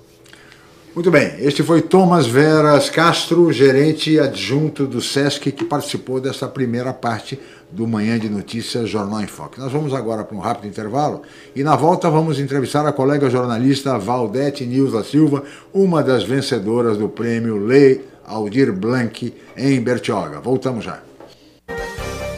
Muito 0.97 1.11
bem, 1.11 1.35
este 1.41 1.61
foi 1.61 1.83
Thomas 1.83 2.25
Veras 2.25 2.89
Castro, 2.89 3.53
gerente 3.53 4.19
adjunto 4.19 4.87
do 4.87 4.99
SESC, 4.99 5.51
que 5.51 5.63
participou 5.63 6.19
dessa 6.19 6.47
primeira 6.47 6.91
parte 6.91 7.39
do 7.71 7.85
Manhã 7.85 8.17
de 8.17 8.27
Notícias 8.27 8.89
Jornal 8.89 9.21
em 9.21 9.27
Foque. 9.27 9.59
Nós 9.59 9.71
vamos 9.71 9.93
agora 9.93 10.23
para 10.23 10.35
um 10.35 10.39
rápido 10.39 10.67
intervalo 10.67 11.21
e 11.55 11.61
na 11.61 11.75
volta 11.75 12.09
vamos 12.09 12.39
entrevistar 12.39 12.83
a 12.87 12.91
colega 12.91 13.29
jornalista 13.29 13.95
Valdete 13.99 14.65
Nilza 14.65 15.03
Silva, 15.03 15.43
uma 15.71 16.01
das 16.01 16.23
vencedoras 16.23 16.97
do 16.97 17.07
prêmio 17.07 17.63
Lei 17.63 18.03
Aldir 18.25 18.73
Blanc 18.73 19.31
em 19.55 19.79
Bertioga. 19.79 20.39
Voltamos 20.39 20.83
já. 20.83 20.99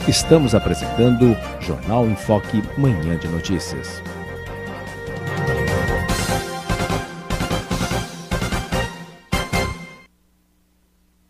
Estamos 0.05 0.53
apresentando 0.53 1.33
Jornal 1.61 2.05
em 2.05 2.15
Foque 2.17 2.61
Manhã 2.77 3.17
de 3.17 3.29
Notícias. 3.29 4.01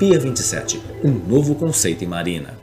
Pia 0.00 0.18
27, 0.18 0.82
um 1.04 1.10
novo 1.10 1.54
conceito 1.54 2.02
em 2.02 2.06
marina. 2.06 2.58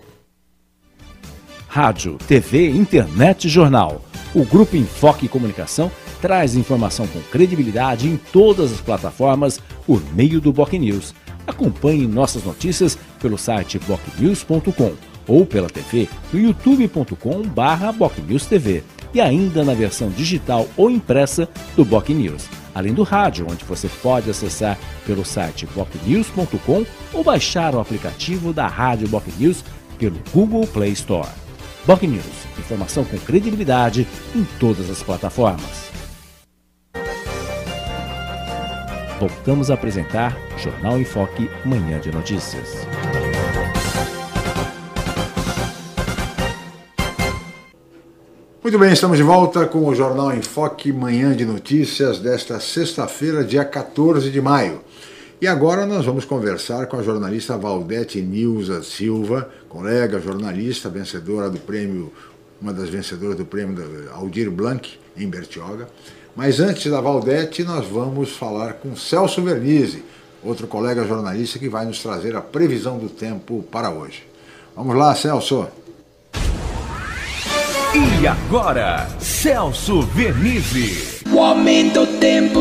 Rádio, 1.67 2.17
TV, 2.27 2.71
internet 2.71 3.45
e 3.45 3.49
jornal. 3.49 4.01
O 4.33 4.43
Grupo 4.43 4.75
Enfoque 4.75 5.27
Comunicação 5.27 5.91
traz 6.19 6.55
informação 6.55 7.05
com 7.05 7.21
credibilidade 7.21 8.07
em 8.07 8.17
todas 8.17 8.73
as 8.73 8.81
plataformas 8.81 9.61
por 9.85 10.01
meio 10.15 10.41
do 10.41 10.51
Boc 10.51 10.73
News. 10.73 11.13
Acompanhe 11.45 12.07
nossas 12.07 12.43
notícias 12.43 12.97
pelo 13.21 13.37
site 13.37 13.77
bocnews.com 13.77 14.95
ou 15.27 15.45
pela 15.45 15.69
TV 15.69 16.09
no 16.33 16.39
youtube.com/bocnewstv 16.39 18.83
e 19.13 19.21
ainda 19.21 19.63
na 19.63 19.75
versão 19.75 20.09
digital 20.09 20.67
ou 20.75 20.89
impressa 20.89 21.47
do 21.75 21.85
Boc 21.85 22.09
News, 22.09 22.49
além 22.77 22.93
do 22.93 23.01
rádio, 23.01 23.47
onde 23.49 23.65
você 23.65 23.89
pode 24.01 24.29
acessar 24.29 24.77
pelo 25.05 25.25
site 25.25 25.65
bocnews.com 25.75 26.85
ou 27.11 27.23
baixar 27.23 27.73
o 27.73 27.79
aplicativo 27.79 28.53
da 28.53 28.67
Rádio 28.67 29.07
Boc 29.07 29.25
News 29.39 29.63
pelo 29.97 30.19
Google 30.31 30.67
Play 30.67 30.91
Store. 30.91 31.27
Boc 31.87 32.03
News, 32.03 32.45
informação 32.59 33.03
com 33.03 33.17
credibilidade 33.17 34.07
em 34.35 34.45
todas 34.59 34.89
as 34.91 35.01
plataformas. 35.01 35.87
Voltamos 39.19 39.71
a 39.71 39.73
apresentar 39.73 40.37
Jornal 40.59 40.99
em 40.99 41.05
Foque, 41.05 41.49
Manhã 41.65 41.99
de 41.99 42.11
Notícias. 42.11 42.85
Muito 48.67 48.79
bem, 48.79 48.91
estamos 48.91 49.15
de 49.15 49.23
volta 49.23 49.65
com 49.65 49.85
o 49.85 49.95
Jornal 49.95 50.33
em 50.33 50.41
Foque, 50.41 50.91
Manhã 50.91 51.33
de 51.33 51.45
Notícias 51.45 52.19
desta 52.19 52.59
sexta-feira, 52.59 53.41
dia 53.41 53.63
14 53.63 54.29
de 54.29 54.41
maio. 54.41 54.81
E 55.41 55.47
agora 55.47 55.85
nós 55.85 56.05
vamos 56.05 56.25
conversar 56.25 56.85
com 56.87 56.99
a 56.99 57.01
jornalista 57.01 57.57
Valdete 57.57 58.21
Nilza 58.21 58.83
Silva, 58.83 59.49
colega 59.69 60.19
jornalista, 60.19 60.89
vencedora 60.89 61.49
do 61.49 61.57
prêmio, 61.57 62.11
uma 62.61 62.73
das 62.73 62.89
vencedoras 62.89 63.37
do 63.37 63.45
prêmio 63.45 64.11
Aldir 64.11 64.51
Blanc, 64.51 64.99
em 65.15 65.29
Bertioga. 65.29 65.87
Mas 66.35 66.59
antes 66.59 66.91
da 66.91 66.99
Valdete, 66.99 67.63
nós 67.63 67.87
vamos 67.87 68.35
falar 68.35 68.73
com 68.73 68.97
Celso 68.97 69.41
Vernizzi, 69.41 70.03
outro 70.43 70.67
colega 70.67 71.07
jornalista 71.07 71.57
que 71.57 71.69
vai 71.69 71.85
nos 71.85 72.03
trazer 72.03 72.35
a 72.35 72.41
previsão 72.41 72.97
do 72.97 73.07
tempo 73.07 73.63
para 73.71 73.89
hoje. 73.89 74.27
Vamos 74.75 74.93
lá, 74.93 75.15
Celso. 75.15 75.67
E 77.95 78.27
agora, 78.27 79.07
Celso 79.17 80.01
Vernizzi. 80.01 81.23
O 81.33 81.39
aumento 81.39 82.05
do 82.05 82.19
tempo. 82.19 82.59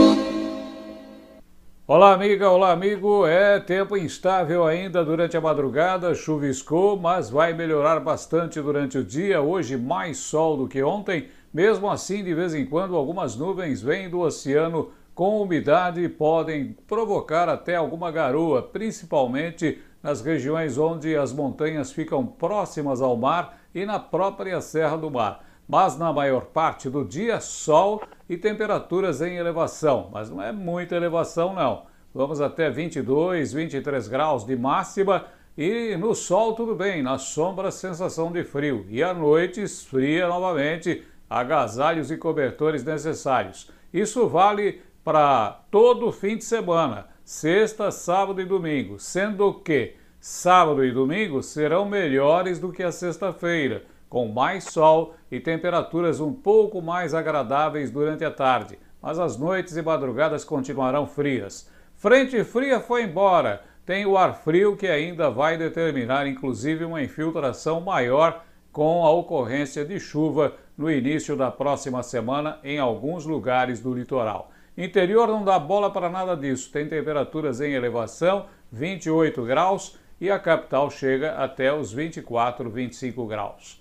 Olá, 1.85 2.13
amiga, 2.13 2.49
olá, 2.49 2.71
amigo. 2.71 3.27
É 3.27 3.59
tempo 3.59 3.97
instável 3.97 4.65
ainda 4.65 5.05
durante 5.05 5.37
a 5.37 5.41
madrugada, 5.41 6.15
chuviscou, 6.15 6.97
mas 6.97 7.29
vai 7.29 7.53
melhorar 7.53 7.99
bastante 7.99 8.61
durante 8.61 8.99
o 8.99 9.05
dia. 9.05 9.41
Hoje, 9.41 9.77
mais 9.77 10.19
sol 10.19 10.57
do 10.57 10.69
que 10.69 10.81
ontem. 10.83 11.29
Mesmo 11.53 11.91
assim, 11.91 12.23
de 12.23 12.33
vez 12.33 12.55
em 12.55 12.65
quando, 12.65 12.95
algumas 12.95 13.35
nuvens 13.35 13.83
vêm 13.83 14.09
do 14.09 14.21
oceano 14.21 14.91
com 15.13 15.43
umidade 15.43 16.01
e 16.01 16.09
podem 16.09 16.77
provocar 16.87 17.49
até 17.49 17.75
alguma 17.75 18.13
garoa, 18.13 18.63
principalmente 18.63 19.79
nas 20.03 20.21
regiões 20.21 20.79
onde 20.79 21.17
as 21.17 21.33
montanhas 21.33 21.91
ficam 21.91 22.25
próximas 22.25 23.03
ao 23.03 23.17
mar 23.17 23.59
e 23.77 23.85
na 23.85 23.99
própria 23.99 24.59
Serra 24.63 24.97
do 24.97 25.11
Mar. 25.11 25.45
Mas 25.69 25.99
na 25.99 26.11
maior 26.11 26.47
parte 26.47 26.89
do 26.89 27.05
dia, 27.05 27.41
sol 27.41 28.03
e 28.27 28.35
temperaturas 28.35 29.21
em 29.21 29.37
elevação, 29.37 30.09
mas 30.11 30.31
não 30.31 30.43
é 30.43 30.51
muita 30.51 30.97
elevação 30.97 31.53
não. 31.53 31.83
Vamos 32.15 32.41
até 32.41 32.71
22, 32.71 33.53
23 33.53 34.09
graus 34.09 34.47
de 34.47 34.57
máxima 34.57 35.27
e 35.59 35.95
no 35.97 36.15
sol 36.15 36.55
tudo 36.55 36.75
bem, 36.75 37.03
na 37.03 37.19
sombra 37.19 37.71
sensação 37.71 38.33
de 38.33 38.45
frio 38.45 38.87
e 38.89 39.03
à 39.03 39.13
noite 39.13 39.61
esfria 39.61 40.27
novamente, 40.27 41.05
agasalhos 41.29 42.11
e 42.11 42.17
cobertores 42.17 42.83
necessários. 42.83 43.71
Isso 43.93 44.27
vale 44.27 44.81
para 45.05 45.61
todo 45.71 46.11
fim 46.13 46.39
de 46.39 46.45
semana, 46.45 47.09
sexta, 47.23 47.91
sábado 47.91 48.41
e 48.41 48.47
domingo, 48.47 48.99
sendo 48.99 49.53
que 49.53 49.95
Sábado 50.29 50.85
e 50.85 50.91
domingo 50.91 51.41
serão 51.41 51.85
melhores 51.85 52.59
do 52.59 52.73
que 52.73 52.83
a 52.83 52.91
sexta-feira, 52.91 53.85
com 54.09 54.27
mais 54.27 54.65
sol 54.65 55.15
e 55.31 55.39
temperaturas 55.39 56.19
um 56.19 56.33
pouco 56.33 56.83
mais 56.83 57.15
agradáveis 57.15 57.93
durante 57.93 58.25
a 58.25 58.31
tarde, 58.33 58.77
mas 59.01 59.21
as 59.21 59.39
noites 59.39 59.77
e 59.77 59.83
madrugadas 59.83 60.45
continuarão 60.45 61.07
frias. 61.07 61.71
Frente 61.95 62.43
fria 62.43 62.81
foi 62.81 63.05
embora, 63.05 63.63
tem 63.85 64.05
o 64.05 64.19
ar 64.19 64.35
frio 64.35 64.77
que 64.77 64.89
ainda 64.89 65.31
vai 65.31 65.57
determinar 65.57 66.27
inclusive 66.27 66.85
uma 66.85 67.01
infiltração 67.01 67.81
maior 67.81 68.45
com 68.73 69.07
a 69.07 69.11
ocorrência 69.13 69.85
de 69.85 70.01
chuva 70.01 70.55
no 70.77 70.91
início 70.91 71.37
da 71.37 71.53
próxima 71.53 72.03
semana 72.03 72.59
em 72.65 72.81
alguns 72.81 73.25
lugares 73.25 73.79
do 73.79 73.95
litoral. 73.95 74.51
Interior 74.77 75.29
não 75.29 75.45
dá 75.45 75.57
bola 75.57 75.89
para 75.89 76.11
nada 76.11 76.37
disso, 76.37 76.73
tem 76.73 76.89
temperaturas 76.89 77.61
em 77.61 77.75
elevação, 77.75 78.47
28 78.73 79.45
graus 79.45 80.05
e 80.21 80.31
a 80.31 80.39
capital 80.39 80.91
chega 80.91 81.33
até 81.33 81.73
os 81.73 81.93
24, 81.93 82.69
25 82.71 83.27
graus. 83.27 83.81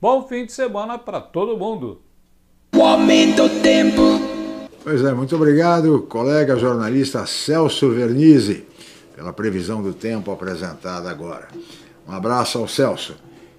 Bom 0.00 0.26
fim 0.26 0.46
de 0.46 0.52
semana 0.52 0.98
para 0.98 1.20
todo 1.20 1.56
mundo. 1.56 2.02
O 2.74 2.82
aumento 2.82 3.48
do 3.48 3.62
tempo. 3.62 4.02
Pois 4.82 5.02
é, 5.02 5.12
muito 5.14 5.34
obrigado, 5.34 6.02
colega 6.02 6.56
jornalista 6.56 7.24
Celso 7.24 7.90
Vernizzi, 7.90 8.66
pela 9.16 9.32
previsão 9.32 9.82
do 9.82 9.94
tempo 9.94 10.30
apresentada 10.30 11.10
agora. 11.10 11.48
Um 12.06 12.12
abraço 12.12 12.58
ao 12.58 12.68
Celso. 12.68 13.16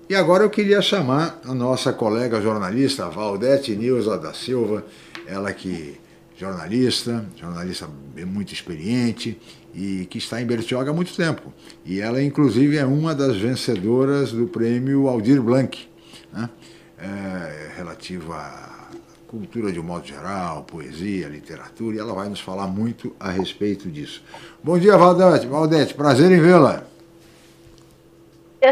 E 0.08 0.14
agora 0.14 0.44
eu 0.44 0.52
queria 0.52 0.84
chamar 0.84 1.40
a 1.44 1.54
nossa 1.54 1.92
colega 1.92 2.40
jornalista 2.40 3.10
Valdete 3.10 3.76
Nilza 3.76 4.20
da 4.20 4.34
Silva, 4.34 4.86
ela 5.26 5.52
que 5.52 6.00
jornalista, 6.38 7.26
jornalista 7.36 7.90
muito 8.28 8.54
experiente 8.54 9.40
e 9.76 10.06
que 10.06 10.18
está 10.18 10.42
em 10.42 10.46
Bertioga 10.46 10.92
há 10.92 10.94
muito 10.94 11.14
tempo. 11.16 11.54
E 11.86 12.00
ela, 12.00 12.22
inclusive, 12.24 12.78
é 12.78 12.86
uma 12.86 13.14
das 13.14 13.36
vencedoras 13.36 14.32
do 14.32 14.48
prêmio 14.48 15.08
Aldir 15.08 15.42
Blanc, 15.42 15.88
né? 16.32 16.50
é, 16.98 17.76
relativo 17.76 18.32
à 18.32 18.88
cultura 19.28 19.72
de 19.72 19.80
um 19.80 19.84
modo 19.84 20.08
geral, 20.08 20.64
poesia, 20.64 21.28
literatura, 21.28 21.98
e 21.98 22.00
ela 22.00 22.14
vai 22.14 22.30
nos 22.30 22.40
falar 22.40 22.68
muito 22.68 23.14
a 23.20 23.30
respeito 23.30 23.90
disso. 23.90 24.24
Bom 24.64 24.80
dia, 24.80 24.98
Valdete. 24.98 25.46
Valdete, 25.46 25.94
prazer 25.94 26.32
em 26.32 26.40
vê-la. 26.40 26.84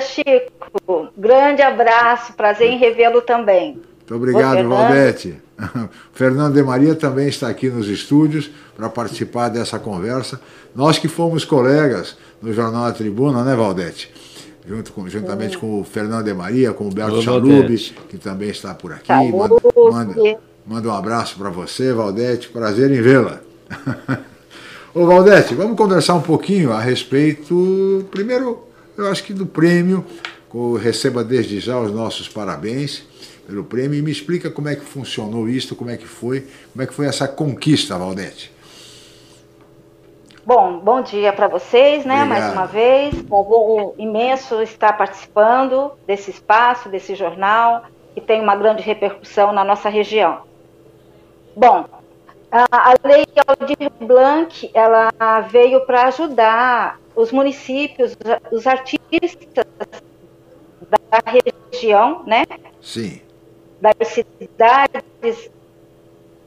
Chico, 0.02 1.10
grande 1.16 1.62
abraço, 1.62 2.34
prazer 2.34 2.68
em 2.68 2.78
revê-lo 2.80 3.22
também. 3.22 3.74
Muito 3.74 4.16
obrigado, 4.16 4.68
Valdete. 4.68 5.38
Fernando 6.14 6.54
de 6.54 6.64
Maria 6.64 6.96
também 6.96 7.28
está 7.28 7.48
aqui 7.48 7.70
nos 7.70 7.88
estúdios 7.88 8.50
para 8.76 8.90
participar 8.90 9.50
dessa 9.50 9.80
conversa. 9.80 10.40
Nós 10.76 10.98
que 10.98 11.08
fomos 11.08 11.46
colegas 11.46 12.16
no 12.42 12.54
Jornal 12.54 12.86
da 12.86 12.92
Tribuna, 12.92 13.44
né, 13.44 13.56
Valdete? 13.56 14.12
Junto 14.66 14.94
com, 14.94 15.08
juntamente 15.10 15.58
com 15.58 15.82
o 15.82 15.84
Fernando 15.84 16.26
de 16.26 16.34
Maria, 16.34 16.72
com 16.72 16.88
o 16.88 16.92
Berto 16.92 17.22
Chalube, 17.22 17.78
que 18.08 18.18
também 18.18 18.50
está 18.50 18.74
por 18.74 18.94
aqui. 18.94 19.12
Manda, 19.12 19.56
manda, 19.76 20.40
manda 20.66 20.88
um 20.88 20.94
abraço 20.94 21.36
para 21.38 21.50
você, 21.50 21.92
Valdete. 21.92 22.50
Prazer 22.50 22.90
em 22.92 23.02
vê-la. 23.02 23.42
Ô, 24.94 25.06
Valdete, 25.06 25.54
vamos 25.54 25.76
conversar 25.76 26.14
um 26.14 26.22
pouquinho 26.22 26.72
a 26.72 26.80
respeito, 26.80 28.06
primeiro, 28.12 28.68
eu 28.98 29.08
acho 29.08 29.24
que 29.24 29.34
do 29.34 29.46
prêmio. 29.46 30.06
Receba 30.80 31.24
desde 31.24 31.60
já 31.60 31.80
os 31.80 31.92
nossos 31.92 32.30
parabéns 32.30 33.08
pelo 33.46 33.64
prêmio 33.64 33.98
e 33.98 34.02
me 34.02 34.12
explica 34.12 34.50
como 34.50 34.70
é 34.70 34.76
que 34.76 34.86
funcionou 34.86 35.48
isso, 35.48 35.76
como 35.76 35.90
é 35.90 35.98
que 35.98 36.08
foi, 36.08 36.48
como 36.72 36.84
é 36.84 36.88
que 36.88 36.94
foi 36.94 37.06
essa 37.06 37.28
conquista, 37.28 37.98
Valdete. 37.98 38.52
Bom, 40.46 40.80
bom 40.80 41.02
dia 41.02 41.32
para 41.32 41.48
vocês, 41.48 42.04
né? 42.04 42.24
Obrigado. 42.24 42.42
Mais 42.42 42.54
uma 42.54 42.66
vez, 42.66 43.16
prazer 43.22 43.94
imenso 43.98 44.62
estar 44.62 44.94
participando 44.94 45.94
desse 46.06 46.32
espaço, 46.32 46.90
desse 46.90 47.16
jornal 47.16 47.86
que 48.14 48.20
tem 48.20 48.42
uma 48.42 48.56
grande 48.56 48.84
repercussão 48.84 49.54
na 49.54 49.64
nossa 49.64 49.90
região. 49.90 50.42
Bom, 51.56 51.86
a 52.52 52.94
lei 53.04 53.26
Aldir 53.48 53.90
Blanc, 54.02 54.70
ela 54.74 55.12
veio 55.50 55.86
para 55.86 56.08
ajudar 56.08 57.00
os 57.16 57.32
municípios, 57.32 58.16
os 58.52 58.68
artistas 58.68 59.66
da 61.10 61.24
região, 61.72 62.24
né? 62.26 62.44
Sim 62.82 63.22
das 63.84 64.08
cidades 64.08 65.52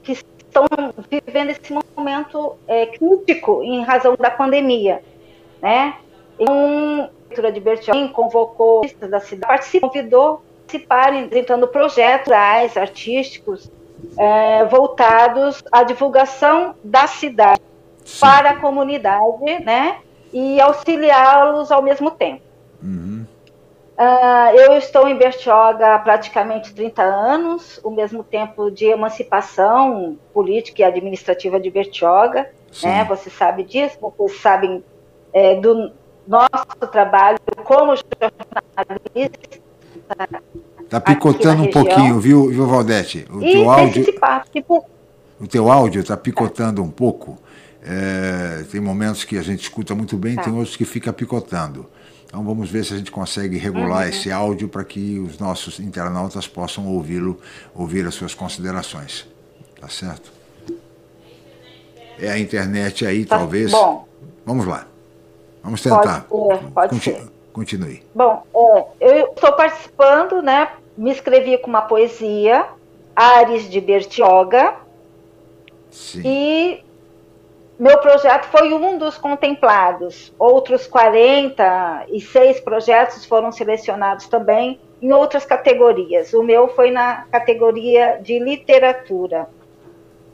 que 0.03 0.13
estão 0.13 0.65
vivendo 1.11 1.51
esse 1.51 1.73
momento 1.95 2.57
é, 2.67 2.87
crítico 2.87 3.63
em 3.63 3.83
razão 3.85 4.17
da 4.19 4.31
pandemia, 4.31 5.03
né? 5.61 5.97
Então, 6.39 7.03
a 7.03 7.09
Prefeitura 7.29 7.53
de 7.53 7.61
Bertioga 7.61 8.09
convocou 8.09 8.87
da 9.01 9.21
cidade, 9.21 9.49
participou, 9.49 9.91
convidou 9.91 10.43
participarem 10.67 11.25
apresentando 11.25 11.69
projetos 11.69 12.33
artísticos 12.77 13.71
é, 14.19 14.65
voltados 14.65 15.63
à 15.71 15.85
divulgação 15.85 16.75
da 16.83 17.07
cidade 17.07 17.61
Sim. 18.05 18.21
para 18.21 18.51
a 18.51 18.57
comunidade, 18.57 19.65
né? 19.65 19.99
E 20.33 20.61
auxiliá-los 20.61 21.71
ao 21.71 21.83
mesmo 21.83 22.11
tempo. 22.11 22.43
Uhum. 22.83 23.16
Uh, 23.99 24.55
eu 24.55 24.77
estou 24.77 25.09
em 25.09 25.17
Bertioga 25.17 25.95
há 25.95 25.99
praticamente 25.99 26.75
30 26.75 27.03
anos, 27.03 27.81
o 27.83 27.91
mesmo 27.91 28.23
tempo 28.23 28.71
de 28.71 28.85
emancipação 28.85 30.19
política 30.35 30.83
e 30.83 30.85
administrativa 30.85 31.59
de 31.59 31.71
Bertioga. 31.71 32.51
Né? 32.83 33.05
Você 33.05 33.31
sabe 33.31 33.63
disso, 33.63 33.97
vocês 34.01 34.39
sabem 34.39 34.85
é, 35.33 35.55
do 35.55 35.93
nosso 36.29 36.91
trabalho 36.93 37.39
como 37.65 37.95
jornalista. 37.97 39.61
Está 40.83 41.01
picotando 41.01 41.63
um 41.63 41.71
pouquinho, 41.71 42.21
viu, 42.21 42.49
viu 42.49 42.67
Valdete? 42.67 43.27
O 43.31 43.43
e 43.43 43.53
teu 43.53 43.71
áudio, 43.71 44.05
tipo... 44.53 44.85
o 45.41 45.47
teu 45.47 45.73
áudio 45.73 46.03
está 46.03 46.19
picotando 46.19 46.83
um 46.83 46.91
pouco. 46.91 47.39
É, 47.83 48.65
tem 48.71 48.81
momentos 48.81 49.25
que 49.25 49.39
a 49.39 49.43
gente 49.43 49.63
escuta 49.63 49.95
muito 49.95 50.17
bem, 50.17 50.37
tá. 50.37 50.43
tem 50.43 50.53
outros 50.53 50.77
que 50.77 50.85
fica 50.85 51.13
picotando. 51.13 51.89
Então 52.27 52.45
vamos 52.45 52.69
ver 52.69 52.85
se 52.85 52.93
a 52.93 52.99
gente 52.99 53.11
consegue 53.11 53.57
regular 53.57 54.03
uhum. 54.05 54.09
esse 54.09 54.31
áudio 54.31 54.69
para 54.69 54.85
que 54.85 55.19
os 55.19 55.39
nossos 55.39 55.79
internautas 55.79 56.47
possam 56.47 56.87
ouvi-lo, 56.89 57.41
ouvir 57.75 58.07
as 58.07 58.15
suas 58.15 58.35
considerações. 58.35 59.27
Tá 59.81 59.89
certo? 59.89 60.33
É 62.19 62.31
a 62.31 62.39
internet 62.39 63.07
aí, 63.07 63.25
tá 63.25 63.39
talvez. 63.39 63.71
Bom. 63.71 64.07
Vamos 64.45 64.67
lá. 64.67 64.87
Vamos 65.63 65.83
tentar. 65.83 66.27
Pode 66.29 66.61
ser, 66.61 66.71
pode 66.71 66.91
Conti 66.91 67.05
ser. 67.05 67.29
Continue. 67.53 68.03
Bom, 68.15 68.43
é, 69.01 69.21
eu 69.21 69.27
estou 69.29 69.53
participando, 69.53 70.43
né? 70.43 70.69
Me 70.97 71.11
inscrevi 71.11 71.59
com 71.59 71.69
uma 71.69 71.83
poesia, 71.83 72.67
Ares 73.15 73.69
de 73.69 73.81
Bertioga. 73.81 74.75
Sim. 75.91 76.23
E 76.25 76.85
meu 77.79 77.99
projeto 77.99 78.47
foi 78.47 78.73
um 78.73 78.97
dos 78.97 79.19
contemplados. 79.19 80.33
Outros 80.39 80.87
46 80.87 82.61
projetos 82.61 83.27
foram 83.27 83.53
selecionados 83.53 84.27
também 84.29 84.81
em 85.01 85.13
outras 85.13 85.45
categorias. 85.45 86.33
O 86.33 86.43
meu 86.43 86.69
foi 86.69 86.91
na 86.91 87.27
categoria 87.31 88.19
de 88.23 88.39
literatura. 88.39 89.47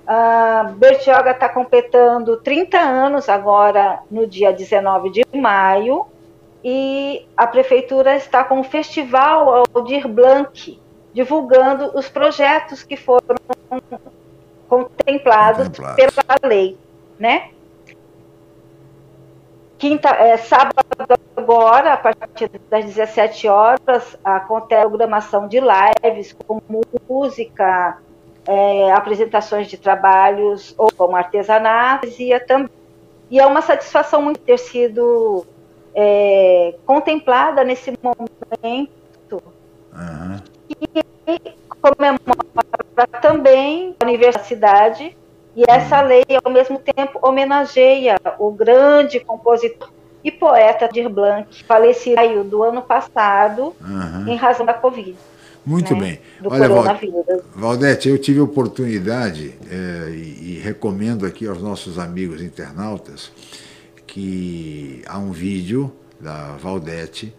Uh, 0.03 0.73
Bertioga 0.75 1.33
está 1.33 1.49
completando 1.49 2.37
30 2.39 2.79
anos 2.79 3.29
agora, 3.29 4.01
no 4.11 4.27
dia 4.27 4.53
19 4.53 5.11
de 5.11 5.25
maio, 5.35 6.07
e 6.63 7.27
a 7.37 7.47
prefeitura 7.47 8.15
está 8.15 8.45
com 8.45 8.61
o 8.61 8.65
Festival 8.65 9.65
Aldir 9.75 10.07
Blanc, 10.07 10.81
divulgando 11.13 11.97
os 11.97 12.09
projetos 12.09 12.85
que 12.85 12.97
foram 12.97 13.37
contemplados 14.69 15.69
Contemplado. 15.69 15.97
pela 15.97 16.49
lei 16.49 16.79
né? 17.23 17.51
Quinta, 19.79 20.11
é, 20.11 20.37
sábado 20.37 20.75
agora, 21.37 21.93
a 21.93 21.97
partir 21.97 22.51
das 22.69 22.85
17 22.85 23.47
horas, 23.47 24.17
acontece 24.25 24.83
a 24.83 24.89
programação 24.89 25.47
de 25.47 25.61
lives 25.61 26.37
com 26.47 26.61
música, 27.09 27.99
é, 28.47 28.93
apresentações 28.93 29.69
de 29.69 29.77
trabalhos 29.77 30.75
ou 30.77 30.91
como 30.93 31.17
artesanatos 31.17 32.19
e, 32.19 32.39
também, 32.41 32.71
e 33.31 33.39
é 33.39 33.47
uma 33.47 33.63
satisfação 33.63 34.21
muito 34.21 34.41
ter 34.41 34.59
sido 34.59 35.47
é, 35.95 36.75
contemplada 36.85 37.63
nesse 37.63 37.93
momento 38.03 39.43
uhum. 39.93 40.41
e 40.69 41.55
comemora 41.81 43.07
também 43.21 43.95
a 44.01 44.05
universidade 44.05 45.17
e 45.55 45.65
essa 45.69 46.01
lei, 46.01 46.25
ao 46.43 46.51
mesmo 46.51 46.79
tempo, 46.79 47.19
homenageia 47.23 48.19
o 48.38 48.51
grande 48.51 49.21
compositor 49.21 49.91
e 50.25 50.31
poeta 50.31 50.88
Dir 50.88 51.09
Blanc, 51.09 51.62
falecido 51.65 52.45
do 52.45 52.62
ano 52.62 52.81
passado, 52.81 53.75
uhum. 53.81 54.29
em 54.29 54.37
razão 54.37 54.65
da 54.65 54.73
Covid. 54.73 55.17
Muito 55.65 55.95
né? 55.95 56.01
bem. 56.01 56.21
Do 56.41 56.51
Olha, 56.51 56.69
Valdete, 57.55 58.09
eu 58.09 58.19
tive 58.19 58.41
a 58.41 58.45
oportunidade, 58.45 59.55
é, 59.71 60.11
e, 60.11 60.57
e 60.57 60.61
recomendo 60.62 61.27
aqui 61.27 61.47
aos 61.47 61.62
nossos 61.62 61.99
amigos 61.99 62.41
internautas, 62.41 63.31
que 64.07 65.03
há 65.07 65.19
um 65.19 65.33
vídeo 65.33 65.93
da 66.19 66.57
Valdete, 66.57 67.35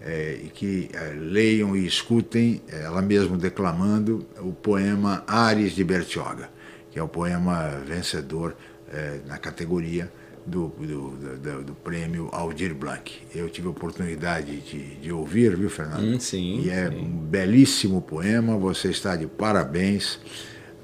é, 0.00 0.38
e 0.44 0.48
que 0.48 0.90
é, 0.94 1.12
leiam 1.16 1.76
e 1.76 1.84
escutem 1.86 2.62
ela 2.72 3.02
mesma 3.02 3.36
declamando 3.36 4.24
o 4.40 4.52
poema 4.52 5.24
Ares 5.26 5.72
de 5.72 5.82
Bertioga 5.82 6.48
que 6.90 6.98
é 6.98 7.02
o 7.02 7.08
poema 7.08 7.68
vencedor 7.84 8.56
é, 8.92 9.20
na 9.26 9.38
categoria 9.38 10.10
do, 10.46 10.68
do, 10.68 11.10
do, 11.36 11.64
do, 11.64 11.74
prêmio 11.74 12.28
Aldir 12.32 12.74
Blanc. 12.74 13.12
Eu 13.34 13.48
tive 13.48 13.68
a 13.68 13.70
oportunidade 13.70 14.60
de, 14.60 14.96
de 14.96 15.12
ouvir, 15.12 15.54
viu, 15.56 15.68
Fernando? 15.68 16.14
Hum, 16.14 16.20
sim. 16.20 16.62
E 16.62 16.70
é 16.70 16.88
sim. 16.88 16.96
um 16.96 17.04
belíssimo 17.04 18.00
poema, 18.00 18.56
você 18.56 18.88
está 18.88 19.14
de 19.14 19.26
parabéns, 19.26 20.18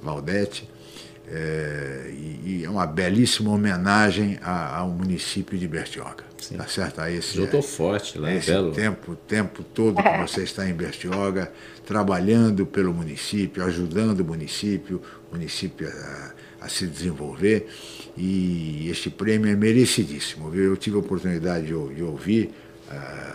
Valdete. 0.02 0.68
É, 1.26 2.10
e, 2.12 2.40
e, 2.44 2.64
é 2.64 2.70
uma 2.70 2.86
belíssima 2.86 3.50
homenagem 3.50 4.38
a, 4.42 4.76
ao 4.76 4.90
município 4.90 5.56
de 5.58 5.66
Bertioga. 5.66 6.22
Sim. 6.38 6.58
Tá 6.58 6.66
certo? 6.66 7.00
A 7.00 7.10
esse, 7.10 7.38
Eu 7.38 7.46
estou 7.46 7.62
forte 7.62 8.18
lá, 8.18 8.30
esse 8.30 8.50
belo. 8.50 8.72
tempo, 8.72 9.16
tempo 9.16 9.62
todo 9.62 10.02
que 10.02 10.18
você 10.18 10.42
está 10.42 10.68
em 10.68 10.74
Bertioga, 10.74 11.50
trabalhando 11.86 12.66
pelo 12.66 12.92
município, 12.92 13.64
ajudando 13.64 14.20
o 14.20 14.24
município, 14.24 15.00
o 15.30 15.34
município 15.34 15.88
a, 15.88 16.32
a 16.62 16.68
se 16.68 16.86
desenvolver. 16.86 17.68
E 18.16 18.88
este 18.90 19.10
prêmio 19.10 19.50
é 19.50 19.56
merecidíssimo. 19.56 20.54
Eu 20.54 20.76
tive 20.76 20.96
a 20.96 21.00
oportunidade 21.00 21.66
de, 21.66 21.94
de 21.94 22.02
ouvir, 22.02 22.50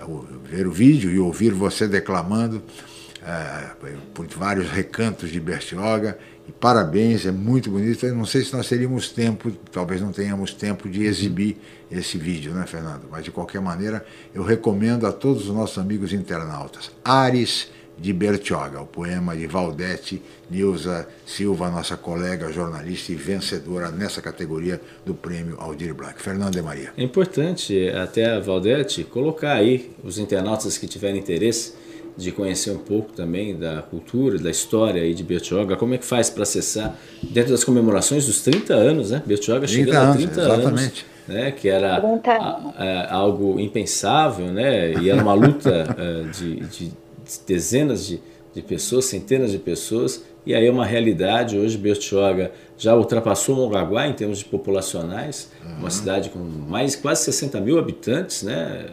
uh, 0.08 0.26
ver 0.44 0.68
o 0.68 0.72
vídeo 0.72 1.12
e 1.12 1.20
ouvir 1.20 1.52
você 1.52 1.88
declamando 1.88 2.58
uh, 2.58 3.88
por 4.14 4.26
vários 4.28 4.70
recantos 4.70 5.30
de 5.30 5.40
Bertioga 5.40 6.18
e 6.50 6.52
parabéns, 6.52 7.28
é 7.28 7.32
muito 7.32 7.70
bonito. 7.70 8.04
Eu 8.04 8.16
não 8.16 8.26
sei 8.26 8.44
se 8.44 8.52
nós 8.56 8.68
teríamos 8.68 9.10
tempo, 9.10 9.52
talvez 9.72 10.02
não 10.02 10.12
tenhamos 10.12 10.52
tempo 10.52 10.90
de 10.90 11.04
exibir 11.04 11.58
esse 11.92 12.18
vídeo, 12.18 12.54
né, 12.54 12.66
Fernando? 12.66 13.04
Mas 13.12 13.24
de 13.24 13.30
qualquer 13.30 13.62
maneira, 13.62 14.04
eu 14.34 14.42
recomendo 14.42 15.06
a 15.06 15.12
todos 15.12 15.48
os 15.48 15.54
nossos 15.54 15.78
amigos 15.78 16.12
internautas. 16.12 16.90
Ares 17.06 17.70
de 18.00 18.14
Bertioga, 18.14 18.82
o 18.82 18.86
poema 18.86 19.36
de 19.36 19.46
Valdete 19.46 20.22
Nilza 20.50 21.08
Silva, 21.26 21.70
nossa 21.70 21.98
colega 21.98 22.52
jornalista 22.52 23.12
e 23.12 23.16
vencedora 23.16 23.92
nessa 23.92 24.22
categoria 24.22 24.80
do 25.06 25.14
prêmio 25.14 25.58
Aldir 25.60 25.94
Blanc. 25.94 26.22
Fernando 26.22 26.54
de 26.54 26.62
Maria. 26.62 26.92
É 26.98 27.04
importante, 27.04 27.90
até 27.90 28.26
a 28.26 28.40
Valdete, 28.40 29.04
colocar 29.04 29.54
aí 29.54 29.92
os 30.04 30.18
internautas 30.18 30.78
que 30.78 30.88
tiverem 30.88 31.20
interesse 31.20 31.74
de 32.20 32.32
conhecer 32.32 32.72
um 32.72 32.78
pouco 32.78 33.14
também 33.14 33.58
da 33.58 33.82
cultura, 33.82 34.38
da 34.38 34.50
história 34.50 35.02
aí 35.02 35.14
de 35.14 35.24
Bertioga. 35.24 35.78
Como 35.78 35.94
é 35.94 35.98
que 35.98 36.06
faz 36.06 36.30
para 36.30 36.44
acessar 36.44 36.96
dentro 37.24 37.52
das 37.52 37.64
comemorações 37.64 38.26
dos 38.26 38.42
30 38.42 38.74
anos, 38.74 39.12
né? 39.12 39.24
Bertioga 39.26 39.66
chegando 39.66 39.96
anos, 39.96 40.16
a 40.16 40.18
30 40.18 40.42
exatamente. 40.42 40.82
anos. 40.82 41.06
Né, 41.30 41.52
que 41.52 41.70
era 41.70 41.98
a, 41.98 42.74
a, 42.76 43.16
algo 43.16 43.60
impensável, 43.60 44.48
né, 44.48 44.94
e 44.94 45.12
era 45.12 45.22
uma 45.22 45.36
luta 45.36 45.96
uh, 45.96 46.28
de, 46.28 46.56
de, 46.62 46.92
dezenas 47.38 48.08
de, 48.08 48.22
de 48.54 48.62
pessoas, 48.62 49.06
centenas 49.06 49.52
de 49.52 49.60
pessoas, 49.60 50.24
e 50.46 50.56
aí 50.56 50.66
é 50.66 50.72
uma 50.72 50.86
realidade. 50.86 51.58
Hoje 51.58 51.78
Bertioga 51.78 52.52
já 52.78 52.96
ultrapassou 52.96 53.56
Mongaguá 53.56 54.08
em 54.08 54.14
termos 54.14 54.40
de 54.40 54.46
populacionais, 54.46 55.52
uhum. 55.64 55.80
uma 55.80 55.90
cidade 55.90 56.30
com 56.30 56.40
mais 56.40 56.96
quase 56.96 57.24
60 57.26 57.60
mil 57.62 57.78
habitantes, 57.78 58.44
né, 58.44 58.86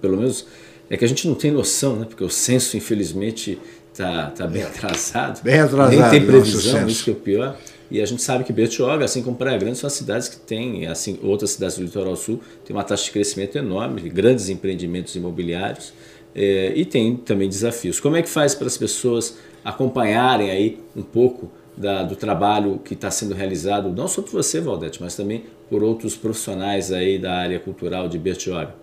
pelo 0.00 0.16
menos 0.16 0.46
é 0.90 0.96
que 0.96 1.04
a 1.04 1.08
gente 1.08 1.26
não 1.28 1.34
tem 1.34 1.50
noção, 1.50 1.96
né? 1.96 2.06
Porque 2.06 2.24
o 2.24 2.30
censo, 2.30 2.76
infelizmente, 2.76 3.58
está 3.92 4.30
tá 4.30 4.46
bem 4.46 4.62
atrasado. 4.62 5.42
Bem 5.42 5.60
atrasado. 5.60 5.90
Nem 5.90 6.10
tem 6.10 6.26
previsão, 6.26 6.86
isso 6.88 7.04
que 7.04 7.10
é 7.10 7.12
o 7.12 7.16
pior. 7.16 7.56
E 7.90 8.00
a 8.02 8.06
gente 8.06 8.22
sabe 8.22 8.44
que 8.44 8.52
Bertioga, 8.52 9.04
assim 9.04 9.22
como 9.22 9.36
Praia 9.36 9.58
Grande, 9.58 9.78
são 9.78 9.86
as 9.86 9.94
cidades 9.94 10.28
que 10.28 10.36
têm, 10.36 10.86
assim, 10.86 11.18
outras 11.22 11.50
cidades 11.50 11.78
do 11.78 11.84
litoral 11.84 12.16
sul, 12.16 12.40
têm 12.64 12.76
uma 12.76 12.84
taxa 12.84 13.04
de 13.04 13.10
crescimento 13.10 13.56
enorme, 13.56 14.00
grandes 14.10 14.48
empreendimentos 14.48 15.14
imobiliários 15.16 15.92
é, 16.34 16.72
e 16.74 16.84
tem 16.84 17.16
também 17.16 17.48
desafios. 17.48 18.00
Como 18.00 18.16
é 18.16 18.22
que 18.22 18.28
faz 18.28 18.54
para 18.54 18.66
as 18.66 18.76
pessoas 18.76 19.38
acompanharem 19.64 20.50
aí 20.50 20.80
um 20.96 21.02
pouco 21.02 21.50
da, 21.76 22.02
do 22.02 22.16
trabalho 22.16 22.78
que 22.84 22.94
está 22.94 23.10
sendo 23.10 23.34
realizado, 23.34 23.90
não 23.90 24.08
só 24.08 24.22
por 24.22 24.32
você, 24.32 24.60
Valdete, 24.60 25.02
mas 25.02 25.14
também 25.14 25.44
por 25.70 25.82
outros 25.82 26.16
profissionais 26.16 26.92
aí 26.92 27.18
da 27.18 27.34
área 27.34 27.60
cultural 27.60 28.08
de 28.08 28.18
Bertioga? 28.18 28.74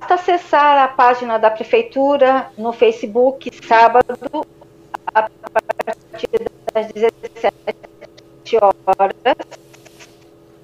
Basta 0.00 0.14
acessar 0.14 0.84
a 0.84 0.88
página 0.88 1.38
da 1.38 1.48
Prefeitura 1.48 2.50
no 2.58 2.72
Facebook, 2.72 3.50
sábado, 3.64 4.18
a 5.14 5.22
partir 5.22 6.28
das 6.74 6.86
17 6.92 7.52
horas. 8.60 9.36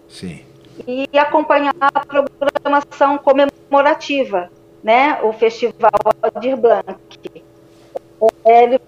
Sim. 0.09 0.47
E 0.89 1.18
acompanhar 1.18 1.74
a 1.78 2.01
programação 2.01 3.18
comemorativa, 3.18 4.51
né? 4.82 5.20
O 5.22 5.34
Festival 5.34 5.91
Aldir 6.22 6.57
Blanc. 6.57 6.99
Ele 8.47 8.80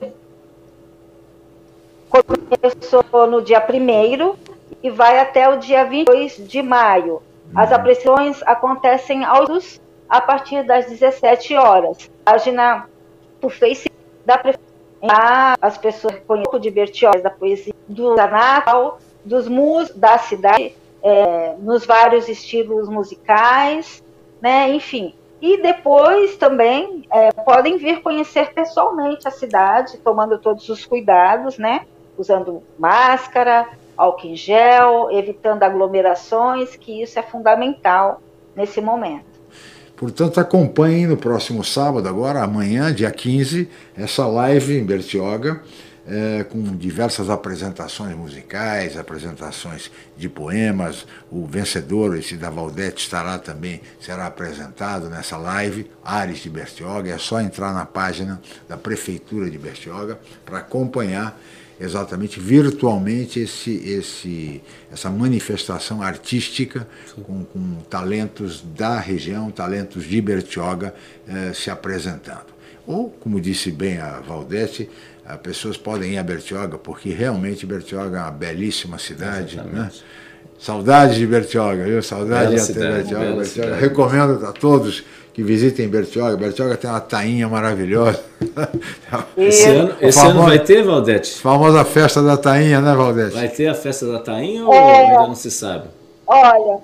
começou 2.08 3.26
no 3.26 3.42
dia 3.42 3.62
1 3.62 4.34
e 4.82 4.88
vai 4.88 5.18
até 5.18 5.46
o 5.50 5.58
dia 5.58 5.84
22 5.84 6.48
de 6.48 6.62
maio. 6.62 7.22
As 7.54 7.68
uhum. 7.68 7.76
apreciações 7.76 8.42
acontecem 8.44 9.22
aos 9.22 9.78
a 10.08 10.22
partir 10.22 10.62
das 10.64 10.86
17 10.86 11.54
horas. 11.54 12.10
Página 12.24 12.88
do 13.42 13.50
Facebook 13.50 13.94
da 14.24 14.38
Prefeitura. 14.38 14.70
As 15.60 15.76
pessoas 15.76 16.14
conhecem 16.26 16.60
de 16.60 16.70
Bertioga, 16.70 17.20
da 17.20 17.30
poesia 17.30 17.74
do 17.86 18.14
Natal, 18.14 18.98
dos 19.22 19.48
músicos 19.48 20.00
da 20.00 20.16
cidade, 20.16 20.74
é, 21.02 21.54
nos 21.58 21.86
vários 21.86 22.28
estilos 22.28 22.88
musicais, 22.88 24.02
né? 24.40 24.70
enfim. 24.74 25.14
E 25.40 25.62
depois 25.62 26.36
também 26.36 27.04
é, 27.10 27.32
podem 27.32 27.78
vir 27.78 28.02
conhecer 28.02 28.52
pessoalmente 28.52 29.26
a 29.26 29.30
cidade, 29.30 29.98
tomando 29.98 30.38
todos 30.38 30.68
os 30.68 30.84
cuidados, 30.84 31.56
né? 31.56 31.86
Usando 32.18 32.62
máscara, 32.78 33.66
álcool 33.96 34.28
em 34.28 34.36
gel, 34.36 35.10
evitando 35.10 35.62
aglomerações, 35.62 36.76
que 36.76 37.02
isso 37.02 37.18
é 37.18 37.22
fundamental 37.22 38.20
nesse 38.54 38.82
momento. 38.82 39.30
Portanto, 39.96 40.40
acompanhem 40.40 41.06
no 41.06 41.16
próximo 41.16 41.62
sábado, 41.62 42.08
agora, 42.08 42.42
amanhã, 42.42 42.92
dia 42.92 43.10
15, 43.10 43.68
essa 43.96 44.26
live 44.26 44.78
em 44.78 44.84
Bertioga, 44.84 45.62
é, 46.06 46.44
com 46.44 46.62
diversas 46.76 47.28
apresentações 47.30 48.16
musicais, 48.16 48.96
apresentações 48.96 49.90
de 50.16 50.28
poemas. 50.28 51.06
O 51.30 51.46
vencedor, 51.46 52.16
esse 52.16 52.36
da 52.36 52.50
Valdete, 52.50 53.02
estará 53.02 53.38
também, 53.38 53.80
será 54.00 54.26
apresentado 54.26 55.08
nessa 55.08 55.36
live, 55.36 55.90
Ares 56.04 56.38
de 56.38 56.50
Bertioga. 56.50 57.12
É 57.12 57.18
só 57.18 57.40
entrar 57.40 57.72
na 57.72 57.86
página 57.86 58.40
da 58.68 58.76
Prefeitura 58.76 59.50
de 59.50 59.58
Bertioga 59.58 60.18
para 60.44 60.58
acompanhar 60.58 61.38
exatamente 61.80 62.38
virtualmente 62.38 63.40
esse, 63.40 63.70
esse, 63.88 64.62
essa 64.92 65.08
manifestação 65.08 66.02
artística 66.02 66.86
com, 67.24 67.42
com, 67.44 67.76
talentos 67.88 68.62
da 68.76 69.00
região, 69.00 69.50
talentos 69.50 70.04
de 70.04 70.20
Bertioga 70.20 70.94
eh, 71.26 71.52
se 71.54 71.70
apresentando. 71.70 72.50
Ou, 72.86 73.08
como 73.08 73.40
disse 73.40 73.70
bem 73.70 73.98
a 73.98 74.20
Valdete, 74.20 74.90
as 75.32 75.40
pessoas 75.40 75.76
podem 75.76 76.14
ir 76.14 76.18
a 76.18 76.22
Bertioga, 76.22 76.76
porque 76.78 77.10
realmente 77.10 77.64
Bertioga 77.64 78.18
é 78.18 78.20
uma 78.22 78.30
belíssima 78.30 78.98
cidade. 78.98 79.56
Né? 79.56 79.90
Saudade 80.58 81.18
de 81.18 81.26
Bertioga, 81.26 81.84
viu? 81.84 82.02
Saudade 82.02 82.54
de 82.54 82.60
até 82.60 82.92
Bertioga. 82.92 83.32
Bertioga. 83.32 83.76
Recomendo 83.76 84.46
a 84.46 84.52
todos 84.52 85.04
que 85.32 85.42
visitem 85.42 85.88
Bertioga. 85.88 86.36
Bertioga 86.36 86.76
tem 86.76 86.90
uma 86.90 87.00
tainha 87.00 87.48
maravilhosa. 87.48 88.20
Esse, 89.36 89.68
ano, 89.68 89.94
esse 90.00 90.18
famoso, 90.18 90.38
ano 90.38 90.48
vai 90.48 90.58
ter, 90.58 90.82
Valdete? 90.82 91.38
Famosa 91.38 91.84
festa 91.84 92.22
da 92.22 92.36
tainha, 92.36 92.80
né, 92.80 92.94
Valdete? 92.94 93.34
Vai 93.34 93.48
ter 93.48 93.68
a 93.68 93.74
festa 93.74 94.06
da 94.06 94.18
tainha 94.18 94.64
ou 94.64 94.72
é, 94.72 95.06
ainda 95.06 95.28
não 95.28 95.34
se 95.34 95.50
sabe? 95.50 95.88
Olha, 96.26 96.80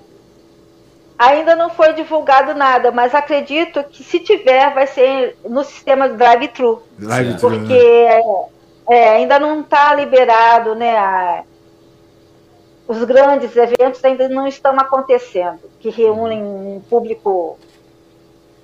ainda 1.18 1.56
não 1.56 1.70
foi 1.70 1.92
divulgado 1.92 2.54
nada, 2.54 2.90
mas 2.90 3.14
acredito 3.14 3.82
que 3.84 4.02
se 4.02 4.20
tiver, 4.20 4.72
vai 4.74 4.86
ser 4.86 5.36
no 5.44 5.64
sistema 5.64 6.08
drive-thru. 6.08 6.82
Drive-thru, 6.98 7.50
Porque 7.50 8.04
né? 8.08 8.22
é, 8.90 9.08
ainda 9.10 9.38
não 9.38 9.60
está 9.60 9.94
liberado, 9.94 10.74
né, 10.74 10.96
a, 10.96 11.42
os 12.86 13.02
grandes 13.04 13.56
eventos 13.56 14.04
ainda 14.04 14.28
não 14.28 14.46
estão 14.46 14.78
acontecendo, 14.78 15.60
que 15.80 15.90
reúnem 15.90 16.42
um 16.42 16.80
público 16.88 17.58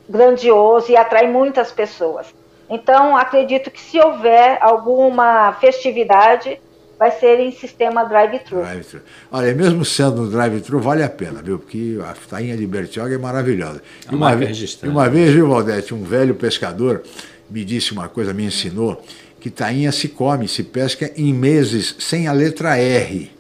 grandioso 0.09 0.93
e 0.93 0.97
atrai 0.97 1.27
muitas 1.27 1.73
pessoas. 1.73 2.33
Então, 2.69 3.17
acredito 3.17 3.71
que 3.71 3.81
se 3.81 4.01
houver 4.01 4.59
alguma 4.61 5.53
festividade, 5.55 6.61
vai 7.03 7.11
ser 7.19 7.41
em 7.41 7.51
sistema 7.51 8.05
drive-thru. 8.05 8.61
Drive 8.61 9.03
Olha, 9.33 9.53
mesmo 9.53 9.85
sendo 9.85 10.23
no 10.23 10.31
drive-thru, 10.31 10.79
vale 10.79 11.03
a 11.03 11.09
pena, 11.09 11.43
viu? 11.43 11.59
Porque 11.59 11.99
a 12.01 12.15
tainha 12.31 12.57
de 12.57 12.65
Bertioga 12.65 13.13
é 13.13 13.19
maravilhosa. 13.19 13.83
E 14.09 14.15
uma, 14.15 14.37
vez, 14.37 14.79
uma 14.85 15.09
vez, 15.09 15.35
viu, 15.35 15.49
Valdete, 15.49 15.93
um 15.93 16.05
velho 16.05 16.37
pescador 16.37 17.03
me 17.51 17.65
disse 17.65 17.91
uma 17.93 18.09
coisa, 18.09 18.33
me 18.33 18.45
ensinou, 18.45 19.05
que 19.41 19.51
tainha 19.51 19.91
se 19.91 20.11
come, 20.11 20.47
se 20.47 20.63
pesca 20.63 21.11
em 21.17 21.35
meses 21.35 21.97
sem 21.99 22.29
a 22.29 22.33
letra 22.33 22.77
R. 22.77 23.33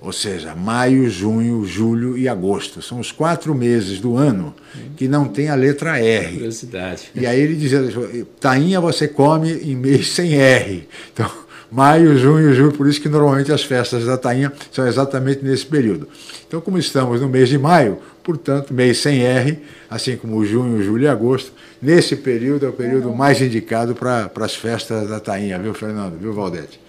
Ou 0.00 0.12
seja, 0.12 0.54
maio, 0.54 1.10
junho, 1.10 1.64
julho 1.64 2.16
e 2.16 2.28
agosto. 2.28 2.80
São 2.80 3.00
os 3.00 3.10
quatro 3.10 3.52
meses 3.52 3.98
do 3.98 4.16
ano 4.16 4.54
que 4.96 5.08
não 5.08 5.26
tem 5.26 5.48
a 5.48 5.56
letra 5.56 5.98
R. 5.98 6.34
Curiosidade. 6.34 7.10
E 7.16 7.26
aí 7.26 7.40
ele 7.40 7.56
dizia, 7.56 7.80
tainha 8.38 8.80
você 8.80 9.08
come 9.08 9.50
em 9.54 9.74
mês 9.74 10.12
sem 10.12 10.34
R. 10.34 10.86
Então, 11.12 11.45
maio, 11.76 12.16
junho, 12.16 12.54
julho, 12.54 12.72
por 12.72 12.88
isso 12.88 12.98
que 13.00 13.08
normalmente 13.08 13.52
as 13.52 13.62
festas 13.62 14.06
da 14.06 14.16
tainha 14.16 14.50
são 14.72 14.86
exatamente 14.86 15.44
nesse 15.44 15.66
período. 15.66 16.08
Então, 16.48 16.58
como 16.58 16.78
estamos 16.78 17.20
no 17.20 17.28
mês 17.28 17.50
de 17.50 17.58
maio, 17.58 17.98
portanto, 18.24 18.72
mês 18.72 18.96
sem 18.98 19.20
R, 19.20 19.62
assim 19.90 20.16
como 20.16 20.42
junho, 20.42 20.82
julho 20.82 21.04
e 21.04 21.08
agosto, 21.08 21.52
nesse 21.82 22.16
período 22.16 22.64
é 22.64 22.70
o 22.70 22.72
período 22.72 23.14
mais 23.14 23.42
indicado 23.42 23.94
para 23.94 24.30
as 24.40 24.54
festas 24.54 25.06
da 25.06 25.20
tainha, 25.20 25.58
viu, 25.58 25.74
Fernando? 25.74 26.18
Viu, 26.18 26.32
Valdete? 26.32 26.80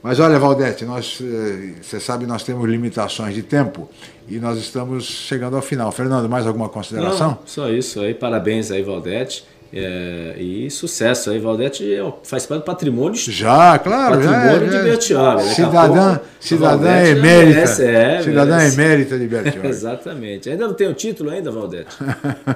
Mas 0.00 0.20
olha, 0.20 0.38
Valdete, 0.38 0.84
nós, 0.84 1.18
eh, 1.20 1.72
você 1.82 1.98
sabe, 1.98 2.24
nós 2.24 2.44
temos 2.44 2.68
limitações 2.68 3.34
de 3.34 3.42
tempo 3.42 3.90
e 4.28 4.36
nós 4.38 4.58
estamos 4.58 5.06
chegando 5.06 5.56
ao 5.56 5.62
final. 5.62 5.90
Fernando, 5.90 6.28
mais 6.28 6.46
alguma 6.46 6.68
consideração? 6.68 7.30
Não, 7.30 7.38
só 7.46 7.68
isso 7.70 8.00
aí. 8.00 8.14
Parabéns 8.14 8.70
aí, 8.70 8.82
Valdete. 8.82 9.44
É, 9.76 10.34
e 10.38 10.70
sucesso 10.70 11.30
aí, 11.30 11.38
Valdete 11.40 11.92
é 11.92 12.12
faz 12.22 12.46
parte 12.46 12.60
do 12.60 12.64
patrimônio. 12.64 13.16
Já, 13.16 13.76
claro, 13.78 14.20
patrimônio 14.20 14.70
já, 14.70 14.78
de 14.78 14.84
Bertioga. 14.84 15.42
Cidadã, 15.42 16.20
cidadã 16.38 17.02
emérita. 17.02 17.82
é, 17.82 18.22
cidadã 18.22 18.56
merece. 18.56 18.80
emérita 18.80 19.18
de 19.18 19.26
Bertioga. 19.28 19.68
Exatamente. 19.68 20.48
Ainda 20.48 20.68
não 20.68 20.74
tem 20.74 20.86
o 20.86 20.94
título 20.94 21.30
ainda, 21.30 21.50
Valdete? 21.50 21.96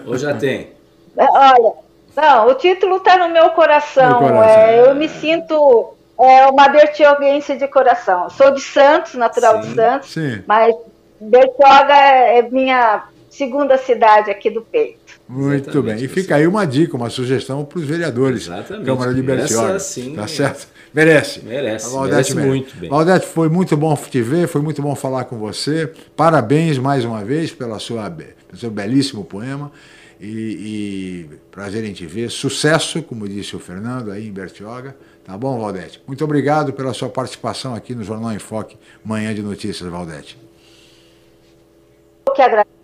Ou 0.07 0.17
já 0.17 0.33
tem? 0.35 0.69
É, 1.17 1.25
olha, 1.25 1.73
não, 2.17 2.49
o 2.49 2.55
título 2.55 2.99
está 2.99 3.17
no 3.17 3.33
meu 3.33 3.51
coração. 3.51 4.19
coração. 4.21 4.45
É, 4.45 4.89
eu 4.89 4.95
me 4.95 5.09
sinto 5.09 5.95
é 6.21 6.47
uma 6.47 6.69
bertioguense 6.69 7.57
de 7.57 7.67
coração. 7.69 8.29
Sou 8.31 8.51
de 8.51 8.61
Santos, 8.61 9.15
natural 9.15 9.63
sim, 9.63 9.69
de 9.69 9.75
Santos, 9.75 10.11
sim. 10.13 10.43
mas 10.47 10.75
Bertioga 11.21 11.95
é 11.95 12.43
minha 12.43 13.05
segunda 13.31 13.77
cidade 13.79 14.31
aqui 14.31 14.51
do 14.51 14.63
peito. 14.63 14.99
Muito 15.29 15.71
Exatamente, 15.71 15.97
bem. 15.97 16.05
E 16.05 16.09
fica 16.09 16.37
aí 16.37 16.47
uma 16.47 16.67
dica, 16.67 16.97
uma 16.97 17.11
sugestão 17.11 17.65
para 17.65 17.79
os 17.79 17.85
vereadores. 17.85 18.43
Exatamente. 18.43 18.87
Câmara 18.87 19.13
de 19.13 19.23
Bertioga. 19.23 19.75
Essa, 19.75 19.79
sim, 19.81 20.15
tá 20.15 20.27
certo? 20.27 20.69
Merece. 20.93 21.45
Merece. 21.45 21.95
merece 21.95 22.35
muito 22.35 22.77
bem. 22.77 22.89
Valdete, 22.89 23.27
foi 23.27 23.49
muito 23.49 23.77
bom 23.77 23.95
te 23.95 24.23
ver, 24.23 24.49
foi 24.49 24.63
muito 24.63 24.81
bom 24.81 24.95
falar 24.95 25.25
com 25.25 25.37
você. 25.37 25.93
Parabéns 26.17 26.79
mais 26.79 27.05
uma 27.05 27.23
vez 27.23 27.53
pela 27.53 27.79
sua, 27.79 28.11
pelo 28.11 28.59
seu 28.59 28.71
belíssimo 28.71 29.25
poema. 29.25 29.71
E, 30.21 31.29
e 31.31 31.37
prazer 31.53 31.85
em 31.85 31.93
te 31.93 32.07
ver. 32.07 32.31
Sucesso, 32.31 33.03
como 33.03 33.29
disse 33.29 33.55
o 33.55 33.61
Fernando, 33.61 34.11
aí 34.11 34.27
em 34.27 34.33
Bertioga. 34.33 34.97
Tá 35.25 35.37
bom, 35.37 35.61
Valdete? 35.61 36.03
Muito 36.07 36.25
obrigado 36.25 36.73
pela 36.73 36.95
sua 36.95 37.11
participação 37.11 37.75
aqui 37.75 37.95
no 37.95 38.03
Jornal 38.03 38.33
em 38.33 38.39
Foque, 38.39 38.79
Manhã 39.05 39.35
de 39.35 39.43
Notícias, 39.43 39.89
Valdete. 39.89 40.39
Eu 42.27 42.33
que 42.33 42.43
agradeço 42.43 42.78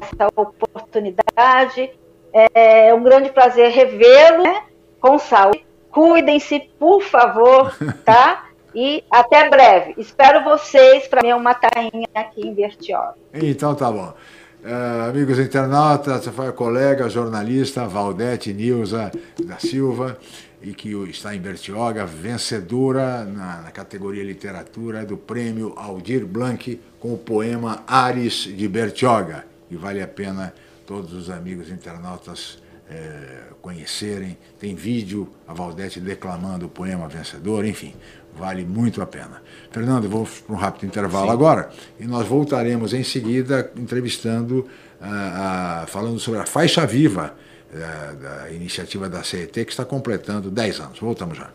essa 0.00 0.28
oportunidade. 0.36 1.90
É 2.32 2.94
um 2.94 3.02
grande 3.02 3.30
prazer 3.30 3.70
revê-lo 3.70 4.42
né? 4.44 4.62
com 5.00 5.18
saúde. 5.18 5.64
Cuidem-se, 5.90 6.60
por 6.78 7.02
favor, 7.02 7.74
tá? 8.04 8.46
E 8.74 9.02
até 9.10 9.48
breve. 9.48 9.94
Espero 9.98 10.44
vocês 10.44 11.08
para 11.08 11.22
mim 11.22 11.32
uma 11.32 11.54
tainha 11.54 12.06
aqui 12.14 12.46
em 12.46 12.54
Bertioga. 12.54 13.16
Então 13.34 13.74
tá 13.74 13.90
bom. 13.90 14.14
Uh, 14.62 15.08
amigos 15.08 15.38
internautas, 15.38 16.26
foi 16.26 16.48
a 16.48 16.52
colega 16.52 17.08
jornalista 17.08 17.88
Valdete 17.88 18.52
Nilza 18.52 19.10
da 19.42 19.58
Silva, 19.58 20.18
e 20.62 20.74
que 20.74 20.90
está 21.08 21.34
em 21.34 21.40
Bertioga, 21.40 22.04
vencedora 22.04 23.24
na, 23.24 23.62
na, 23.62 23.70
categoria 23.70 24.22
literatura 24.22 25.06
do 25.06 25.16
prêmio 25.16 25.72
Aldir 25.76 26.26
Blanc 26.26 26.78
com 27.00 27.14
o 27.14 27.16
poema 27.16 27.82
Ares 27.86 28.34
de 28.34 28.68
Bertioga. 28.68 29.46
E 29.70 29.76
vale 29.76 30.02
a 30.02 30.08
pena 30.08 30.52
todos 30.86 31.12
os 31.12 31.30
amigos 31.30 31.70
internautas 31.70 32.58
é, 32.90 33.44
conhecerem. 33.62 34.36
Tem 34.58 34.74
vídeo, 34.74 35.30
a 35.46 35.54
Valdete 35.54 36.00
declamando 36.00 36.66
o 36.66 36.68
poema 36.68 37.08
vencedor, 37.08 37.64
enfim, 37.64 37.94
vale 38.36 38.64
muito 38.64 39.00
a 39.00 39.06
pena. 39.06 39.42
Fernando, 39.70 40.08
vou 40.08 40.26
para 40.46 40.54
um 40.54 40.58
rápido 40.58 40.86
intervalo 40.86 41.26
Sim. 41.26 41.32
agora 41.32 41.70
e 41.98 42.04
nós 42.04 42.26
voltaremos 42.26 42.92
em 42.92 43.04
seguida 43.04 43.70
entrevistando, 43.76 44.66
ah, 45.00 45.82
ah, 45.82 45.86
falando 45.86 46.18
sobre 46.18 46.40
a 46.40 46.46
faixa 46.46 46.84
viva 46.86 47.34
da, 47.72 48.12
da 48.12 48.50
iniciativa 48.50 49.08
da 49.08 49.22
CET 49.22 49.64
que 49.64 49.70
está 49.70 49.84
completando 49.84 50.50
10 50.50 50.80
anos. 50.80 50.98
Voltamos 50.98 51.38
já. 51.38 51.50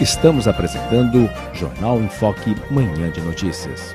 Estamos 0.00 0.46
apresentando 0.46 1.28
Jornal 1.54 1.98
em 1.98 2.08
Foque 2.08 2.54
Manhã 2.70 3.10
de 3.10 3.20
Notícias. 3.22 3.94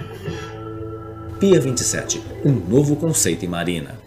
Pia 1.41 1.59
27, 1.59 2.21
um 2.45 2.51
novo 2.51 2.95
conceito 2.95 3.43
em 3.43 3.47
marina. 3.47 3.99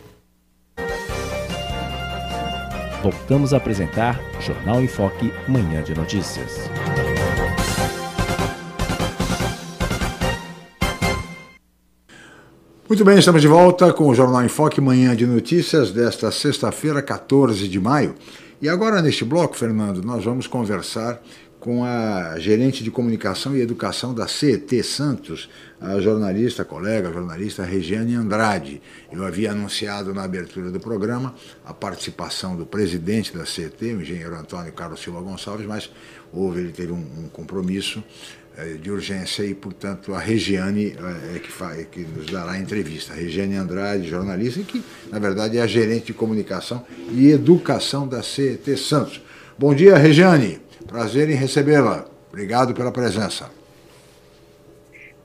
voltamos 3.03 3.53
a 3.53 3.57
apresentar 3.57 4.21
Jornal 4.41 4.81
em 4.81 4.87
Foque, 4.87 5.33
Manhã 5.49 5.83
de 5.83 5.97
Notícias. 5.97 6.71
Muito 12.89 13.05
bem, 13.05 13.19
estamos 13.19 13.43
de 13.43 13.49
volta 13.49 13.93
com 13.93 14.07
o 14.07 14.15
Jornal 14.15 14.45
em 14.45 14.49
Foque, 14.49 14.81
Manhã 14.81 15.17
de 15.17 15.27
Notícias 15.27 15.91
desta 15.91 16.31
sexta-feira, 16.31 17.03
14 17.03 17.67
de 17.67 17.81
maio. 17.81 18.15
E 18.63 18.69
agora, 18.69 19.03
neste 19.03 19.25
bloco, 19.25 19.57
Fernando, 19.57 20.03
nós 20.05 20.25
vamos 20.25 20.47
conversar 20.47 21.21
com 21.65 21.83
a 21.83 22.39
gerente 22.39 22.85
de 22.85 22.91
comunicação 22.91 23.57
e 23.57 23.61
educação 23.63 24.13
da 24.13 24.29
CET 24.29 24.83
Santos, 24.83 25.49
a 25.85 26.01
jornalista, 26.01 26.63
a 26.63 26.65
colega, 26.65 27.13
jornalista 27.13 27.63
Regiane 27.63 28.15
Andrade. 28.15 28.81
Eu 29.13 29.25
havia 29.25 29.53
anunciado 29.53 30.15
na 30.15 30.25
abertura 30.25 30.71
do 30.71 30.81
programa 30.81 31.35
a 31.65 31.75
participação 31.75 32.57
do 32.57 32.65
presidente 32.65 33.37
da 33.37 33.45
CET, 33.45 33.85
o 33.85 34.01
engenheiro 34.01 34.35
Antônio 34.35 34.73
Carlos 34.73 35.01
Silva 35.01 35.21
Gonçalves, 35.21 35.67
mas 35.67 35.91
houve, 36.33 36.61
ele 36.61 36.73
teve 36.73 36.93
um, 36.93 36.97
um 36.97 37.29
compromisso 37.31 38.03
eh, 38.57 38.79
de 38.81 38.91
urgência 38.91 39.45
e, 39.45 39.55
portanto, 39.55 40.15
a 40.15 40.19
Regiane 40.19 40.97
eh, 40.97 41.37
é 41.37 41.39
que, 41.39 41.53
faz, 41.53 41.79
é 41.79 41.85
que 41.85 42.01
nos 42.01 42.27
dará 42.31 42.53
a 42.53 42.59
entrevista. 42.59 43.13
A 43.13 43.17
Regiane 43.17 43.57
Andrade, 43.57 44.09
jornalista, 44.09 44.61
que, 44.63 44.83
na 45.13 45.19
verdade, 45.19 45.59
é 45.59 45.61
a 45.61 45.67
gerente 45.67 46.07
de 46.07 46.15
comunicação 46.15 46.85
e 47.11 47.31
educação 47.31 48.09
da 48.09 48.23
CET 48.23 48.77
Santos. 48.79 49.21
Bom 49.59 49.75
dia, 49.75 49.97
Regiane. 49.97 50.61
Prazer 50.87 51.29
em 51.29 51.35
recebê-la. 51.35 52.07
Obrigado 52.31 52.75
pela 52.75 52.91
presença. 52.91 53.64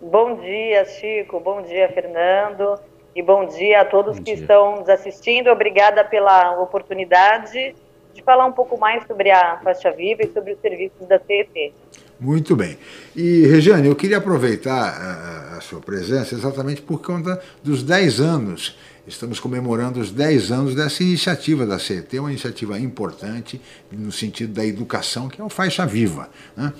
Bom 0.02 0.38
dia, 0.38 0.86
Chico. 0.86 1.40
Bom 1.40 1.62
dia, 1.62 1.90
Fernando. 1.90 2.80
E 3.16 3.22
bom 3.22 3.46
dia 3.46 3.82
a 3.82 3.86
todos 3.86 4.18
bom 4.18 4.24
que 4.24 4.34
dia. 4.34 4.42
estão 4.42 4.78
nos 4.78 4.90
assistindo. 4.90 5.50
Obrigada 5.50 6.04
pela 6.04 6.60
oportunidade 6.62 7.76
de 8.14 8.24
falar 8.24 8.46
um 8.46 8.52
pouco 8.52 8.78
mais 8.78 9.06
sobre 9.06 9.30
a 9.30 9.58
faixa 9.58 9.92
viva 9.92 10.24
e 10.24 10.32
sobre 10.32 10.54
os 10.54 10.60
serviços 10.60 11.08
da 11.08 11.20
CET. 11.20 11.74
Muito 12.20 12.56
bem. 12.56 12.78
E, 13.16 13.46
Regiane, 13.48 13.88
eu 13.88 13.96
queria 13.96 14.18
aproveitar 14.18 14.72
a, 14.74 15.58
a 15.58 15.62
sua 15.62 15.80
presença 15.80 16.36
exatamente 16.36 16.82
por 16.82 17.02
conta 17.02 17.42
dos 17.64 17.84
10 17.84 18.20
anos 18.20 18.78
Estamos 19.10 19.40
comemorando 19.40 20.00
os 20.00 20.12
10 20.12 20.52
anos 20.52 20.76
dessa 20.76 21.02
iniciativa 21.02 21.66
da 21.66 21.80
CET, 21.80 22.20
uma 22.20 22.30
iniciativa 22.30 22.80
importante 22.80 23.60
no 23.92 24.12
sentido 24.12 24.54
da 24.54 24.64
educação, 24.64 25.28
que 25.28 25.42
é 25.42 25.44
o 25.44 25.50
Faixa 25.50 25.84
Viva. 25.84 26.30
Né? 26.56 26.72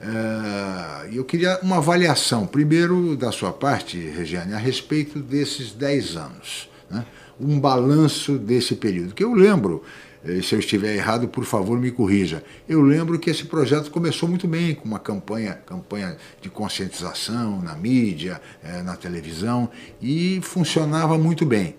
Uh, 0.00 1.14
eu 1.14 1.24
queria 1.24 1.58
uma 1.62 1.78
avaliação, 1.78 2.46
primeiro 2.46 3.16
da 3.16 3.32
sua 3.32 3.52
parte, 3.52 3.98
Regiane, 3.98 4.52
a 4.52 4.58
respeito 4.58 5.20
desses 5.20 5.72
10 5.72 6.16
anos. 6.16 6.68
Né? 6.90 7.04
Um 7.40 7.58
balanço 7.58 8.38
desse 8.38 8.74
período. 8.76 9.14
Que 9.14 9.24
eu 9.24 9.32
lembro, 9.32 9.82
eh, 10.24 10.42
se 10.42 10.54
eu 10.54 10.58
estiver 10.58 10.94
errado, 10.94 11.28
por 11.28 11.44
favor, 11.44 11.78
me 11.78 11.90
corrija. 11.90 12.42
Eu 12.68 12.80
lembro 12.80 13.18
que 13.18 13.30
esse 13.30 13.44
projeto 13.44 13.90
começou 13.90 14.28
muito 14.28 14.48
bem, 14.48 14.74
com 14.74 14.84
uma 14.84 14.98
campanha, 14.98 15.54
campanha 15.54 16.16
de 16.40 16.48
conscientização 16.48 17.60
na 17.62 17.74
mídia, 17.74 18.40
eh, 18.62 18.82
na 18.82 18.96
televisão, 18.96 19.70
e 20.00 20.40
funcionava 20.42 21.16
muito 21.16 21.44
bem. 21.44 21.76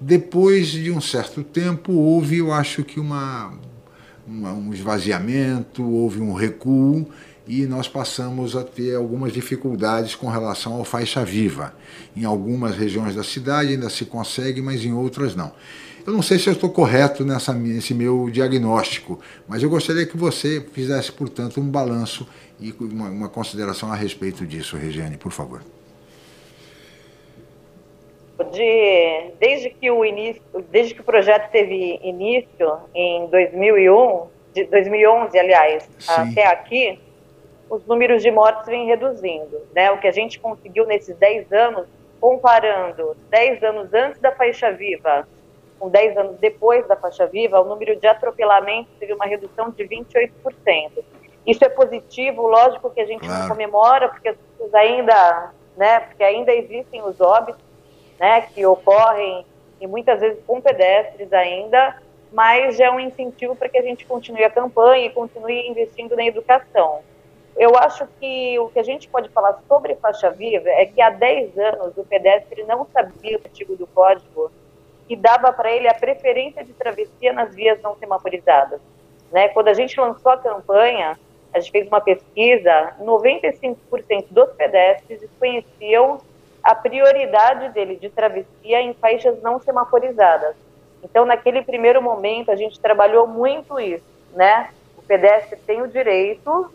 Depois 0.00 0.68
de 0.68 0.90
um 0.90 1.00
certo 1.00 1.44
tempo, 1.44 1.92
houve, 1.92 2.38
eu 2.38 2.52
acho 2.52 2.82
que 2.82 2.98
uma, 2.98 3.52
uma 4.26 4.52
um 4.52 4.72
esvaziamento, 4.72 5.82
houve 5.82 6.20
um 6.20 6.32
recuo, 6.32 7.08
e 7.46 7.66
nós 7.66 7.88
passamos 7.88 8.56
a 8.56 8.62
ter 8.62 8.94
algumas 8.94 9.32
dificuldades 9.32 10.14
com 10.14 10.28
relação 10.28 10.74
ao 10.74 10.84
faixa 10.84 11.24
viva. 11.24 11.74
Em 12.16 12.24
algumas 12.24 12.76
regiões 12.76 13.14
da 13.14 13.24
cidade 13.24 13.70
ainda 13.70 13.90
se 13.90 14.04
consegue, 14.04 14.60
mas 14.60 14.84
em 14.84 14.92
outras 14.92 15.34
não. 15.34 15.52
Eu 16.06 16.12
não 16.12 16.22
sei 16.22 16.38
se 16.38 16.48
eu 16.48 16.52
estou 16.52 16.70
correto 16.70 17.24
nessa, 17.24 17.52
nesse 17.52 17.94
meu 17.94 18.28
diagnóstico, 18.28 19.20
mas 19.46 19.62
eu 19.62 19.70
gostaria 19.70 20.04
que 20.04 20.16
você 20.16 20.60
fizesse, 20.72 21.12
portanto, 21.12 21.60
um 21.60 21.68
balanço 21.68 22.26
e 22.60 22.72
uma, 22.80 23.08
uma 23.08 23.28
consideração 23.28 23.92
a 23.92 23.94
respeito 23.94 24.44
disso, 24.44 24.76
Regiane, 24.76 25.16
por 25.16 25.30
favor. 25.30 25.62
De, 28.52 29.30
desde 29.38 29.70
que 29.70 29.88
o 29.90 30.04
início, 30.04 30.42
desde 30.70 30.94
que 30.94 31.00
o 31.00 31.04
projeto 31.04 31.50
teve 31.52 32.00
início 32.02 32.78
em 32.92 33.28
2001, 33.28 34.26
de 34.52 34.64
2011, 34.64 35.38
aliás, 35.38 35.88
Sim. 35.98 36.10
até 36.10 36.46
aqui, 36.46 36.98
os 37.72 37.86
números 37.86 38.22
de 38.22 38.30
mortes 38.30 38.66
vêm 38.66 38.86
reduzindo, 38.86 39.62
né? 39.74 39.90
O 39.90 39.98
que 39.98 40.06
a 40.06 40.12
gente 40.12 40.38
conseguiu 40.38 40.84
nesses 40.84 41.16
10 41.16 41.50
anos, 41.54 41.86
comparando 42.20 43.16
10 43.30 43.62
anos 43.62 43.94
antes 43.94 44.20
da 44.20 44.30
faixa 44.30 44.70
viva 44.70 45.26
com 45.78 45.88
10 45.88 46.18
anos 46.18 46.36
depois 46.38 46.86
da 46.86 46.96
faixa 46.96 47.26
viva, 47.26 47.58
o 47.58 47.64
número 47.64 47.96
de 47.96 48.06
atropelamentos 48.06 48.92
teve 49.00 49.14
uma 49.14 49.24
redução 49.24 49.70
de 49.70 49.84
28%. 49.84 50.30
Isso 51.46 51.64
é 51.64 51.68
positivo, 51.70 52.46
lógico 52.46 52.90
que 52.90 53.00
a 53.00 53.06
gente 53.06 53.26
claro. 53.26 53.40
não 53.40 53.48
comemora, 53.48 54.10
porque 54.10 54.28
as 54.28 54.36
pessoas 54.36 54.74
ainda, 54.74 55.52
né, 55.74 56.00
porque 56.00 56.22
ainda 56.22 56.54
existem 56.54 57.02
os 57.02 57.22
óbitos, 57.22 57.64
né, 58.20 58.42
que 58.42 58.66
ocorrem 58.66 59.46
e 59.80 59.86
muitas 59.86 60.20
vezes 60.20 60.44
com 60.46 60.60
pedestres 60.60 61.32
ainda, 61.32 61.96
mas 62.30 62.76
já 62.76 62.84
é 62.84 62.90
um 62.90 63.00
incentivo 63.00 63.56
para 63.56 63.70
que 63.70 63.78
a 63.78 63.82
gente 63.82 64.04
continue 64.04 64.44
a 64.44 64.50
campanha 64.50 65.06
e 65.06 65.10
continue 65.10 65.66
investindo 65.66 66.14
na 66.14 66.24
educação. 66.26 67.00
Eu 67.56 67.76
acho 67.76 68.06
que 68.18 68.58
o 68.58 68.68
que 68.68 68.78
a 68.78 68.82
gente 68.82 69.08
pode 69.08 69.28
falar 69.28 69.58
sobre 69.68 69.94
faixa 69.96 70.30
viva 70.30 70.68
é 70.68 70.86
que 70.86 71.00
há 71.00 71.10
10 71.10 71.58
anos 71.58 71.96
o 71.96 72.04
pedestre 72.04 72.64
não 72.64 72.86
sabia 72.92 73.38
o 73.38 73.42
artigo 73.44 73.76
do 73.76 73.86
código 73.86 74.50
que 75.06 75.16
dava 75.16 75.52
para 75.52 75.70
ele 75.70 75.88
a 75.88 75.94
preferência 75.94 76.64
de 76.64 76.72
travessia 76.72 77.32
nas 77.32 77.54
vias 77.54 77.80
não 77.82 77.96
semaforizadas. 77.96 78.80
Né? 79.30 79.48
Quando 79.48 79.68
a 79.68 79.74
gente 79.74 80.00
lançou 80.00 80.32
a 80.32 80.38
campanha, 80.38 81.18
a 81.52 81.60
gente 81.60 81.70
fez 81.70 81.86
uma 81.86 82.00
pesquisa, 82.00 82.94
95% 83.00 84.26
dos 84.30 84.50
pedestres 84.52 85.20
desconheciam 85.20 86.20
a 86.62 86.74
prioridade 86.74 87.68
dele 87.70 87.96
de 87.96 88.08
travessia 88.08 88.80
em 88.80 88.94
faixas 88.94 89.42
não 89.42 89.60
semaforizadas. 89.60 90.54
Então, 91.02 91.24
naquele 91.24 91.62
primeiro 91.62 92.00
momento, 92.00 92.50
a 92.50 92.56
gente 92.56 92.78
trabalhou 92.78 93.26
muito 93.26 93.78
isso, 93.80 94.04
né? 94.32 94.70
O 94.96 95.02
pedestre 95.02 95.58
tem 95.66 95.82
o 95.82 95.88
direito, 95.88 96.72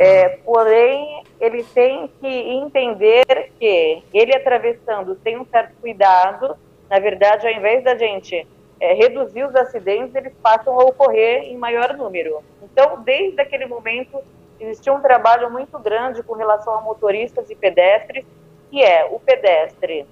é, 0.00 0.30
porém, 0.46 1.22
ele 1.38 1.62
tem 1.62 2.10
que 2.18 2.26
entender 2.26 3.52
que 3.58 4.02
ele 4.14 4.34
atravessando 4.34 5.14
sem 5.22 5.36
um 5.36 5.44
certo 5.44 5.74
cuidado, 5.78 6.56
na 6.88 6.98
verdade, 6.98 7.46
ao 7.46 7.52
invés 7.52 7.84
da 7.84 7.94
gente 7.94 8.46
é, 8.80 8.94
reduzir 8.94 9.44
os 9.44 9.54
acidentes, 9.54 10.14
eles 10.14 10.32
passam 10.42 10.80
a 10.80 10.84
ocorrer 10.84 11.42
em 11.42 11.56
maior 11.58 11.94
número. 11.98 12.42
Então, 12.62 13.02
desde 13.02 13.42
aquele 13.42 13.66
momento, 13.66 14.22
existiu 14.58 14.94
um 14.94 15.02
trabalho 15.02 15.50
muito 15.50 15.78
grande 15.78 16.22
com 16.22 16.32
relação 16.32 16.78
a 16.78 16.80
motoristas 16.80 17.50
e 17.50 17.54
pedestres, 17.54 18.24
que 18.70 18.82
é 18.82 19.04
o 19.04 19.20
pedestre. 19.20 20.06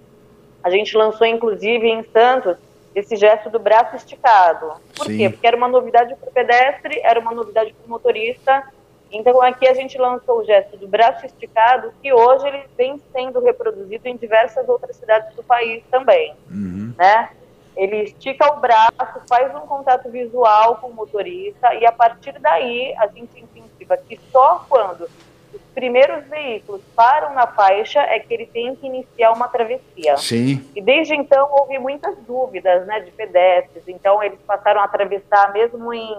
A 0.63 0.69
gente 0.69 0.95
lançou, 0.99 1.27
inclusive, 1.27 1.89
em 1.89 2.03
Santos, 2.03 2.59
esse 2.95 3.17
gesto 3.17 3.49
do 3.49 3.59
braço 3.59 3.97
esticado. 3.97 4.71
Por 4.95 5.07
Sim. 5.07 5.17
quê? 5.17 5.31
Porque 5.31 5.47
era 5.47 5.57
uma 5.57 5.69
novidade 5.69 6.15
para 6.15 6.29
o 6.29 6.33
pedestre, 6.33 7.01
era 7.03 7.19
uma 7.19 7.33
novidade 7.33 7.73
para 7.73 7.87
o 7.87 7.89
motorista, 7.89 8.63
então 9.11 9.41
aqui 9.43 9.67
a 9.67 9.75
gente 9.75 9.97
lançou 9.99 10.41
o 10.41 10.45
gesto 10.45 10.77
do 10.77 10.87
braço 10.87 11.25
esticado, 11.25 11.93
que 12.03 12.13
hoje 12.13 12.47
ele 12.47 12.63
vem 12.77 13.01
sendo 13.13 13.41
reproduzido 13.41 14.07
em 14.07 14.17
diversas 14.17 14.69
outras 14.69 14.97
cidades 14.97 15.35
do 15.35 15.43
país 15.43 15.83
também, 15.91 16.35
uhum. 16.51 16.93
né? 16.97 17.31
Ele 17.77 18.03
estica 18.03 18.53
o 18.53 18.61
braço, 18.61 19.23
faz 19.29 19.55
um 19.55 19.61
contato 19.61 20.11
visual 20.11 20.77
com 20.77 20.89
o 20.89 20.95
motorista 20.95 21.73
e 21.75 21.87
a 21.87 21.93
partir 21.93 22.33
daí 22.41 22.93
a 22.99 23.07
gente 23.07 23.41
incentiva 23.41 23.97
que 23.97 24.19
só 24.33 24.67
quando 24.69 25.09
os 25.55 25.61
primeiros 25.75 26.27
veículos 26.27 26.83
param 26.97 27.33
na 27.35 27.47
faixa 27.47 28.01
é 28.01 28.19
que 28.19 28.35
ele 28.35 28.47
tem 28.47 28.75
que 28.75 28.87
iniciar 28.87 29.33
uma 29.33 29.49
travessia. 29.49 30.17
Sim. 30.17 30.69
E 30.75 30.83
desde 30.83 31.15
então 31.15 31.49
houve 31.53 31.79
muitas 31.79 32.17
dúvidas 32.27 32.85
né, 32.87 33.01
de 33.01 33.13
pedestres, 33.13 33.85
então 33.87 34.23
eles 34.23 34.41
passaram 34.47 34.81
a 34.81 34.85
atravessar 34.85 35.53
mesmo 35.53 35.95
em, 35.95 36.17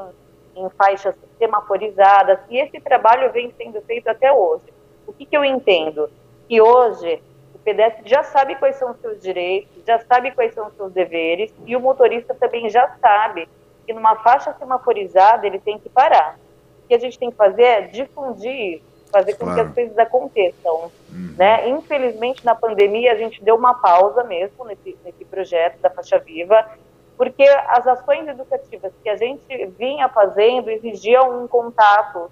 em 0.59 0.69
faixas 0.69 1.15
semaforizadas, 1.37 2.39
e 2.49 2.57
esse 2.57 2.79
trabalho 2.79 3.31
vem 3.31 3.53
sendo 3.57 3.81
feito 3.81 4.07
até 4.07 4.31
hoje. 4.31 4.63
O 5.07 5.13
que, 5.13 5.25
que 5.25 5.35
eu 5.35 5.43
entendo? 5.43 6.09
Que 6.47 6.61
hoje 6.61 7.21
o 7.53 7.59
pedestre 7.59 8.03
já 8.05 8.23
sabe 8.23 8.55
quais 8.55 8.75
são 8.75 8.91
os 8.91 8.99
seus 8.99 9.21
direitos, 9.21 9.83
já 9.85 9.99
sabe 9.99 10.31
quais 10.31 10.53
são 10.53 10.67
os 10.67 10.75
seus 10.75 10.91
deveres, 10.91 11.53
e 11.65 11.75
o 11.75 11.79
motorista 11.79 12.33
também 12.35 12.69
já 12.69 12.87
sabe 13.01 13.47
que 13.85 13.93
numa 13.93 14.15
faixa 14.17 14.53
semaforizada 14.53 15.47
ele 15.47 15.59
tem 15.59 15.79
que 15.79 15.89
parar. 15.89 16.37
O 16.83 16.87
que 16.87 16.93
a 16.93 16.99
gente 16.99 17.17
tem 17.17 17.31
que 17.31 17.37
fazer 17.37 17.63
é 17.63 17.81
difundir 17.81 18.75
isso 18.75 18.89
fazer 19.11 19.33
com 19.33 19.45
claro. 19.45 19.55
que 19.55 19.67
as 19.67 19.73
coisas 19.73 19.97
aconteçam. 19.97 20.91
Uhum. 21.11 21.35
Né? 21.37 21.69
Infelizmente, 21.69 22.45
na 22.45 22.55
pandemia, 22.55 23.11
a 23.11 23.15
gente 23.15 23.43
deu 23.43 23.55
uma 23.55 23.73
pausa 23.73 24.23
mesmo 24.23 24.65
nesse, 24.65 24.97
nesse 25.03 25.25
projeto 25.25 25.79
da 25.79 25.89
Faixa 25.89 26.17
Viva, 26.19 26.65
porque 27.19 27.43
as 27.43 27.85
ações 27.85 28.29
educativas 28.29 28.93
que 29.03 29.09
a 29.09 29.17
gente 29.17 29.65
vinha 29.77 30.07
fazendo 30.07 30.69
exigiam 30.69 31.43
um 31.43 31.49
contato 31.49 32.31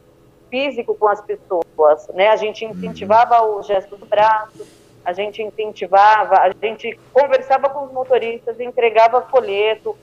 físico 0.49 0.95
com 0.95 1.09
as 1.09 1.19
pessoas. 1.19 2.07
Né? 2.13 2.29
A 2.29 2.37
gente 2.37 2.63
uhum. 2.63 2.71
incentivava 2.71 3.41
o 3.41 3.61
gesto 3.63 3.97
do 3.97 4.05
braço, 4.05 4.65
a 5.03 5.11
gente 5.11 5.43
incentivava, 5.43 6.35
a 6.35 6.51
gente 6.51 6.97
conversava 7.11 7.67
com 7.69 7.83
os 7.83 7.91
motoristas, 7.91 8.61
entregava 8.61 9.23
folheto. 9.23 9.93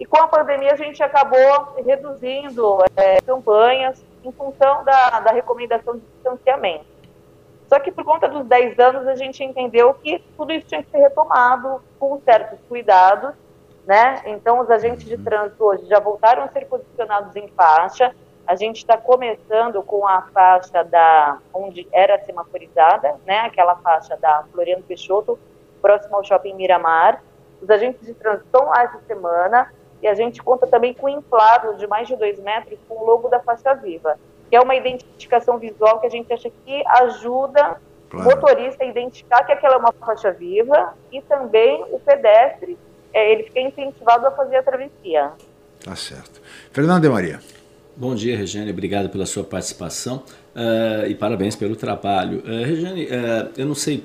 E 0.00 0.06
com 0.06 0.16
a 0.16 0.28
pandemia 0.28 0.72
a 0.72 0.76
gente 0.76 1.02
acabou 1.02 1.74
reduzindo 1.84 2.78
é, 2.96 3.20
campanhas 3.20 4.02
em 4.24 4.32
função 4.32 4.82
da, 4.82 5.20
da 5.20 5.30
recomendação 5.30 5.92
de 5.92 6.00
distanciamento. 6.14 6.86
Só 7.68 7.78
que 7.78 7.92
por 7.92 8.02
conta 8.02 8.30
dos 8.30 8.46
10 8.46 8.78
anos 8.78 9.06
a 9.08 9.14
gente 9.14 9.44
entendeu 9.44 9.92
que 9.92 10.24
tudo 10.38 10.54
isso 10.54 10.66
tinha 10.68 10.82
que 10.82 10.90
ser 10.90 11.00
retomado 11.00 11.82
com 11.98 12.18
certos 12.24 12.58
cuidados, 12.66 13.34
né? 13.86 14.20
Então 14.26 14.60
os 14.60 14.68
agentes 14.68 15.04
de 15.04 15.16
trânsito 15.16 15.64
hoje 15.64 15.86
já 15.86 16.00
voltaram 16.00 16.42
a 16.42 16.48
ser 16.48 16.66
posicionados 16.66 17.34
em 17.36 17.48
faixa. 17.48 18.14
A 18.46 18.56
gente 18.56 18.78
está 18.78 18.96
começando 18.96 19.82
com 19.82 20.06
a 20.06 20.22
faixa 20.22 20.84
da 20.84 21.38
onde 21.54 21.86
era 21.92 22.18
semaforizada, 22.24 23.14
né? 23.24 23.40
Aquela 23.40 23.76
faixa 23.76 24.16
da 24.16 24.44
Floriano 24.52 24.82
Peixoto, 24.82 25.38
próximo 25.80 26.16
ao 26.16 26.24
Shopping 26.24 26.54
Miramar. 26.54 27.22
Os 27.62 27.70
agentes 27.70 28.04
de 28.04 28.12
trânsito 28.12 28.46
estão 28.46 28.66
lá 28.66 28.82
essa 28.82 29.00
semana 29.06 29.72
e 30.02 30.08
a 30.08 30.14
gente 30.14 30.42
conta 30.42 30.66
também 30.66 30.92
com 30.92 31.08
inflado 31.08 31.76
de 31.76 31.86
mais 31.86 32.06
de 32.06 32.16
dois 32.16 32.38
metros 32.40 32.78
com 32.88 32.96
o 32.96 33.04
logo 33.06 33.28
da 33.28 33.40
faixa 33.40 33.74
viva, 33.74 34.18
que 34.50 34.56
é 34.56 34.60
uma 34.60 34.74
identificação 34.74 35.58
visual 35.58 36.00
que 36.00 36.06
a 36.06 36.10
gente 36.10 36.32
acha 36.32 36.50
que 36.50 36.84
ajuda 36.86 37.80
claro. 38.10 38.28
o 38.28 38.30
motorista 38.30 38.84
a 38.84 38.86
identificar 38.86 39.44
que 39.44 39.52
aquela 39.52 39.76
é 39.76 39.78
uma 39.78 39.92
faixa 39.92 40.30
viva 40.32 40.94
e 41.10 41.22
também 41.22 41.84
o 41.90 41.98
pedestre, 41.98 42.78
é, 43.16 43.32
ele 43.32 43.44
fica 43.44 43.60
incentivado 43.60 44.26
a 44.26 44.30
fazer 44.30 44.56
a 44.56 44.62
travessia. 44.62 45.32
Tá 45.84 45.96
certo. 45.96 46.40
Fernando 46.72 47.02
de 47.02 47.08
Maria. 47.08 47.40
Bom 47.96 48.14
dia, 48.14 48.36
Regiane. 48.36 48.70
Obrigado 48.70 49.08
pela 49.08 49.24
sua 49.24 49.42
participação 49.42 50.22
uh, 50.54 51.06
e 51.06 51.14
parabéns 51.14 51.56
pelo 51.56 51.74
trabalho. 51.74 52.40
Uh, 52.40 52.64
Regiane, 52.64 53.04
uh, 53.06 53.50
eu 53.56 53.66
não 53.66 53.74
sei, 53.74 54.04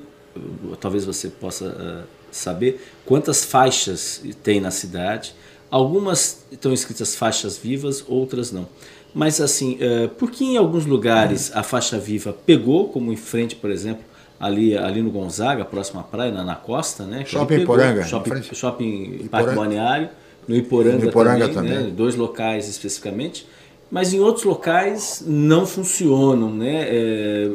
talvez 0.80 1.04
você 1.04 1.28
possa 1.28 2.08
saber 2.32 2.82
quantas 3.06 3.44
faixas 3.44 4.24
tem 4.42 4.62
na 4.62 4.72
cidade 4.72 5.36
Algumas 5.72 6.46
estão 6.52 6.74
escritas 6.74 7.16
faixas 7.16 7.58
vivas, 7.58 8.04
outras 8.06 8.52
não. 8.52 8.68
Mas 9.16 9.40
assim, 9.40 9.80
uh, 9.82 10.10
por 10.10 10.30
que 10.30 10.44
em 10.44 10.58
alguns 10.58 10.86
lugares 10.86 11.50
a 11.56 11.64
faixa 11.64 11.98
viva 11.98 12.34
pegou, 12.34 12.90
como 12.90 13.14
em 13.14 13.16
frente, 13.16 13.56
por 13.56 13.72
exemplo, 13.72 14.04
ali, 14.42 14.76
ali 14.76 15.02
no 15.02 15.12
Gonzaga, 15.12 15.64
próximo 15.64 16.00
à 16.00 16.04
praia, 16.04 16.32
na, 16.32 16.44
na 16.44 16.56
costa, 16.56 17.06
né? 17.06 17.24
Shopping 17.26 17.60
pegou, 17.60 17.76
Iporanga. 17.76 18.04
Shopping, 18.04 18.42
shopping 18.42 19.28
Parque 19.30 19.56
Balneário, 19.56 20.10
no 20.48 20.56
Iporanga, 20.56 20.98
no 20.98 21.10
Iporanga 21.10 21.48
também, 21.50 21.72
também. 21.72 21.86
Né? 21.86 21.94
dois 21.96 22.16
locais 22.16 22.68
especificamente 22.68 23.46
mas 23.92 24.14
em 24.14 24.22
outros 24.22 24.46
locais 24.46 25.22
não 25.28 25.66
funcionam, 25.66 26.50
né? 26.50 26.88
É, 26.88 27.52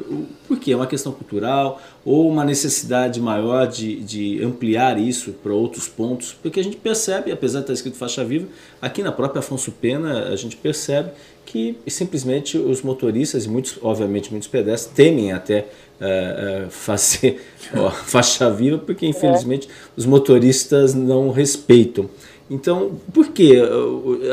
por 0.46 0.58
quê? 0.58 0.72
É 0.72 0.76
uma 0.76 0.86
questão 0.86 1.10
cultural 1.10 1.80
ou 2.04 2.28
uma 2.28 2.44
necessidade 2.44 3.18
maior 3.18 3.66
de, 3.66 3.96
de 4.00 4.44
ampliar 4.44 5.00
isso 5.00 5.32
para 5.42 5.54
outros 5.54 5.88
pontos? 5.88 6.36
Porque 6.42 6.60
a 6.60 6.62
gente 6.62 6.76
percebe, 6.76 7.32
apesar 7.32 7.60
de 7.60 7.64
estar 7.64 7.72
escrito 7.72 7.96
faixa 7.96 8.22
viva, 8.22 8.46
aqui 8.82 9.02
na 9.02 9.10
própria 9.10 9.38
Afonso 9.38 9.72
Pena 9.72 10.24
a 10.28 10.36
gente 10.36 10.56
percebe 10.56 11.10
que 11.46 11.78
simplesmente 11.86 12.58
os 12.58 12.82
motoristas 12.82 13.46
e 13.46 13.48
muitos, 13.48 13.78
obviamente, 13.80 14.30
muitos 14.30 14.48
pedestres 14.48 14.94
temem 14.94 15.32
até 15.32 15.68
uh, 16.00 16.66
uh, 16.66 16.70
fazer 16.70 17.42
ó, 17.76 17.90
faixa 17.90 18.50
viva, 18.50 18.78
porque 18.78 19.06
infelizmente 19.06 19.68
os 19.96 20.06
motoristas 20.06 20.94
não 20.94 21.30
respeitam. 21.30 22.08
Então, 22.48 22.96
por 23.12 23.32
quê? 23.32 23.60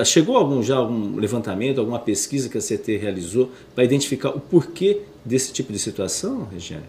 Chegou 0.05 0.37
algum 0.37 0.61
já 0.61 0.77
algum 0.77 1.15
levantamento, 1.15 1.79
alguma 1.79 1.97
pesquisa 1.97 2.47
que 2.47 2.57
a 2.59 2.61
CT 2.61 2.97
realizou 2.97 3.49
para 3.73 3.83
identificar 3.83 4.29
o 4.29 4.39
porquê 4.39 5.01
desse 5.25 5.51
tipo 5.51 5.73
de 5.73 5.79
situação, 5.79 6.47
Regiane? 6.51 6.85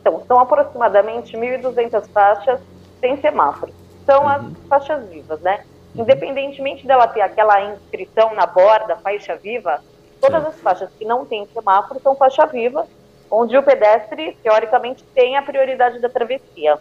Então, 0.00 0.22
são 0.26 0.40
aproximadamente 0.40 1.36
1.200 1.36 2.08
faixas 2.08 2.60
sem 3.00 3.20
semáforo. 3.20 3.72
São 4.04 4.22
uhum. 4.22 4.28
as 4.28 4.42
faixas 4.68 5.08
vivas, 5.08 5.40
né? 5.40 5.64
Uhum. 5.94 6.02
Independentemente 6.02 6.86
dela 6.86 7.06
ter 7.06 7.20
aquela 7.20 7.72
inscrição 7.72 8.34
na 8.34 8.46
borda, 8.46 8.96
faixa 8.96 9.36
viva, 9.36 9.80
todas 10.20 10.44
as 10.44 10.60
faixas 10.60 10.88
que 10.98 11.04
não 11.04 11.24
têm 11.24 11.46
semáforo 11.52 12.00
são 12.02 12.16
faixa 12.16 12.46
viva, 12.46 12.86
onde 13.30 13.56
o 13.56 13.62
pedestre, 13.62 14.36
teoricamente, 14.42 15.04
tem 15.14 15.36
a 15.36 15.42
prioridade 15.42 16.00
da 16.00 16.08
travessia. 16.08 16.78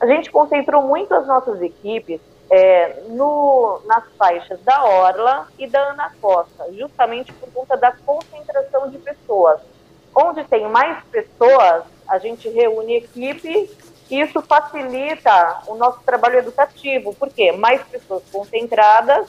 A 0.00 0.06
gente 0.06 0.30
concentrou 0.30 0.82
muito 0.82 1.14
as 1.14 1.26
nossas 1.26 1.60
equipes 1.62 2.20
é, 2.50 3.02
no, 3.08 3.80
nas 3.86 4.04
faixas 4.18 4.60
da 4.62 4.84
Orla 4.84 5.48
e 5.58 5.66
da 5.66 5.80
Ana 5.90 6.12
Costa, 6.20 6.72
justamente 6.72 7.32
por 7.32 7.50
conta 7.52 7.76
da 7.76 7.92
concentração 7.92 8.90
de 8.90 8.98
pessoas. 8.98 9.60
Onde 10.14 10.44
tem 10.44 10.68
mais 10.68 11.02
pessoas, 11.04 11.84
a 12.06 12.18
gente 12.18 12.48
reúne 12.48 12.96
equipe 12.96 13.70
e 14.10 14.20
isso 14.20 14.40
facilita 14.42 15.62
o 15.66 15.74
nosso 15.74 16.00
trabalho 16.04 16.38
educativo, 16.38 17.14
porque 17.14 17.52
mais 17.52 17.82
pessoas 17.84 18.22
concentradas, 18.30 19.28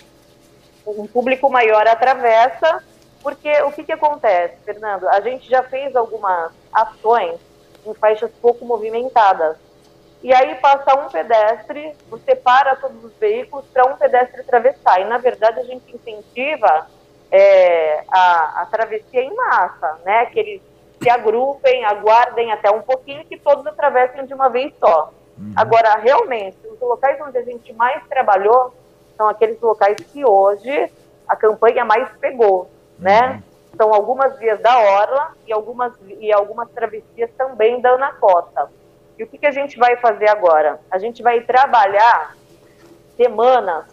um 0.85 1.07
público 1.07 1.49
maior 1.49 1.87
atravessa, 1.87 2.83
porque 3.25 3.51
o 3.63 3.71
que, 3.71 3.83
que 3.83 3.91
acontece, 3.91 4.55
Fernando? 4.63 5.09
A 5.09 5.19
gente 5.19 5.49
já 5.49 5.63
fez 5.63 5.95
algumas 5.95 6.51
ações 6.71 7.39
em 7.83 7.91
faixas 7.95 8.29
pouco 8.39 8.63
movimentadas 8.63 9.57
e 10.21 10.31
aí 10.31 10.53
passa 10.53 10.95
um 10.99 11.09
pedestre, 11.09 11.95
você 12.07 12.35
para 12.35 12.75
todos 12.75 13.03
os 13.03 13.11
veículos 13.15 13.65
para 13.73 13.83
um 13.87 13.97
pedestre 13.97 14.41
atravessar. 14.41 15.01
E, 15.01 15.05
na 15.05 15.17
verdade, 15.17 15.59
a 15.59 15.63
gente 15.63 15.91
incentiva 15.91 16.85
é, 17.31 18.03
a, 18.11 18.61
a, 18.61 18.65
travessia 18.67 19.23
em 19.23 19.33
massa, 19.33 19.97
né? 20.05 20.27
Que 20.27 20.39
eles 20.39 20.61
se 21.01 21.09
agrupem, 21.09 21.83
aguardem 21.83 22.51
até 22.51 22.69
um 22.69 22.83
pouquinho 22.83 23.25
que 23.25 23.39
todos 23.39 23.65
atravessem 23.65 24.27
de 24.27 24.35
uma 24.35 24.49
vez 24.49 24.71
só. 24.79 25.11
Uhum. 25.35 25.51
Agora, 25.55 25.95
realmente, 25.95 26.59
os 26.67 26.79
locais 26.79 27.19
onde 27.21 27.39
a 27.39 27.43
gente 27.43 27.73
mais 27.73 28.03
trabalhou 28.07 28.71
são 29.17 29.27
aqueles 29.27 29.59
locais 29.59 29.97
que 30.13 30.23
hoje 30.23 30.91
a 31.27 31.35
campanha 31.35 31.83
mais 31.83 32.07
pegou, 32.19 32.69
né? 32.97 33.29
Uhum. 33.29 33.41
São 33.77 33.93
algumas 33.93 34.37
vias 34.39 34.59
da 34.61 34.77
Orla 34.77 35.33
e 35.45 35.51
algumas, 35.51 35.93
e 36.19 36.31
algumas 36.31 36.69
travessias 36.69 37.29
também 37.37 37.81
da 37.81 37.91
Ana 37.91 38.13
Costa. 38.13 38.69
E 39.17 39.23
o 39.23 39.27
que, 39.27 39.37
que 39.37 39.45
a 39.45 39.51
gente 39.51 39.77
vai 39.77 39.97
fazer 39.97 40.29
agora? 40.29 40.79
A 40.89 40.97
gente 40.97 41.21
vai 41.21 41.41
trabalhar 41.41 42.35
semanas 43.17 43.85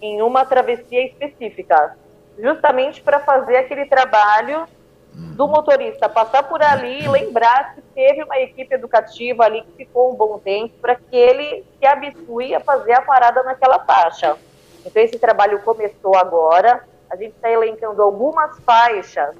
em 0.00 0.20
uma 0.22 0.44
travessia 0.44 1.06
específica, 1.06 1.96
justamente 2.38 3.02
para 3.02 3.20
fazer 3.20 3.56
aquele 3.56 3.86
trabalho 3.86 4.66
do 5.14 5.46
motorista 5.46 6.08
passar 6.08 6.42
por 6.42 6.60
ali 6.60 7.04
e 7.04 7.08
lembrar 7.08 7.74
que 7.74 7.82
teve 7.94 8.24
uma 8.24 8.36
equipe 8.38 8.74
educativa 8.74 9.44
ali 9.44 9.62
que 9.62 9.84
ficou 9.84 10.12
um 10.12 10.16
bom 10.16 10.40
tempo 10.40 10.74
para 10.80 10.96
que 10.96 11.16
ele 11.16 11.64
se 11.78 11.86
habitue 11.86 12.54
a 12.54 12.60
fazer 12.60 12.94
a 12.94 13.02
parada 13.02 13.42
naquela 13.44 13.78
faixa. 13.78 14.36
Então 14.84 15.00
esse 15.00 15.18
trabalho 15.18 15.60
começou 15.60 16.16
agora. 16.16 16.82
A 17.14 17.16
gente 17.16 17.36
está 17.36 17.48
elencando 17.48 18.02
algumas 18.02 18.58
faixas 18.64 19.36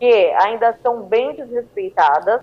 que 0.00 0.32
ainda 0.32 0.76
são 0.82 1.02
bem 1.02 1.32
desrespeitadas 1.32 2.42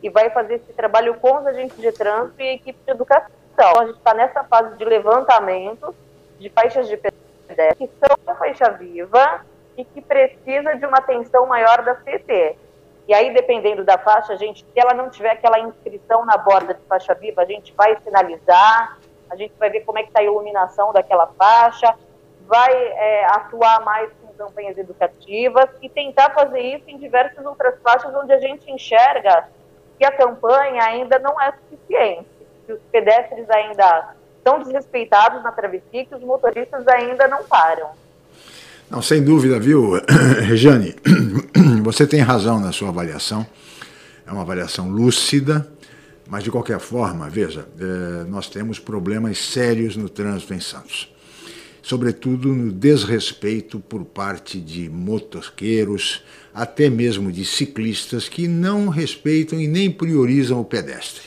e 0.00 0.08
vai 0.08 0.30
fazer 0.30 0.54
esse 0.54 0.72
trabalho 0.74 1.16
com 1.16 1.38
os 1.38 1.46
agentes 1.48 1.76
de 1.76 1.90
trânsito 1.90 2.40
e 2.40 2.48
a 2.48 2.52
equipe 2.52 2.78
de 2.84 2.92
educação. 2.92 3.32
Então, 3.52 3.80
a 3.80 3.86
gente 3.86 3.96
está 3.96 4.14
nessa 4.14 4.44
fase 4.44 4.76
de 4.76 4.84
levantamento 4.84 5.92
de 6.38 6.48
faixas 6.50 6.86
de 6.86 6.96
pedestre 6.96 7.88
que 7.88 7.90
são 7.98 8.36
faixa 8.36 8.70
viva 8.70 9.44
e 9.76 9.84
que 9.84 10.00
precisa 10.00 10.76
de 10.76 10.86
uma 10.86 10.98
atenção 10.98 11.44
maior 11.46 11.82
da 11.82 11.96
CT. 11.96 12.56
E 13.08 13.12
aí, 13.12 13.34
dependendo 13.34 13.82
da 13.82 13.98
faixa, 13.98 14.34
a 14.34 14.36
gente, 14.36 14.64
se 14.64 14.78
ela 14.78 14.94
não 14.94 15.10
tiver 15.10 15.30
aquela 15.30 15.58
inscrição 15.58 16.24
na 16.24 16.36
borda 16.36 16.74
de 16.74 16.82
faixa 16.82 17.12
viva, 17.12 17.42
a 17.42 17.44
gente 17.44 17.74
vai 17.76 17.96
sinalizar, 18.04 18.98
a 19.28 19.34
gente 19.34 19.54
vai 19.58 19.68
ver 19.68 19.80
como 19.80 19.98
é 19.98 20.02
que 20.02 20.10
está 20.10 20.20
a 20.20 20.24
iluminação 20.24 20.92
daquela 20.92 21.26
faixa, 21.36 21.92
vai 22.46 22.72
é, 22.72 23.26
atuar 23.26 23.84
mais 23.84 24.10
com 24.20 24.32
campanhas 24.34 24.78
educativas 24.78 25.68
e 25.82 25.88
tentar 25.88 26.30
fazer 26.30 26.60
isso 26.60 26.84
em 26.88 26.98
diversas 26.98 27.44
outras 27.44 27.74
faixas 27.82 28.14
onde 28.14 28.32
a 28.32 28.38
gente 28.38 28.70
enxerga 28.70 29.48
que 29.98 30.04
a 30.04 30.12
campanha 30.12 30.84
ainda 30.84 31.18
não 31.18 31.40
é 31.40 31.52
suficiente, 31.52 32.28
que 32.66 32.72
os 32.72 32.80
pedestres 32.92 33.48
ainda 33.50 34.14
são 34.46 34.58
desrespeitados 34.60 35.42
na 35.42 35.50
travessia, 35.50 36.04
que 36.04 36.14
os 36.14 36.22
motoristas 36.22 36.86
ainda 36.86 37.26
não 37.26 37.44
param. 37.44 37.90
Não, 38.88 39.02
sem 39.02 39.24
dúvida, 39.24 39.58
viu, 39.58 40.00
Regiane? 40.46 40.94
Você 41.82 42.06
tem 42.06 42.20
razão 42.20 42.60
na 42.60 42.70
sua 42.72 42.90
avaliação. 42.90 43.44
É 44.26 44.30
uma 44.30 44.42
avaliação 44.42 44.88
lúcida, 44.88 45.66
mas 46.28 46.44
de 46.44 46.50
qualquer 46.50 46.78
forma, 46.78 47.28
veja, 47.28 47.66
é, 47.80 48.24
nós 48.24 48.48
temos 48.48 48.78
problemas 48.78 49.38
sérios 49.38 49.96
no 49.96 50.08
trânsito 50.08 50.54
em 50.54 50.60
Santos. 50.60 51.12
Sobretudo 51.86 52.52
no 52.52 52.72
desrespeito 52.72 53.78
por 53.78 54.04
parte 54.04 54.58
de 54.60 54.90
motoqueiros, 54.90 56.20
até 56.52 56.90
mesmo 56.90 57.30
de 57.30 57.44
ciclistas 57.44 58.28
que 58.28 58.48
não 58.48 58.88
respeitam 58.88 59.60
e 59.60 59.68
nem 59.68 59.88
priorizam 59.88 60.60
o 60.60 60.64
pedestre. 60.64 61.26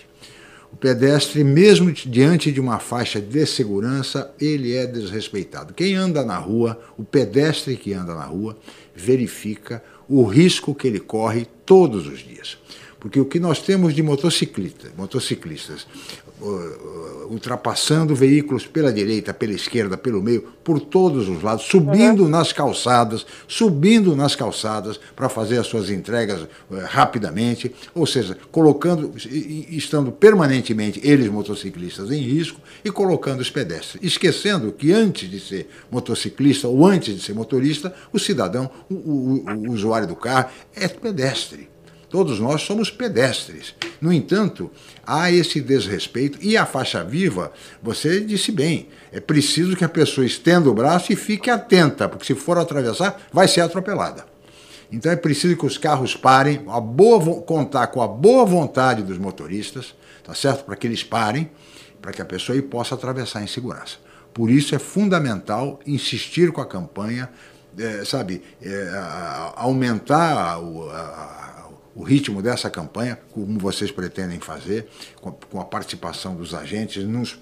O 0.70 0.76
pedestre, 0.76 1.46
mesmo 1.46 1.94
diante 1.94 2.52
de 2.52 2.60
uma 2.60 2.78
faixa 2.78 3.22
de 3.22 3.46
segurança, 3.46 4.36
ele 4.38 4.76
é 4.76 4.86
desrespeitado. 4.86 5.74
Quem 5.74 5.96
anda 5.96 6.26
na 6.26 6.38
rua, 6.38 6.78
o 6.98 7.06
pedestre 7.06 7.78
que 7.78 7.94
anda 7.94 8.14
na 8.14 8.26
rua, 8.26 8.58
verifica 8.94 9.82
o 10.10 10.26
risco 10.26 10.76
que 10.76 10.90
ele 10.90 11.00
corre 11.00 11.48
todos 11.66 12.06
os 12.06 12.20
dias. 12.20 12.58
Porque 13.00 13.18
o 13.18 13.24
que 13.24 13.40
nós 13.40 13.62
temos 13.62 13.96
de 13.96 14.04
motociclista, 14.04 14.92
motociclistas 14.98 15.88
ultrapassando 17.30 18.16
veículos 18.16 18.66
pela 18.66 18.92
direita, 18.92 19.34
pela 19.34 19.54
esquerda, 19.54 19.98
pelo 19.98 20.22
meio, 20.22 20.48
por 20.64 20.80
todos 20.80 21.30
os 21.30 21.42
lados, 21.44 21.66
subindo 21.66 22.24
uhum. 22.24 22.30
nas 22.30 22.52
calçadas, 22.52 23.26
subindo 23.48 24.16
nas 24.16 24.36
calçadas 24.36 25.00
para 25.16 25.30
fazer 25.30 25.60
as 25.60 25.68
suas 25.68 25.90
entregas 25.90 26.48
eh, 26.72 26.86
rapidamente, 26.86 27.74
ou 27.94 28.06
seja, 28.06 28.38
colocando, 28.52 29.14
estando 29.16 30.12
permanentemente 30.12 31.00
eles 31.04 31.30
motociclistas 31.30 32.10
em 32.12 32.22
risco 32.22 32.60
e 32.84 32.92
colocando 32.92 33.42
os 33.42 33.50
pedestres, 33.50 34.02
esquecendo 34.04 34.72
que 34.72 34.92
antes 34.92 35.30
de 35.30 35.40
ser 35.40 35.70
motociclista 35.92 36.68
ou 36.68 36.86
antes 36.86 37.16
de 37.16 37.22
ser 37.22 37.34
motorista, 37.34 37.94
o 38.12 38.20
cidadão, 38.20 38.70
o, 38.90 38.96
o, 38.96 39.44
o 39.46 39.72
usuário 39.72 40.08
do 40.08 40.16
carro 40.16 40.50
é 40.76 40.88
pedestre. 40.88 41.69
Todos 42.10 42.40
nós 42.40 42.64
somos 42.64 42.90
pedestres. 42.90 43.76
No 44.02 44.12
entanto, 44.12 44.72
há 45.06 45.32
esse 45.32 45.62
desrespeito 45.62 46.40
e 46.42 46.58
a 46.58 46.66
faixa 46.66 47.04
viva, 47.04 47.52
você 47.84 48.20
disse 48.22 48.52
bem, 48.52 48.88
é 49.12 49.20
preciso 49.20 49.76
que 49.76 49.86
a 49.86 49.90
pessoa 49.90 50.26
estenda 50.26 50.70
o 50.70 50.74
braço 50.74 51.14
e 51.14 51.16
fique 51.16 51.50
atenta, 51.50 52.10
porque 52.10 52.26
se 52.26 52.36
for 52.36 52.58
atravessar, 52.58 53.22
vai 53.32 53.48
ser 53.48 53.62
atropelada. 53.62 54.26
Então 54.92 55.12
é 55.12 55.16
preciso 55.16 55.56
que 55.56 55.66
os 55.66 55.78
carros 55.78 56.16
parem, 56.16 56.64
a 56.68 56.80
boa, 56.80 57.42
contar 57.42 57.88
com 57.88 58.02
a 58.02 58.08
boa 58.08 58.44
vontade 58.44 59.04
dos 59.04 59.20
motoristas, 59.20 59.94
tá 60.24 60.34
certo? 60.34 60.66
Para 60.66 60.76
que 60.76 60.88
eles 60.88 61.04
parem, 61.04 61.52
para 62.02 62.12
que 62.12 62.22
a 62.22 62.26
pessoa 62.26 62.60
possa 62.64 62.96
atravessar 62.96 63.44
em 63.44 63.48
segurança. 63.48 63.98
Por 64.34 64.50
isso 64.50 64.74
é 64.74 64.80
fundamental 64.80 65.80
insistir 65.86 66.52
com 66.52 66.62
a 66.62 66.66
campanha, 66.66 67.30
é, 67.78 68.04
sabe, 68.04 68.42
é, 68.62 68.92
aumentar 69.56 70.34
a, 70.34 70.56
a 70.56 71.49
o 72.00 72.04
ritmo 72.04 72.42
dessa 72.42 72.70
campanha, 72.70 73.20
como 73.34 73.60
vocês 73.60 73.92
pretendem 73.92 74.40
fazer, 74.40 74.88
com, 75.20 75.34
com 75.34 75.60
a 75.60 75.66
participação 75.66 76.34
dos 76.34 76.54
agentes 76.54 77.04
nos, 77.04 77.38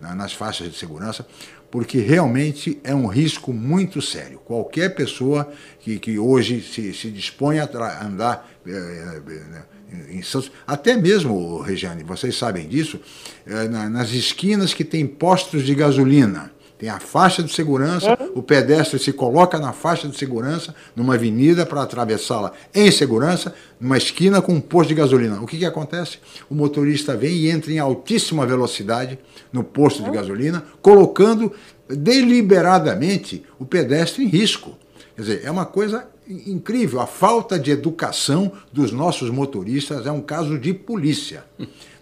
nas 0.00 0.32
faixas 0.32 0.68
de 0.68 0.76
segurança, 0.76 1.24
porque 1.70 1.98
realmente 2.00 2.80
é 2.82 2.92
um 2.92 3.06
risco 3.06 3.52
muito 3.52 4.02
sério. 4.02 4.40
Qualquer 4.44 4.96
pessoa 4.96 5.48
que, 5.78 5.96
que 6.00 6.18
hoje 6.18 6.60
se, 6.60 6.92
se 6.92 7.08
dispõe 7.08 7.60
a 7.60 7.68
andar 8.04 8.50
é, 8.66 8.72
é, 8.72 10.12
em 10.12 10.22
Santos, 10.22 10.50
até 10.66 10.96
mesmo, 10.96 11.60
Regiane, 11.60 12.02
vocês 12.02 12.36
sabem 12.36 12.66
disso, 12.66 12.98
é, 13.46 13.68
nas 13.68 14.10
esquinas 14.10 14.74
que 14.74 14.84
tem 14.84 15.06
postos 15.06 15.64
de 15.64 15.72
gasolina 15.72 16.50
tem 16.80 16.88
a 16.88 16.98
faixa 16.98 17.42
de 17.42 17.52
segurança, 17.52 18.16
uhum. 18.18 18.32
o 18.36 18.42
pedestre 18.42 18.98
se 18.98 19.12
coloca 19.12 19.58
na 19.58 19.70
faixa 19.70 20.08
de 20.08 20.16
segurança, 20.16 20.74
numa 20.96 21.14
avenida 21.14 21.66
para 21.66 21.82
atravessá-la 21.82 22.52
em 22.74 22.90
segurança, 22.90 23.54
numa 23.78 23.98
esquina 23.98 24.40
com 24.40 24.54
um 24.54 24.60
posto 24.62 24.88
de 24.88 24.94
gasolina. 24.94 25.42
O 25.42 25.46
que, 25.46 25.58
que 25.58 25.66
acontece? 25.66 26.18
O 26.48 26.54
motorista 26.54 27.14
vem 27.14 27.32
e 27.32 27.50
entra 27.50 27.70
em 27.70 27.78
altíssima 27.78 28.46
velocidade 28.46 29.18
no 29.52 29.62
posto 29.62 30.02
uhum. 30.02 30.10
de 30.10 30.16
gasolina, 30.16 30.64
colocando 30.80 31.52
deliberadamente 31.86 33.44
o 33.58 33.66
pedestre 33.66 34.24
em 34.24 34.28
risco. 34.28 34.74
Quer 35.14 35.20
dizer, 35.20 35.42
é 35.44 35.50
uma 35.50 35.66
coisa 35.66 36.08
incrível. 36.30 37.00
A 37.00 37.06
falta 37.06 37.58
de 37.58 37.70
educação 37.70 38.52
dos 38.72 38.92
nossos 38.92 39.30
motoristas 39.30 40.06
é 40.06 40.12
um 40.12 40.20
caso 40.20 40.58
de 40.58 40.72
polícia 40.72 41.44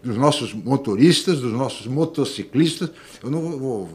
dos 0.02 0.16
nossos 0.16 0.52
motoristas, 0.52 1.40
dos 1.40 1.52
nossos 1.52 1.86
motociclistas. 1.86 2.90
Eu 3.22 3.30
não 3.30 3.40
vou 3.58 3.88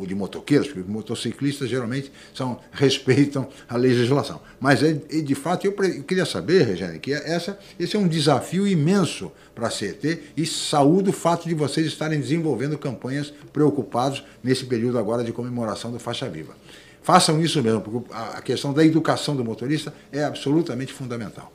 o 0.00 0.06
de 0.06 0.14
motoqueiros, 0.14 0.68
porque 0.68 0.90
motociclistas 0.90 1.68
geralmente 1.68 2.10
são, 2.34 2.58
respeitam 2.72 3.48
a 3.68 3.76
legislação. 3.76 4.40
Mas, 4.60 4.82
é, 4.82 4.92
de 4.92 5.34
fato, 5.34 5.66
eu, 5.66 5.72
eu 5.72 6.02
queria 6.02 6.26
saber, 6.26 6.66
Regiane, 6.66 6.98
que 6.98 7.12
essa, 7.12 7.58
esse 7.78 7.96
é 7.96 7.98
um 7.98 8.08
desafio 8.08 8.66
imenso 8.66 9.30
para 9.54 9.68
a 9.68 9.70
CET 9.70 10.20
e 10.36 10.46
saúdo 10.46 11.10
o 11.10 11.12
fato 11.12 11.48
de 11.48 11.54
vocês 11.54 11.86
estarem 11.86 12.20
desenvolvendo 12.20 12.76
campanhas 12.78 13.32
preocupados 13.52 14.24
nesse 14.42 14.64
período 14.64 14.98
agora 14.98 15.22
de 15.22 15.32
comemoração 15.32 15.92
do 15.92 15.98
Faixa 15.98 16.28
Viva. 16.28 16.54
Façam 17.02 17.40
isso 17.40 17.62
mesmo, 17.62 17.80
porque 17.80 18.12
a 18.12 18.40
questão 18.40 18.72
da 18.72 18.84
educação 18.84 19.34
do 19.34 19.44
motorista 19.44 19.92
é 20.12 20.22
absolutamente 20.24 20.92
fundamental. 20.92 21.50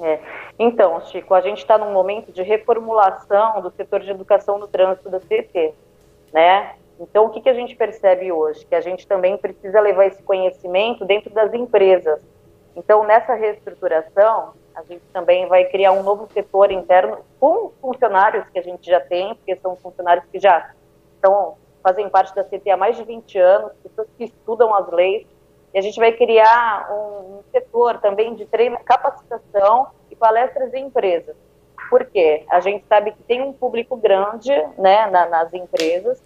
É. 0.00 0.20
Então, 0.58 1.00
Chico, 1.06 1.34
a 1.34 1.40
gente 1.40 1.58
está 1.58 1.76
num 1.76 1.92
momento 1.92 2.32
de 2.32 2.42
reformulação 2.42 3.60
do 3.60 3.70
setor 3.70 4.00
de 4.00 4.10
educação 4.10 4.58
no 4.58 4.68
trânsito 4.68 5.10
da 5.10 5.20
CET, 5.20 5.74
né? 6.32 6.74
Então, 7.00 7.26
o 7.26 7.30
que, 7.30 7.40
que 7.40 7.48
a 7.48 7.54
gente 7.54 7.76
percebe 7.76 8.32
hoje? 8.32 8.66
Que 8.66 8.74
a 8.74 8.80
gente 8.80 9.06
também 9.06 9.36
precisa 9.36 9.80
levar 9.80 10.06
esse 10.06 10.22
conhecimento 10.22 11.04
dentro 11.04 11.30
das 11.30 11.52
empresas. 11.54 12.20
Então, 12.74 13.04
nessa 13.04 13.34
reestruturação, 13.34 14.52
a 14.74 14.82
gente 14.82 15.02
também 15.12 15.46
vai 15.46 15.64
criar 15.64 15.92
um 15.92 16.02
novo 16.02 16.28
setor 16.32 16.70
interno 16.70 17.18
com 17.38 17.72
funcionários 17.80 18.48
que 18.48 18.58
a 18.58 18.62
gente 18.62 18.88
já 18.88 19.00
tem, 19.00 19.34
porque 19.34 19.56
são 19.56 19.76
funcionários 19.76 20.24
que 20.30 20.38
já 20.38 20.70
estão, 21.14 21.56
fazem 21.88 22.08
parte 22.08 22.34
da 22.34 22.44
CT 22.44 22.70
há 22.70 22.76
mais 22.76 22.96
de 22.96 23.04
20 23.04 23.38
anos, 23.38 23.72
pessoas 23.82 24.08
que 24.16 24.24
estudam 24.24 24.74
as 24.74 24.90
leis, 24.90 25.26
e 25.72 25.78
a 25.78 25.82
gente 25.82 25.98
vai 25.98 26.12
criar 26.12 26.88
um, 26.90 27.38
um 27.38 27.42
setor 27.50 27.98
também 27.98 28.34
de 28.34 28.46
treino, 28.46 28.78
capacitação 28.84 29.88
palestras 30.18 30.74
em 30.74 30.86
empresas. 30.86 31.36
Por 31.88 32.04
quê? 32.04 32.44
A 32.50 32.60
gente 32.60 32.84
sabe 32.86 33.12
que 33.12 33.22
tem 33.22 33.40
um 33.40 33.52
público 33.52 33.96
grande 33.96 34.52
né, 34.76 35.06
na, 35.06 35.26
nas 35.26 35.54
empresas, 35.54 36.22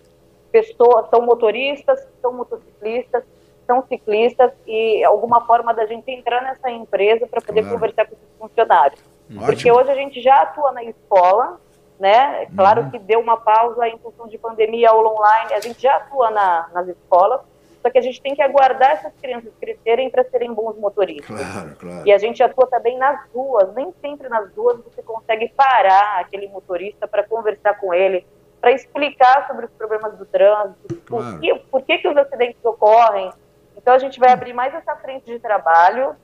pessoas, 0.51 1.09
são 1.09 1.23
motoristas, 1.23 2.05
são 2.21 2.33
motociclistas, 2.33 3.23
são 3.67 3.85
ciclistas, 3.87 4.51
e 4.67 5.05
alguma 5.05 5.47
forma 5.47 5.73
da 5.73 5.87
gente 5.87 6.11
entrar 6.11 6.43
nessa 6.43 6.69
empresa 6.69 7.27
para 7.29 7.41
poder 7.41 7.63
claro. 7.63 7.77
conversar 7.77 8.07
com 8.07 8.15
esses 8.15 8.39
funcionários. 8.39 9.01
Ótimo. 9.31 9.47
Porque 9.47 9.71
hoje 9.71 9.91
a 9.91 9.95
gente 9.95 10.21
já 10.21 10.43
atua 10.43 10.73
na 10.73 10.83
escola, 10.83 11.61
né? 12.03 12.47
Claro 12.57 12.83
uhum. 12.83 12.91
que 12.91 12.99
deu 12.99 13.21
uma 13.21 13.37
pausa 13.37 13.87
em 13.87 13.97
função 13.97 14.27
de 14.27 14.37
pandemia, 14.37 14.91
aula 14.91 15.09
online, 15.09 15.55
a 15.55 15.61
gente 15.61 15.81
já 15.81 15.99
atua 15.99 16.33
na, 16.33 16.69
nas 16.75 16.89
escolas, 16.89 17.41
só 17.81 17.89
que 17.91 17.97
a 17.97 18.03
gente 18.03 18.21
tem 18.21 18.35
que 18.35 18.43
aguardar 18.43 18.91
essas 18.91 19.13
crianças 19.23 19.53
crescerem 19.61 20.11
para 20.11 20.25
serem 20.25 20.53
bons 20.53 20.77
motoristas. 20.77 21.37
Claro, 21.37 21.77
claro. 21.79 22.03
E 22.05 22.13
a 22.13 22.19
gente 22.19 22.43
atua 22.43 22.67
também 22.67 22.99
nas 22.99 23.21
ruas, 23.33 23.73
nem 23.75 23.95
sempre 24.01 24.29
nas 24.29 24.53
ruas 24.53 24.81
você 24.83 25.01
consegue 25.01 25.53
parar 25.57 26.19
aquele 26.19 26.49
motorista 26.49 27.07
para 27.07 27.23
conversar 27.23 27.79
com 27.79 27.95
ele, 27.95 28.27
para 28.61 28.73
explicar 28.73 29.47
sobre 29.47 29.67
os 29.67 29.71
problemas 29.71 30.19
do 30.19 30.27
trânsito, 30.27 30.97
claro. 31.07 31.35
por, 31.35 31.41
que, 31.41 31.55
por 31.71 31.83
que, 31.83 31.99
que 31.99 32.09
os 32.09 32.17
acidentes 32.17 32.65
ocorrem. 32.65 33.31
Então 33.77 33.95
a 33.95 33.99
gente 33.99 34.19
vai 34.19 34.33
abrir 34.33 34.53
mais 34.53 34.75
essa 34.75 34.97
frente 34.97 35.27
de 35.27 35.39
trabalho 35.39 36.17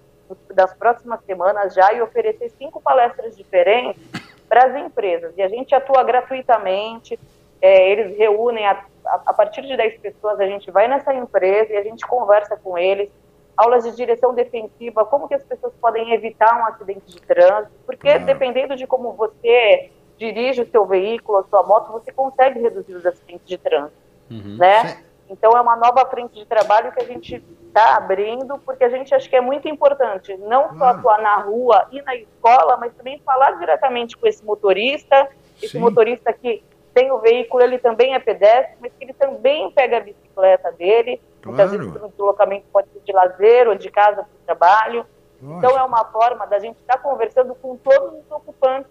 das 0.53 0.75
próximas 0.75 1.21
semanas 1.25 1.73
já 1.73 1.93
e 1.93 2.03
oferecer 2.03 2.51
cinco 2.59 2.81
palestras 2.81 3.37
diferentes 3.37 4.03
para 4.49 4.67
as 4.67 4.77
empresas. 4.77 5.33
E 5.37 5.43
a 5.43 5.49
gente 5.49 5.75
atua 5.75 6.03
gratuitamente, 6.03 7.19
é, 7.61 7.91
eles 7.91 8.17
reúnem 8.17 8.67
a 8.67 8.85
a, 9.09 9.23
a 9.27 9.33
partir 9.33 9.63
de 9.63 9.77
10 9.77 10.01
pessoas, 10.01 10.39
a 10.39 10.47
gente 10.47 10.71
vai 10.71 10.87
nessa 10.87 11.13
empresa 11.15 11.73
e 11.73 11.77
a 11.77 11.83
gente 11.83 12.07
conversa 12.07 12.57
com 12.57 12.77
eles, 12.77 13.11
aulas 13.57 13.85
de 13.85 13.97
direção 13.97 14.35
defensiva, 14.35 15.05
como 15.05 15.27
que 15.27 15.35
as 15.35 15.43
pessoas 15.43 15.73
podem 15.81 16.13
evitar 16.13 16.61
um 16.61 16.67
acidente 16.67 17.07
de 17.07 17.21
trânsito, 17.23 17.73
porque 17.85 18.09
uhum. 18.09 18.25
dependendo 18.25 18.77
de 18.77 18.87
como 18.87 19.13
você 19.13 19.91
dirige 20.17 20.63
o 20.63 20.71
seu 20.71 20.85
veículo, 20.85 21.39
a 21.39 21.45
sua 21.45 21.63
moto, 21.65 21.93
você 21.93 22.13
consegue 22.13 22.61
reduzir 22.61 22.95
os 22.95 23.07
acidentes 23.07 23.47
de 23.47 23.59
trânsito, 23.59 23.97
uhum. 24.31 24.57
né? 24.59 25.03
Então 25.29 25.53
é 25.53 25.61
uma 25.61 25.77
nova 25.77 26.07
frente 26.07 26.35
de 26.35 26.47
trabalho 26.47 26.93
que 26.93 27.03
a 27.03 27.07
gente 27.07 27.43
está 27.67 27.97
abrindo, 27.97 28.59
porque 28.59 28.85
a 28.85 28.89
gente 28.89 29.15
acha 29.15 29.29
que 29.29 29.37
é 29.37 29.41
muito 29.41 29.69
importante 29.69 30.37
não 30.37 30.77
só 30.77 30.85
atuar 30.87 31.21
na 31.21 31.37
rua 31.37 31.87
e 31.93 32.01
na 32.03 32.17
escola, 32.17 32.77
mas 32.77 32.93
também 32.95 33.21
falar 33.25 33.53
diretamente 33.53 34.17
com 34.17 34.27
esse 34.27 34.45
motorista, 34.45 35.29
esse 35.63 35.73
Sim. 35.73 35.79
motorista 35.79 36.33
que 36.33 36.63
tem 36.95 37.13
o 37.13 37.19
veículo, 37.19 37.63
ele 37.63 37.79
também 37.79 38.15
é 38.15 38.19
pedestre, 38.19 38.77
mas 38.81 38.93
que 38.93 39.05
ele 39.05 39.13
também 39.13 39.71
pega 39.71 39.99
a 39.99 40.01
bicicleta 40.01 40.73
dele, 40.73 41.21
claro. 41.43 41.57
Muitas 41.57 41.71
vezes 41.71 42.03
o 42.03 42.09
deslocamento 42.09 42.67
pode 42.73 42.89
ser 42.89 43.01
de 43.01 43.13
lazer 43.13 43.69
ou 43.69 43.75
de 43.75 43.91
casa 43.91 44.17
para 44.17 44.25
o 44.25 44.45
trabalho. 44.47 45.07
Lógico. 45.41 45.59
Então 45.59 45.79
é 45.79 45.83
uma 45.85 46.05
forma 46.07 46.47
da 46.47 46.59
gente 46.59 46.77
estar 46.81 46.95
tá 46.95 46.99
conversando 46.99 47.55
com 47.55 47.77
todos 47.77 48.19
os 48.19 48.31
ocupantes, 48.31 48.91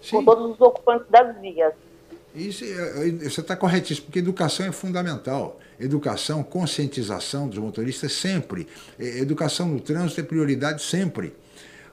Sim. 0.00 0.16
com 0.16 0.24
todos 0.24 0.50
os 0.50 0.60
ocupantes 0.60 1.06
das 1.08 1.36
vias. 1.38 1.74
Isso, 2.34 2.64
é, 2.64 3.08
é, 3.08 3.28
você 3.28 3.40
está 3.40 3.56
corretíssimo, 3.56 4.06
porque 4.06 4.18
educação 4.18 4.66
é 4.66 4.72
fundamental. 4.72 5.58
Educação, 5.78 6.42
conscientização 6.42 7.48
dos 7.48 7.58
motoristas 7.58 8.12
sempre. 8.12 8.68
Educação 8.98 9.68
no 9.68 9.80
trânsito 9.80 10.20
é 10.20 10.24
prioridade 10.24 10.82
sempre. 10.82 11.32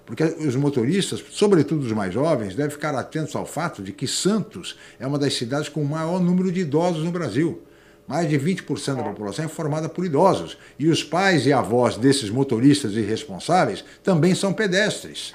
Porque 0.06 0.24
os 0.24 0.56
motoristas, 0.56 1.24
sobretudo 1.32 1.86
os 1.86 1.92
mais 1.92 2.14
jovens, 2.14 2.56
devem 2.56 2.72
ficar 2.72 2.96
atentos 2.96 3.36
ao 3.36 3.46
fato 3.46 3.84
de 3.84 3.92
que 3.92 4.08
Santos 4.08 4.78
é 5.00 5.06
uma 5.06 5.20
das 5.20 5.34
cidades 5.34 5.68
com 5.68 5.82
o 5.82 5.86
maior 5.86 6.20
número 6.22 6.52
de 6.52 6.62
idosos 6.62 7.04
no 7.04 7.12
Brasil. 7.12 7.62
Mais 8.08 8.30
de 8.30 8.40
20% 8.40 8.96
da 8.96 9.04
população 9.04 9.44
é 9.44 9.48
formada 9.50 9.90
por 9.90 10.06
idosos. 10.06 10.58
E 10.80 10.88
os 10.88 11.04
pais 11.04 11.46
e 11.46 11.52
avós 11.52 11.98
desses 11.98 12.30
motoristas 12.30 12.94
irresponsáveis 12.94 13.84
também 14.02 14.34
são 14.34 14.54
pedestres. 14.54 15.34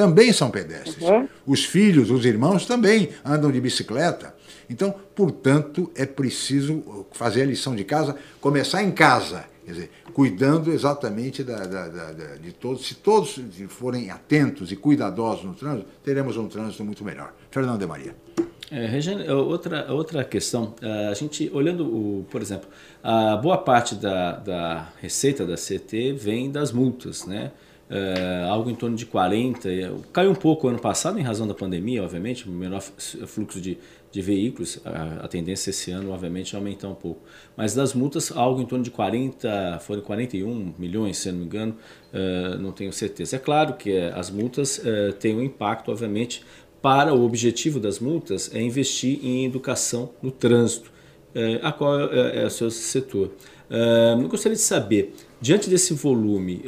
Também 0.00 0.32
são 0.32 0.50
pedestres. 0.50 1.02
Uhum. 1.02 1.28
Os 1.46 1.62
filhos, 1.62 2.10
os 2.10 2.24
irmãos 2.24 2.64
também 2.64 3.10
andam 3.22 3.52
de 3.52 3.60
bicicleta. 3.60 4.34
Então, 4.70 4.94
portanto, 5.14 5.90
é 5.94 6.06
preciso 6.06 7.06
fazer 7.12 7.42
a 7.42 7.44
lição 7.44 7.76
de 7.76 7.84
casa, 7.84 8.16
começar 8.40 8.82
em 8.82 8.92
casa. 8.92 9.44
Quer 9.62 9.72
dizer, 9.72 9.90
cuidando 10.14 10.72
exatamente 10.72 11.44
da, 11.44 11.66
da, 11.66 11.88
da, 11.88 12.12
de 12.36 12.50
todos. 12.50 12.86
Se 12.86 12.94
todos 12.94 13.38
forem 13.68 14.10
atentos 14.10 14.72
e 14.72 14.76
cuidadosos 14.76 15.44
no 15.44 15.52
trânsito, 15.52 15.86
teremos 16.02 16.38
um 16.38 16.48
trânsito 16.48 16.82
muito 16.82 17.04
melhor. 17.04 17.34
Fernando 17.50 17.78
de 17.78 17.86
Maria. 17.86 18.16
É, 18.70 18.86
Regina, 18.86 19.22
é 19.22 19.34
outra, 19.34 19.92
outra 19.92 20.24
questão, 20.24 20.74
é, 20.80 21.08
a 21.08 21.14
gente 21.14 21.50
olhando, 21.52 21.84
o, 21.84 22.24
por 22.30 22.40
exemplo, 22.40 22.70
a 23.02 23.36
boa 23.36 23.58
parte 23.58 23.96
da, 23.96 24.32
da 24.32 24.88
receita 24.98 25.44
da 25.44 25.56
CT 25.56 26.14
vem 26.14 26.50
das 26.50 26.72
multas, 26.72 27.26
né? 27.26 27.52
É, 27.92 28.46
algo 28.48 28.70
em 28.70 28.74
torno 28.76 28.94
de 28.94 29.04
40, 29.04 29.68
caiu 30.12 30.30
um 30.30 30.34
pouco 30.34 30.68
ano 30.68 30.78
passado 30.78 31.18
em 31.18 31.22
razão 31.22 31.44
da 31.44 31.54
pandemia, 31.54 32.04
obviamente, 32.04 32.48
menor 32.48 32.80
fluxo 32.80 33.60
de, 33.60 33.76
de 34.12 34.22
veículos, 34.22 34.78
a, 34.84 35.24
a, 35.24 35.28
tendência 35.28 35.70
esse 35.70 35.90
ano, 35.90 36.12
obviamente, 36.12 36.54
é 36.54 36.58
aumentar 36.58 36.86
um 36.86 36.94
pouco. 36.94 37.20
Mas 37.56 37.74
das 37.74 37.92
multas, 37.92 38.30
algo 38.30 38.62
em 38.62 38.64
torno 38.64 38.84
de 38.84 38.92
40, 38.92 39.80
foram 39.80 40.02
41 40.02 40.74
milhões, 40.78 41.18
se 41.18 41.32
não 41.32 41.40
me 41.40 41.46
engano, 41.46 41.76
uh, 42.14 42.56
não 42.58 42.70
tenho 42.70 42.92
certeza. 42.92 43.34
É 43.34 43.38
claro 43.40 43.74
que 43.74 43.98
as 43.98 44.30
multas 44.30 44.78
uh, 44.78 45.12
têm 45.18 45.34
um 45.34 45.42
impacto, 45.42 45.90
obviamente, 45.90 46.44
para 46.80 47.12
o 47.12 47.24
objetivo 47.24 47.80
das 47.80 47.98
multas 47.98 48.54
é 48.54 48.62
investir 48.62 49.18
em 49.20 49.44
educação 49.44 50.10
no 50.22 50.30
trânsito, 50.30 50.90
a 51.62 51.70
qual 51.70 52.00
é, 52.00 52.42
é 52.42 52.46
o 52.46 52.50
seu 52.50 52.70
setor. 52.70 53.30
eu 53.68 54.28
gostaria 54.28 54.56
de 54.56 54.62
saber, 54.62 55.14
diante 55.42 55.68
desse 55.68 55.92
volume, 55.92 56.62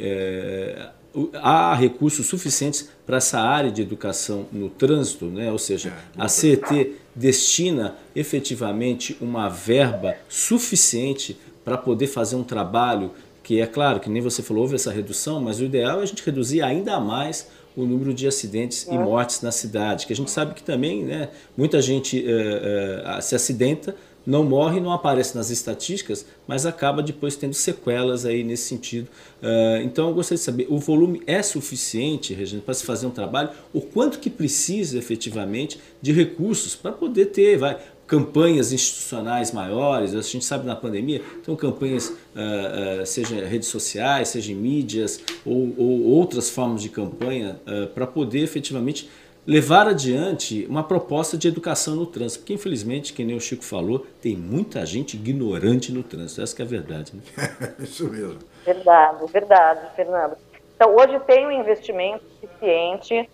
há 1.35 1.75
recursos 1.75 2.25
suficientes 2.25 2.89
para 3.05 3.17
essa 3.17 3.39
área 3.39 3.71
de 3.71 3.81
educação 3.81 4.47
no 4.51 4.69
trânsito, 4.69 5.25
né? 5.25 5.51
ou 5.51 5.59
seja, 5.59 5.89
é, 5.89 5.93
a 6.17 6.27
CET 6.27 6.95
destina 7.15 7.95
efetivamente 8.15 9.15
uma 9.21 9.47
verba 9.47 10.15
suficiente 10.27 11.37
para 11.63 11.77
poder 11.77 12.07
fazer 12.07 12.35
um 12.35 12.43
trabalho 12.43 13.11
que 13.43 13.59
é 13.59 13.67
claro 13.67 13.99
que 13.99 14.09
nem 14.09 14.21
você 14.21 14.41
falou, 14.41 14.63
houve 14.63 14.75
essa 14.75 14.91
redução, 14.91 15.41
mas 15.41 15.59
o 15.59 15.65
ideal 15.65 15.99
é 15.99 16.03
a 16.03 16.05
gente 16.05 16.23
reduzir 16.25 16.61
ainda 16.61 16.99
mais 16.99 17.47
o 17.75 17.85
número 17.85 18.13
de 18.13 18.27
acidentes 18.27 18.87
é. 18.87 18.93
e 18.93 18.97
mortes 18.97 19.41
na 19.41 19.51
cidade, 19.51 20.05
que 20.05 20.13
a 20.13 20.15
gente 20.15 20.31
sabe 20.31 20.53
que 20.53 20.63
também 20.63 21.03
né, 21.03 21.29
muita 21.57 21.81
gente 21.81 22.23
é, 22.25 23.03
é, 23.05 23.21
se 23.21 23.35
acidenta 23.35 23.95
não 24.25 24.43
morre, 24.43 24.79
não 24.79 24.91
aparece 24.91 25.35
nas 25.35 25.49
estatísticas, 25.49 26.25
mas 26.47 26.65
acaba 26.65 27.03
depois 27.03 27.35
tendo 27.35 27.53
sequelas 27.53 28.25
aí 28.25 28.43
nesse 28.43 28.63
sentido. 28.63 29.07
Uh, 29.41 29.81
então 29.83 30.07
eu 30.07 30.13
gostaria 30.13 30.37
de 30.37 30.43
saber, 30.43 30.67
o 30.69 30.77
volume 30.77 31.21
é 31.27 31.41
suficiente, 31.41 32.33
Regina, 32.33 32.61
para 32.61 32.73
se 32.73 32.85
fazer 32.85 33.05
um 33.05 33.11
trabalho? 33.11 33.49
O 33.73 33.81
quanto 33.81 34.19
que 34.19 34.29
precisa 34.29 34.97
efetivamente 34.97 35.79
de 36.01 36.11
recursos 36.11 36.75
para 36.75 36.91
poder 36.91 37.27
ter, 37.27 37.57
vai, 37.57 37.77
campanhas 38.07 38.71
institucionais 38.71 39.51
maiores, 39.51 40.13
a 40.13 40.21
gente 40.21 40.45
sabe 40.45 40.65
na 40.65 40.75
pandemia, 40.75 41.21
então 41.41 41.55
campanhas, 41.55 42.09
uh, 42.09 43.05
seja 43.05 43.45
redes 43.45 43.67
sociais, 43.67 44.29
seja 44.29 44.51
em 44.51 44.55
mídias 44.55 45.19
ou, 45.45 45.73
ou 45.77 46.03
outras 46.03 46.49
formas 46.49 46.81
de 46.81 46.89
campanha, 46.89 47.59
para 47.93 48.05
poder 48.05 48.39
efetivamente 48.39 49.09
levar 49.45 49.87
adiante 49.87 50.65
uma 50.69 50.83
proposta 50.83 51.37
de 51.37 51.47
educação 51.47 51.95
no 51.95 52.05
trânsito, 52.05 52.39
porque 52.39 52.53
infelizmente, 52.53 53.13
que 53.13 53.23
nem 53.23 53.35
o 53.35 53.41
Chico 53.41 53.63
falou, 53.63 54.05
tem 54.21 54.35
muita 54.35 54.85
gente 54.85 55.15
ignorante 55.17 55.91
no 55.91 56.03
trânsito, 56.03 56.41
essa 56.41 56.61
é 56.61 56.65
a 56.65 56.67
verdade. 56.67 57.13
Né? 57.15 57.21
Isso 57.79 58.09
mesmo. 58.09 58.39
Verdade, 58.65 59.25
verdade, 59.31 59.95
Fernando. 59.95 60.37
Então, 60.75 60.95
hoje 60.95 61.19
tem 61.21 61.45
um 61.45 61.51
investimento 61.51 62.23
suficiente, 62.41 63.29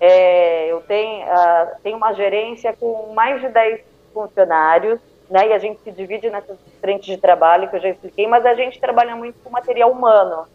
é, 0.00 0.70
eu 0.70 0.80
tenho, 0.80 1.24
uh, 1.24 1.68
tenho 1.82 1.96
uma 1.96 2.12
gerência 2.12 2.72
com 2.72 3.12
mais 3.14 3.40
de 3.40 3.48
10 3.48 3.80
funcionários, 4.12 5.00
né, 5.30 5.48
e 5.48 5.52
a 5.52 5.58
gente 5.58 5.80
se 5.82 5.90
divide 5.90 6.28
nessas 6.28 6.58
frentes 6.80 7.06
de 7.06 7.16
trabalho 7.16 7.70
que 7.70 7.76
eu 7.76 7.80
já 7.80 7.88
expliquei, 7.88 8.26
mas 8.26 8.44
a 8.44 8.54
gente 8.54 8.78
trabalha 8.78 9.16
muito 9.16 9.38
com 9.42 9.48
material 9.48 9.90
humano, 9.90 10.46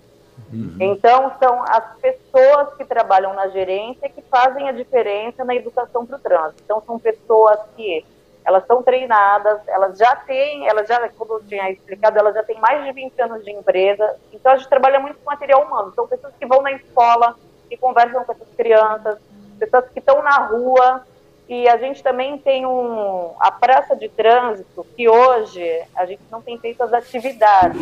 Uhum. 0.51 0.75
Então, 0.79 1.31
são 1.39 1.63
as 1.63 1.97
pessoas 1.99 2.73
que 2.77 2.85
trabalham 2.85 3.33
na 3.33 3.47
gerência 3.49 4.09
que 4.09 4.21
fazem 4.21 4.69
a 4.69 4.71
diferença 4.71 5.43
na 5.43 5.55
educação 5.55 6.05
para 6.05 6.15
o 6.15 6.19
trânsito. 6.19 6.61
Então, 6.63 6.81
são 6.85 6.97
pessoas 6.97 7.59
que 7.75 8.05
elas 8.45 8.65
são 8.65 8.81
treinadas, 8.81 9.59
elas 9.67 9.97
já 9.97 10.15
têm, 10.15 10.69
elas 10.69 10.87
já, 10.87 11.09
como 11.09 11.33
eu 11.33 11.43
tinha 11.43 11.69
explicado, 11.69 12.17
elas 12.17 12.33
já 12.33 12.43
têm 12.43 12.57
mais 12.61 12.85
de 12.85 12.93
20 12.93 13.21
anos 13.21 13.43
de 13.43 13.51
empresa. 13.51 14.15
Então, 14.31 14.53
a 14.53 14.57
gente 14.57 14.69
trabalha 14.69 14.99
muito 14.99 15.17
com 15.17 15.29
material 15.29 15.63
humano. 15.63 15.91
São 15.93 16.07
pessoas 16.07 16.33
que 16.39 16.45
vão 16.45 16.61
na 16.61 16.71
escola, 16.71 17.35
que 17.67 17.75
conversam 17.75 18.23
com 18.23 18.31
essas 18.31 18.47
crianças, 18.55 19.19
pessoas 19.59 19.89
que 19.89 19.99
estão 19.99 20.23
na 20.23 20.47
rua, 20.47 21.05
e 21.49 21.67
a 21.69 21.77
gente 21.77 22.03
também 22.03 22.37
tem 22.37 22.65
um, 22.65 23.31
a 23.39 23.49
praça 23.49 23.95
de 23.95 24.09
trânsito, 24.09 24.85
que 24.97 25.07
hoje 25.07 25.63
a 25.95 26.05
gente 26.05 26.21
não 26.29 26.41
tem 26.41 26.57
feito 26.59 26.83
as 26.83 26.91
atividades, 26.91 27.79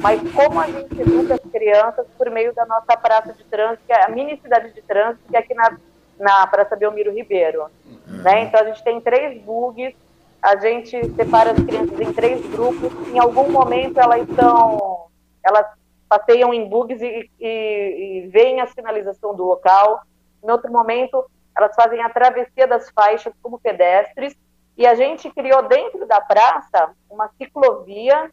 mas 0.00 0.20
como 0.32 0.58
a 0.58 0.66
gente 0.66 0.98
educa 0.98 1.34
as 1.34 1.52
crianças 1.52 2.06
por 2.16 2.30
meio 2.30 2.54
da 2.54 2.64
nossa 2.64 2.96
praça 2.96 3.34
de 3.34 3.44
trânsito, 3.44 3.82
que 3.86 3.92
é 3.92 4.04
a 4.04 4.08
mini 4.08 4.38
cidade 4.40 4.72
de 4.72 4.80
trânsito, 4.80 5.22
que 5.28 5.36
é 5.36 5.40
aqui 5.40 5.52
na, 5.52 5.76
na 6.18 6.46
Praça 6.46 6.76
Belmiro 6.76 7.12
Ribeiro. 7.12 7.66
Uhum. 7.84 8.22
Né? 8.22 8.44
Então 8.44 8.60
a 8.60 8.64
gente 8.64 8.82
tem 8.82 8.98
três 9.02 9.38
bugs, 9.42 9.94
a 10.40 10.56
gente 10.56 10.98
separa 11.14 11.50
as 11.50 11.60
crianças 11.60 12.00
em 12.00 12.12
três 12.12 12.46
grupos, 12.46 12.90
em 13.08 13.18
algum 13.18 13.50
momento 13.50 14.00
elas 14.00 14.26
estão, 14.26 15.08
elas 15.44 15.66
passeiam 16.08 16.54
em 16.54 16.66
bugs 16.66 17.02
e, 17.02 17.30
e, 17.38 18.24
e 18.24 18.28
veem 18.28 18.62
a 18.62 18.66
sinalização 18.66 19.34
do 19.34 19.44
local, 19.44 20.00
em 20.42 20.50
outro 20.50 20.72
momento 20.72 21.22
elas 21.56 21.74
fazem 21.74 22.02
a 22.02 22.10
travessia 22.10 22.66
das 22.66 22.90
faixas 22.90 23.32
como 23.42 23.58
pedestres, 23.58 24.36
e 24.76 24.86
a 24.86 24.94
gente 24.94 25.30
criou 25.30 25.62
dentro 25.68 26.04
da 26.06 26.20
praça 26.20 26.90
uma 27.08 27.28
ciclovia, 27.38 28.30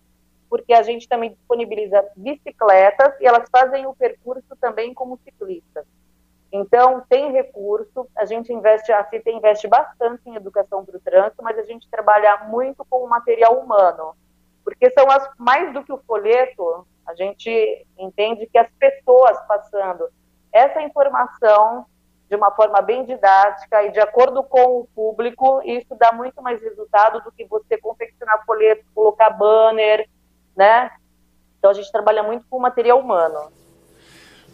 porque 0.50 0.74
a 0.74 0.82
gente 0.82 1.08
também 1.08 1.32
disponibiliza 1.32 2.04
bicicletas 2.16 3.14
e 3.22 3.26
elas 3.26 3.48
fazem 3.50 3.86
o 3.86 3.94
percurso 3.94 4.56
também 4.60 4.94
como 4.94 5.20
ciclistas. 5.24 5.86
Então, 6.52 7.02
tem 7.08 7.32
recurso, 7.32 8.08
a 8.18 8.26
gente 8.26 8.52
investe, 8.52 8.92
a 8.92 9.06
CIT 9.06 9.30
investe 9.32 9.68
bastante 9.68 10.22
em 10.26 10.36
educação 10.36 10.84
para 10.84 10.98
o 10.98 11.00
trânsito, 11.00 11.42
mas 11.42 11.58
a 11.58 11.64
gente 11.64 11.90
trabalha 11.90 12.46
muito 12.50 12.84
com 12.90 13.06
o 13.06 13.10
material 13.10 13.58
humano, 13.58 14.14
porque 14.64 14.90
são 14.90 15.10
as, 15.10 15.30
mais 15.38 15.74
do 15.74 15.84
que 15.84 15.94
o 15.94 16.02
folheto, 16.06 16.86
a 17.08 17.16
gente 17.16 17.88
entende 17.98 18.48
que 18.48 18.58
as 18.58 18.70
pessoas 18.78 19.40
passando 19.48 20.10
essa 20.52 20.82
informação 20.82 21.86
de 22.32 22.36
uma 22.38 22.50
forma 22.52 22.82
bem 22.82 23.06
didática 23.06 23.84
e 23.84 23.92
de 23.92 24.00
acordo 24.00 24.42
com 24.42 24.80
o 24.80 24.88
público, 24.96 25.62
isso 25.66 25.94
dá 26.00 26.14
muito 26.14 26.42
mais 26.42 26.62
resultado 26.62 27.22
do 27.26 27.30
que 27.30 27.44
você 27.44 27.78
confeccionar 27.78 28.46
folhetos, 28.46 28.86
colocar 28.96 29.32
banner, 29.32 30.08
né? 30.56 30.90
Então 31.60 31.70
a 31.70 31.74
gente 31.74 31.92
trabalha 31.92 32.24
muito 32.24 32.46
com 32.50 32.58
material 32.58 33.02
humano. 33.02 33.52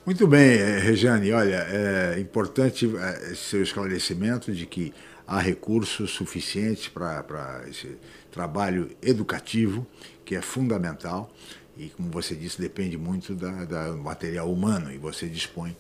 Muito 0.04 0.28
bem, 0.28 0.58
eh, 0.58 0.80
Regiane. 0.80 1.32
Olha, 1.32 1.68
é 1.70 2.20
importante 2.20 2.92
eh, 2.98 3.36
seu 3.36 3.62
esclarecimento 3.62 4.52
de 4.52 4.66
que 4.66 4.92
há 5.28 5.38
recursos 5.38 6.10
suficientes 6.10 6.88
para 6.88 7.62
esse 7.68 7.96
trabalho 8.32 8.90
educativo, 9.04 9.86
que 10.26 10.36
é 10.36 10.42
fundamental, 10.42 11.30
e 11.78 11.90
como 11.90 12.10
você 12.10 12.34
disse, 12.34 12.60
depende 12.60 12.98
muito 12.98 13.36
do 13.36 13.66
da 13.68 13.92
material 13.92 14.52
humano, 14.52 14.92
e 14.92 14.98
você 14.98 15.28
dispõe 15.28 15.78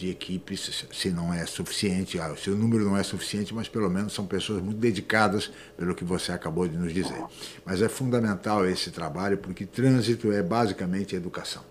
de 0.00 0.10
equipes, 0.10 0.86
se 0.92 1.10
não 1.10 1.32
é 1.32 1.44
suficiente, 1.46 2.18
ah, 2.18 2.34
se 2.36 2.50
o 2.50 2.56
número 2.56 2.84
não 2.84 2.96
é 2.96 3.02
suficiente, 3.02 3.54
mas 3.54 3.68
pelo 3.68 3.90
menos 3.90 4.12
são 4.12 4.26
pessoas 4.26 4.62
muito 4.62 4.78
dedicadas, 4.78 5.50
pelo 5.76 5.94
que 5.94 6.04
você 6.04 6.32
acabou 6.32 6.66
de 6.66 6.76
nos 6.76 6.92
dizer. 6.92 7.22
Mas 7.64 7.82
é 7.82 7.88
fundamental 7.88 8.66
esse 8.66 8.90
trabalho, 8.90 9.38
porque 9.38 9.66
trânsito 9.66 10.32
é 10.32 10.42
basicamente 10.42 11.14
educação. 11.14 11.62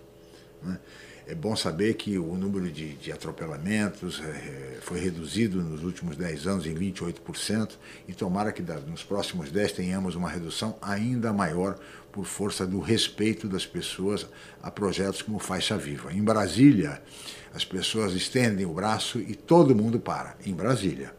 Né? 0.62 0.78
é 1.30 1.34
bom 1.34 1.54
saber 1.54 1.94
que 1.94 2.18
o 2.18 2.34
número 2.34 2.68
de, 2.68 2.94
de 2.94 3.12
atropelamentos 3.12 4.20
é, 4.20 4.78
foi 4.80 4.98
reduzido 4.98 5.62
nos 5.62 5.84
últimos 5.84 6.16
10 6.16 6.46
anos 6.48 6.66
em 6.66 6.74
28%, 6.74 7.70
e 8.08 8.12
tomara 8.12 8.50
que 8.50 8.60
nos 8.88 9.04
próximos 9.04 9.48
10 9.48 9.72
tenhamos 9.72 10.16
uma 10.16 10.28
redução 10.28 10.76
ainda 10.82 11.32
maior 11.32 11.78
por 12.10 12.24
força 12.24 12.66
do 12.66 12.80
respeito 12.80 13.46
das 13.46 13.64
pessoas 13.64 14.26
a 14.60 14.72
projetos 14.72 15.22
como 15.22 15.38
Faixa 15.38 15.78
Viva. 15.78 16.12
Em 16.12 16.20
Brasília, 16.20 17.00
as 17.54 17.64
pessoas 17.64 18.12
estendem 18.12 18.66
o 18.66 18.72
braço 18.72 19.18
e 19.18 19.34
todo 19.34 19.74
mundo 19.74 19.98
para, 19.98 20.36
em 20.44 20.54
Brasília. 20.54 21.14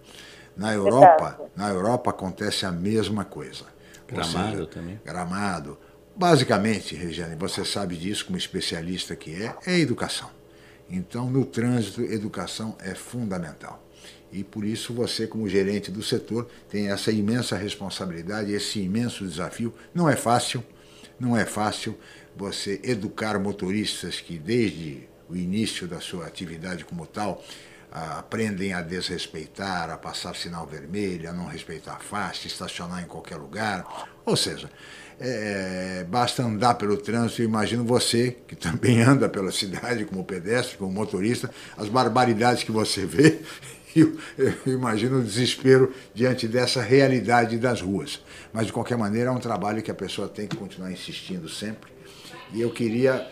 Na 0.56 0.74
Europa, 0.74 1.40
na 1.56 1.70
Europa 1.70 2.10
acontece 2.10 2.66
a 2.66 2.72
mesma 2.72 3.24
coisa. 3.24 3.66
Gramado 4.08 4.52
seja, 4.52 4.68
também. 4.68 5.00
Gramado, 5.04 5.78
Basicamente, 6.16 6.94
Regiane, 6.96 7.36
você 7.36 7.64
sabe 7.64 7.96
disso 7.96 8.26
como 8.26 8.38
especialista 8.38 9.16
que 9.16 9.42
é, 9.42 9.56
é 9.66 9.80
educação. 9.80 10.30
Então, 10.90 11.30
no 11.30 11.46
trânsito, 11.46 12.02
educação 12.02 12.76
é 12.80 12.94
fundamental. 12.94 13.88
E 14.32 14.44
por 14.44 14.66
isso 14.66 14.94
você, 14.94 15.26
como 15.26 15.48
gerente 15.48 15.90
do 15.90 16.04
setor, 16.04 16.48
tem 16.70 16.90
essa 16.92 17.12
imensa 17.12 17.56
responsabilidade, 17.56 18.52
esse 18.52 18.80
imenso 18.80 19.26
desafio. 19.26 19.74
Não 19.94 20.10
é 20.10 20.16
fácil, 20.16 20.64
não 21.20 21.36
é 21.36 21.46
fácil 21.46 21.98
você 22.36 22.80
educar 22.84 23.40
motoristas 23.40 24.20
que 24.20 24.38
desde 24.38 25.08
o 25.32 25.36
início 25.36 25.88
da 25.88 26.00
sua 26.00 26.28
atividade 26.28 26.84
como 26.84 27.06
tal 27.06 27.44
aprendem 27.92 28.74
a 28.74 28.82
desrespeitar, 28.82 29.90
a 29.90 29.98
passar 29.98 30.34
sinal 30.36 30.66
vermelho, 30.66 31.30
a 31.30 31.34
não 31.34 31.46
respeitar 31.46 31.94
a 31.96 32.00
faixa, 32.00 32.48
estacionar 32.48 33.04
em 33.04 33.08
qualquer 33.08 33.36
lugar. 33.36 34.08
Ou 34.26 34.38
seja, 34.38 34.70
é, 35.20 36.06
basta 36.08 36.42
andar 36.42 36.76
pelo 36.76 36.96
trânsito, 36.96 37.44
imagino 37.44 37.84
você, 37.84 38.38
que 38.48 38.56
também 38.56 39.02
anda 39.04 39.28
pela 39.28 39.52
cidade 39.52 40.06
como 40.06 40.24
pedestre, 40.24 40.78
como 40.78 40.92
motorista, 40.92 41.52
as 41.78 41.90
barbaridades 41.90 42.64
que 42.64 42.72
você 42.72 43.06
vê, 43.06 43.42
eu, 43.94 44.18
eu 44.38 44.74
imagino 44.74 45.20
o 45.20 45.24
desespero 45.24 45.94
diante 46.14 46.48
dessa 46.48 46.82
realidade 46.82 47.58
das 47.58 47.82
ruas. 47.82 48.22
Mas, 48.54 48.68
de 48.68 48.74
qualquer 48.74 48.98
maneira, 48.98 49.30
é 49.30 49.34
um 49.34 49.40
trabalho 49.40 49.82
que 49.82 49.92
a 49.92 49.96
pessoa 49.96 50.30
tem 50.30 50.48
que 50.48 50.56
continuar 50.56 50.92
insistindo 50.94 51.50
sempre. 51.50 51.92
E 52.54 52.62
eu 52.62 52.72
queria 52.72 53.30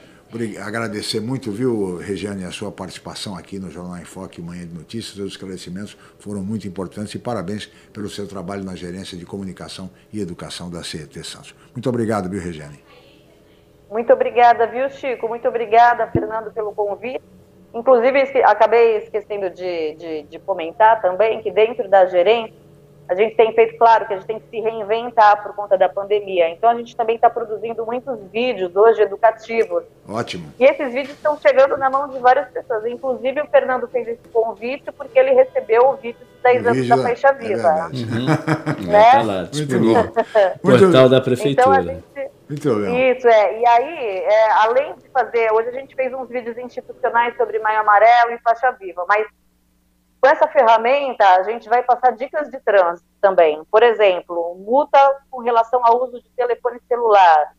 agradecer 0.62 1.20
muito, 1.20 1.52
viu, 1.52 1.98
Regiane, 1.98 2.46
a 2.46 2.52
sua 2.52 2.72
participação 2.72 3.36
aqui 3.36 3.58
no 3.58 3.72
Jornal 3.72 3.98
em 3.98 4.06
Foque 4.06 4.42
Manhã 4.42 4.66
de 4.68 4.74
Notícias. 4.74 5.18
Os 5.18 5.32
esclarecimentos 5.32 5.98
foram 6.20 6.42
muito 6.44 6.68
importantes 6.68 7.16
e 7.16 7.20
parabéns 7.20 7.66
pelo 7.92 8.08
seu 8.08 8.28
trabalho 8.28 8.64
na 8.64 8.76
gerência 8.76 9.18
de 9.18 9.26
comunicação 9.26 9.90
e 10.14 10.22
educação 10.22 10.70
da 10.70 10.84
CET 10.84 11.24
Santos. 11.24 11.56
Muito 11.74 11.90
obrigado, 11.90 12.30
viu, 12.30 12.40
Regiane? 12.40 12.80
Muito 13.90 14.14
obrigada, 14.14 14.68
viu, 14.68 14.88
Chico? 14.92 15.28
Muito 15.28 15.48
obrigada, 15.48 16.06
Fernando, 16.08 16.52
pelo 16.52 16.74
convite. 16.74 17.24
Inclusive, 17.74 18.44
acabei 18.44 18.98
esquecendo 18.98 19.50
de, 19.50 19.96
de, 19.96 20.24
de 20.24 20.40
comentar 20.40 21.02
também 21.02 21.42
que 21.42 21.50
dentro 21.52 21.90
da 21.90 22.06
gerência 22.06 22.69
a 23.10 23.16
gente 23.16 23.36
tem 23.36 23.52
feito, 23.56 23.76
claro, 23.76 24.06
que 24.06 24.14
a 24.14 24.18
gente 24.18 24.28
tem 24.28 24.40
que 24.40 24.48
se 24.50 24.60
reinventar 24.60 25.42
por 25.42 25.56
conta 25.56 25.76
da 25.76 25.90
pandemia. 25.90 26.48
Então, 26.50 26.70
a 26.70 26.76
gente 26.76 26.96
também 26.96 27.16
está 27.16 27.28
produzindo 27.28 27.84
muitos 27.84 28.20
vídeos 28.32 28.76
hoje 28.76 29.02
educativos. 29.02 29.84
Ótimo. 30.08 30.54
E 30.60 30.64
esses 30.64 30.94
vídeos 30.94 31.16
estão 31.16 31.36
chegando 31.40 31.76
na 31.76 31.90
mão 31.90 32.08
de 32.08 32.20
várias 32.20 32.48
pessoas. 32.52 32.86
Inclusive, 32.86 33.42
o 33.42 33.48
Fernando 33.48 33.88
fez 33.88 34.08
esse 34.08 34.30
convite 34.32 34.92
porque 34.92 35.18
ele 35.18 35.32
recebeu 35.32 35.90
o 35.90 35.96
vídeo 35.96 36.20
dos 36.20 36.44
10 36.44 36.68
anos 36.68 36.88
da 36.88 36.98
Faixa 37.00 37.34
Viva. 37.34 37.68
É 37.68 37.84
uhum. 37.84 38.86
né? 38.86 39.02
É, 39.02 39.12
tá 39.12 39.22
lá, 39.24 39.44
disponível. 39.44 40.14
Portal 40.62 41.10
da 41.10 41.20
Prefeitura. 41.20 42.04
Então, 42.48 42.80
gente... 42.80 43.18
Isso, 43.18 43.28
é. 43.28 43.60
E 43.60 43.66
aí, 43.66 44.18
é, 44.20 44.52
além 44.52 44.94
de 44.94 45.10
fazer, 45.10 45.52
hoje 45.52 45.70
a 45.70 45.72
gente 45.72 45.96
fez 45.96 46.14
uns 46.14 46.30
vídeos 46.30 46.56
institucionais 46.60 47.36
sobre 47.38 47.58
Maio 47.58 47.80
Amarelo 47.80 48.34
e 48.34 48.40
Faixa 48.40 48.72
Viva, 48.74 49.04
mas 49.08 49.26
com 50.22 50.28
essa 50.28 50.48
ferramenta, 50.48 51.26
a 51.36 51.44
gente 51.44 51.70
vai 51.70 51.82
passar 51.84 52.12
dicas 52.12 52.50
de 52.50 52.60
trânsito 52.60 53.08
também. 53.22 53.64
Por 53.72 53.84
exemplo, 53.84 54.56
multa 54.56 55.00
com 55.30 55.40
relação 55.40 55.82
ao 55.86 56.04
uso 56.04 56.22
de 56.22 56.30
telefone 56.32 56.80
celular. 56.88 57.56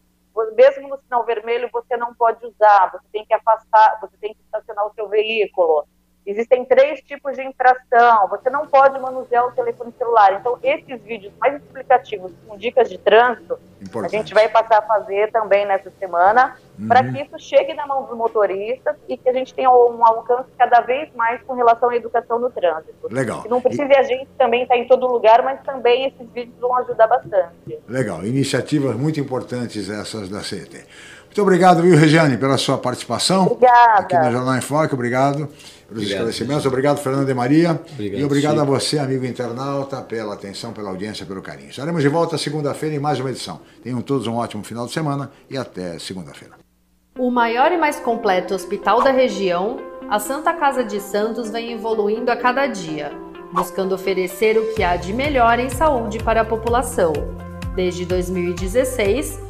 Mesmo 0.55 0.89
no 0.89 0.99
sinal 0.99 1.25
vermelho, 1.25 1.69
você 1.73 1.97
não 1.97 2.15
pode 2.15 2.45
usar, 2.47 2.91
você 2.93 3.07
tem 3.13 3.25
que 3.25 3.35
afastar, 3.35 3.99
você 4.01 4.17
tem 4.19 4.35
que 4.35 4.41
estacionar 4.43 4.87
o 4.87 4.95
seu 4.95 5.09
veículo. 5.09 5.87
Existem 6.31 6.65
três 6.65 7.01
tipos 7.01 7.35
de 7.35 7.43
infração. 7.43 8.29
Você 8.29 8.49
não 8.51 8.65
pode 8.65 8.97
manusear 9.01 9.49
o 9.49 9.51
telefone 9.51 9.93
celular. 9.99 10.35
Então, 10.35 10.57
esses 10.63 11.03
vídeos 11.03 11.33
mais 11.41 11.57
explicativos 11.57 12.33
com 12.47 12.57
dicas 12.57 12.89
de 12.89 12.99
trânsito, 12.99 13.59
Importante. 13.83 14.15
a 14.15 14.19
gente 14.19 14.33
vai 14.33 14.49
passar 14.49 14.79
a 14.79 14.83
fazer 14.83 15.33
também 15.33 15.67
nessa 15.67 15.91
semana, 15.99 16.55
uhum. 16.79 16.87
para 16.87 17.03
que 17.03 17.21
isso 17.21 17.37
chegue 17.39 17.75
na 17.75 17.85
mão 17.85 18.05
dos 18.05 18.17
motoristas 18.17 18.95
e 19.09 19.17
que 19.17 19.29
a 19.29 19.33
gente 19.33 19.53
tenha 19.53 19.71
um 19.71 20.07
alcance 20.07 20.49
cada 20.57 20.81
vez 20.83 21.13
mais 21.17 21.43
com 21.43 21.55
relação 21.55 21.91
à 21.91 21.97
educação 21.97 22.39
no 22.39 22.49
trânsito. 22.49 23.09
Legal. 23.11 23.43
Que 23.43 23.49
não 23.49 23.61
precisa 23.61 23.93
e... 23.93 23.97
a 23.97 24.03
gente 24.05 24.29
também 24.39 24.63
estar 24.63 24.77
tá 24.77 24.81
em 24.81 24.87
todo 24.87 25.09
lugar, 25.09 25.43
mas 25.43 25.61
também 25.63 26.07
esses 26.07 26.31
vídeos 26.33 26.57
vão 26.61 26.77
ajudar 26.77 27.09
bastante. 27.09 27.81
Legal. 27.89 28.25
Iniciativas 28.25 28.95
muito 28.95 29.19
importantes 29.19 29.91
essas 29.91 30.29
da 30.29 30.43
CET. 30.43 30.87
Muito 31.27 31.43
obrigado, 31.43 31.83
viu, 31.83 31.97
Regiane, 31.97 32.37
pela 32.37 32.57
sua 32.57 32.79
participação. 32.79 33.47
Obrigada. 33.47 34.01
Aqui 34.01 34.17
no 34.17 34.31
Jornal 34.31 34.57
em 34.57 34.61
Foque. 34.61 34.95
Obrigado 34.95 35.49
pelos 35.91 36.05
obrigado, 36.05 36.29
esclarecimentos. 36.29 36.67
Obrigado, 36.67 36.99
Fernando 36.99 37.27
de 37.27 37.35
Maria. 37.35 37.73
Obrigado, 37.73 38.21
e 38.21 38.25
obrigado 38.25 38.59
Chico. 38.59 38.63
a 38.63 38.65
você, 38.65 38.99
amigo 38.99 39.27
internauta, 39.27 40.01
pela 40.01 40.35
atenção, 40.35 40.73
pela 40.73 40.91
audiência, 40.91 41.27
pelo 41.27 41.43
carinho. 41.43 41.71
Estaremos 41.71 42.01
de 42.01 42.09
volta 42.09 42.39
segunda-feira 42.39 42.95
em 42.95 42.99
mais 42.99 43.19
uma 43.19 43.31
edição. 43.31 43.61
Tenham 43.83 44.01
todos 44.01 44.27
um 44.27 44.37
ótimo 44.37 44.63
final 44.63 44.87
de 44.87 44.93
semana 44.93 45.31
e 45.51 45.59
até 45.59 45.99
segunda-feira. 45.99 46.55
O 47.19 47.31
maior 47.31 47.73
e 47.73 47.77
mais 47.77 47.97
completo 47.97 48.55
hospital 48.55 49.03
da 49.03 49.11
região, 49.11 49.79
a 50.09 50.19
Santa 50.19 50.53
Casa 50.53 50.85
de 50.85 51.01
Santos 51.01 51.51
vem 51.51 51.73
evoluindo 51.73 52.31
a 52.31 52.37
cada 52.37 52.67
dia, 52.67 53.13
buscando 53.53 53.95
oferecer 53.95 54.57
o 54.57 54.73
que 54.75 54.83
há 54.83 54.97
de 54.97 55.13
melhor 55.13 55.59
em 55.59 55.69
saúde 55.69 56.19
para 56.21 56.43
a 56.43 56.45
população. 56.45 57.13
Desde 57.75 58.05
2016, 58.05 59.50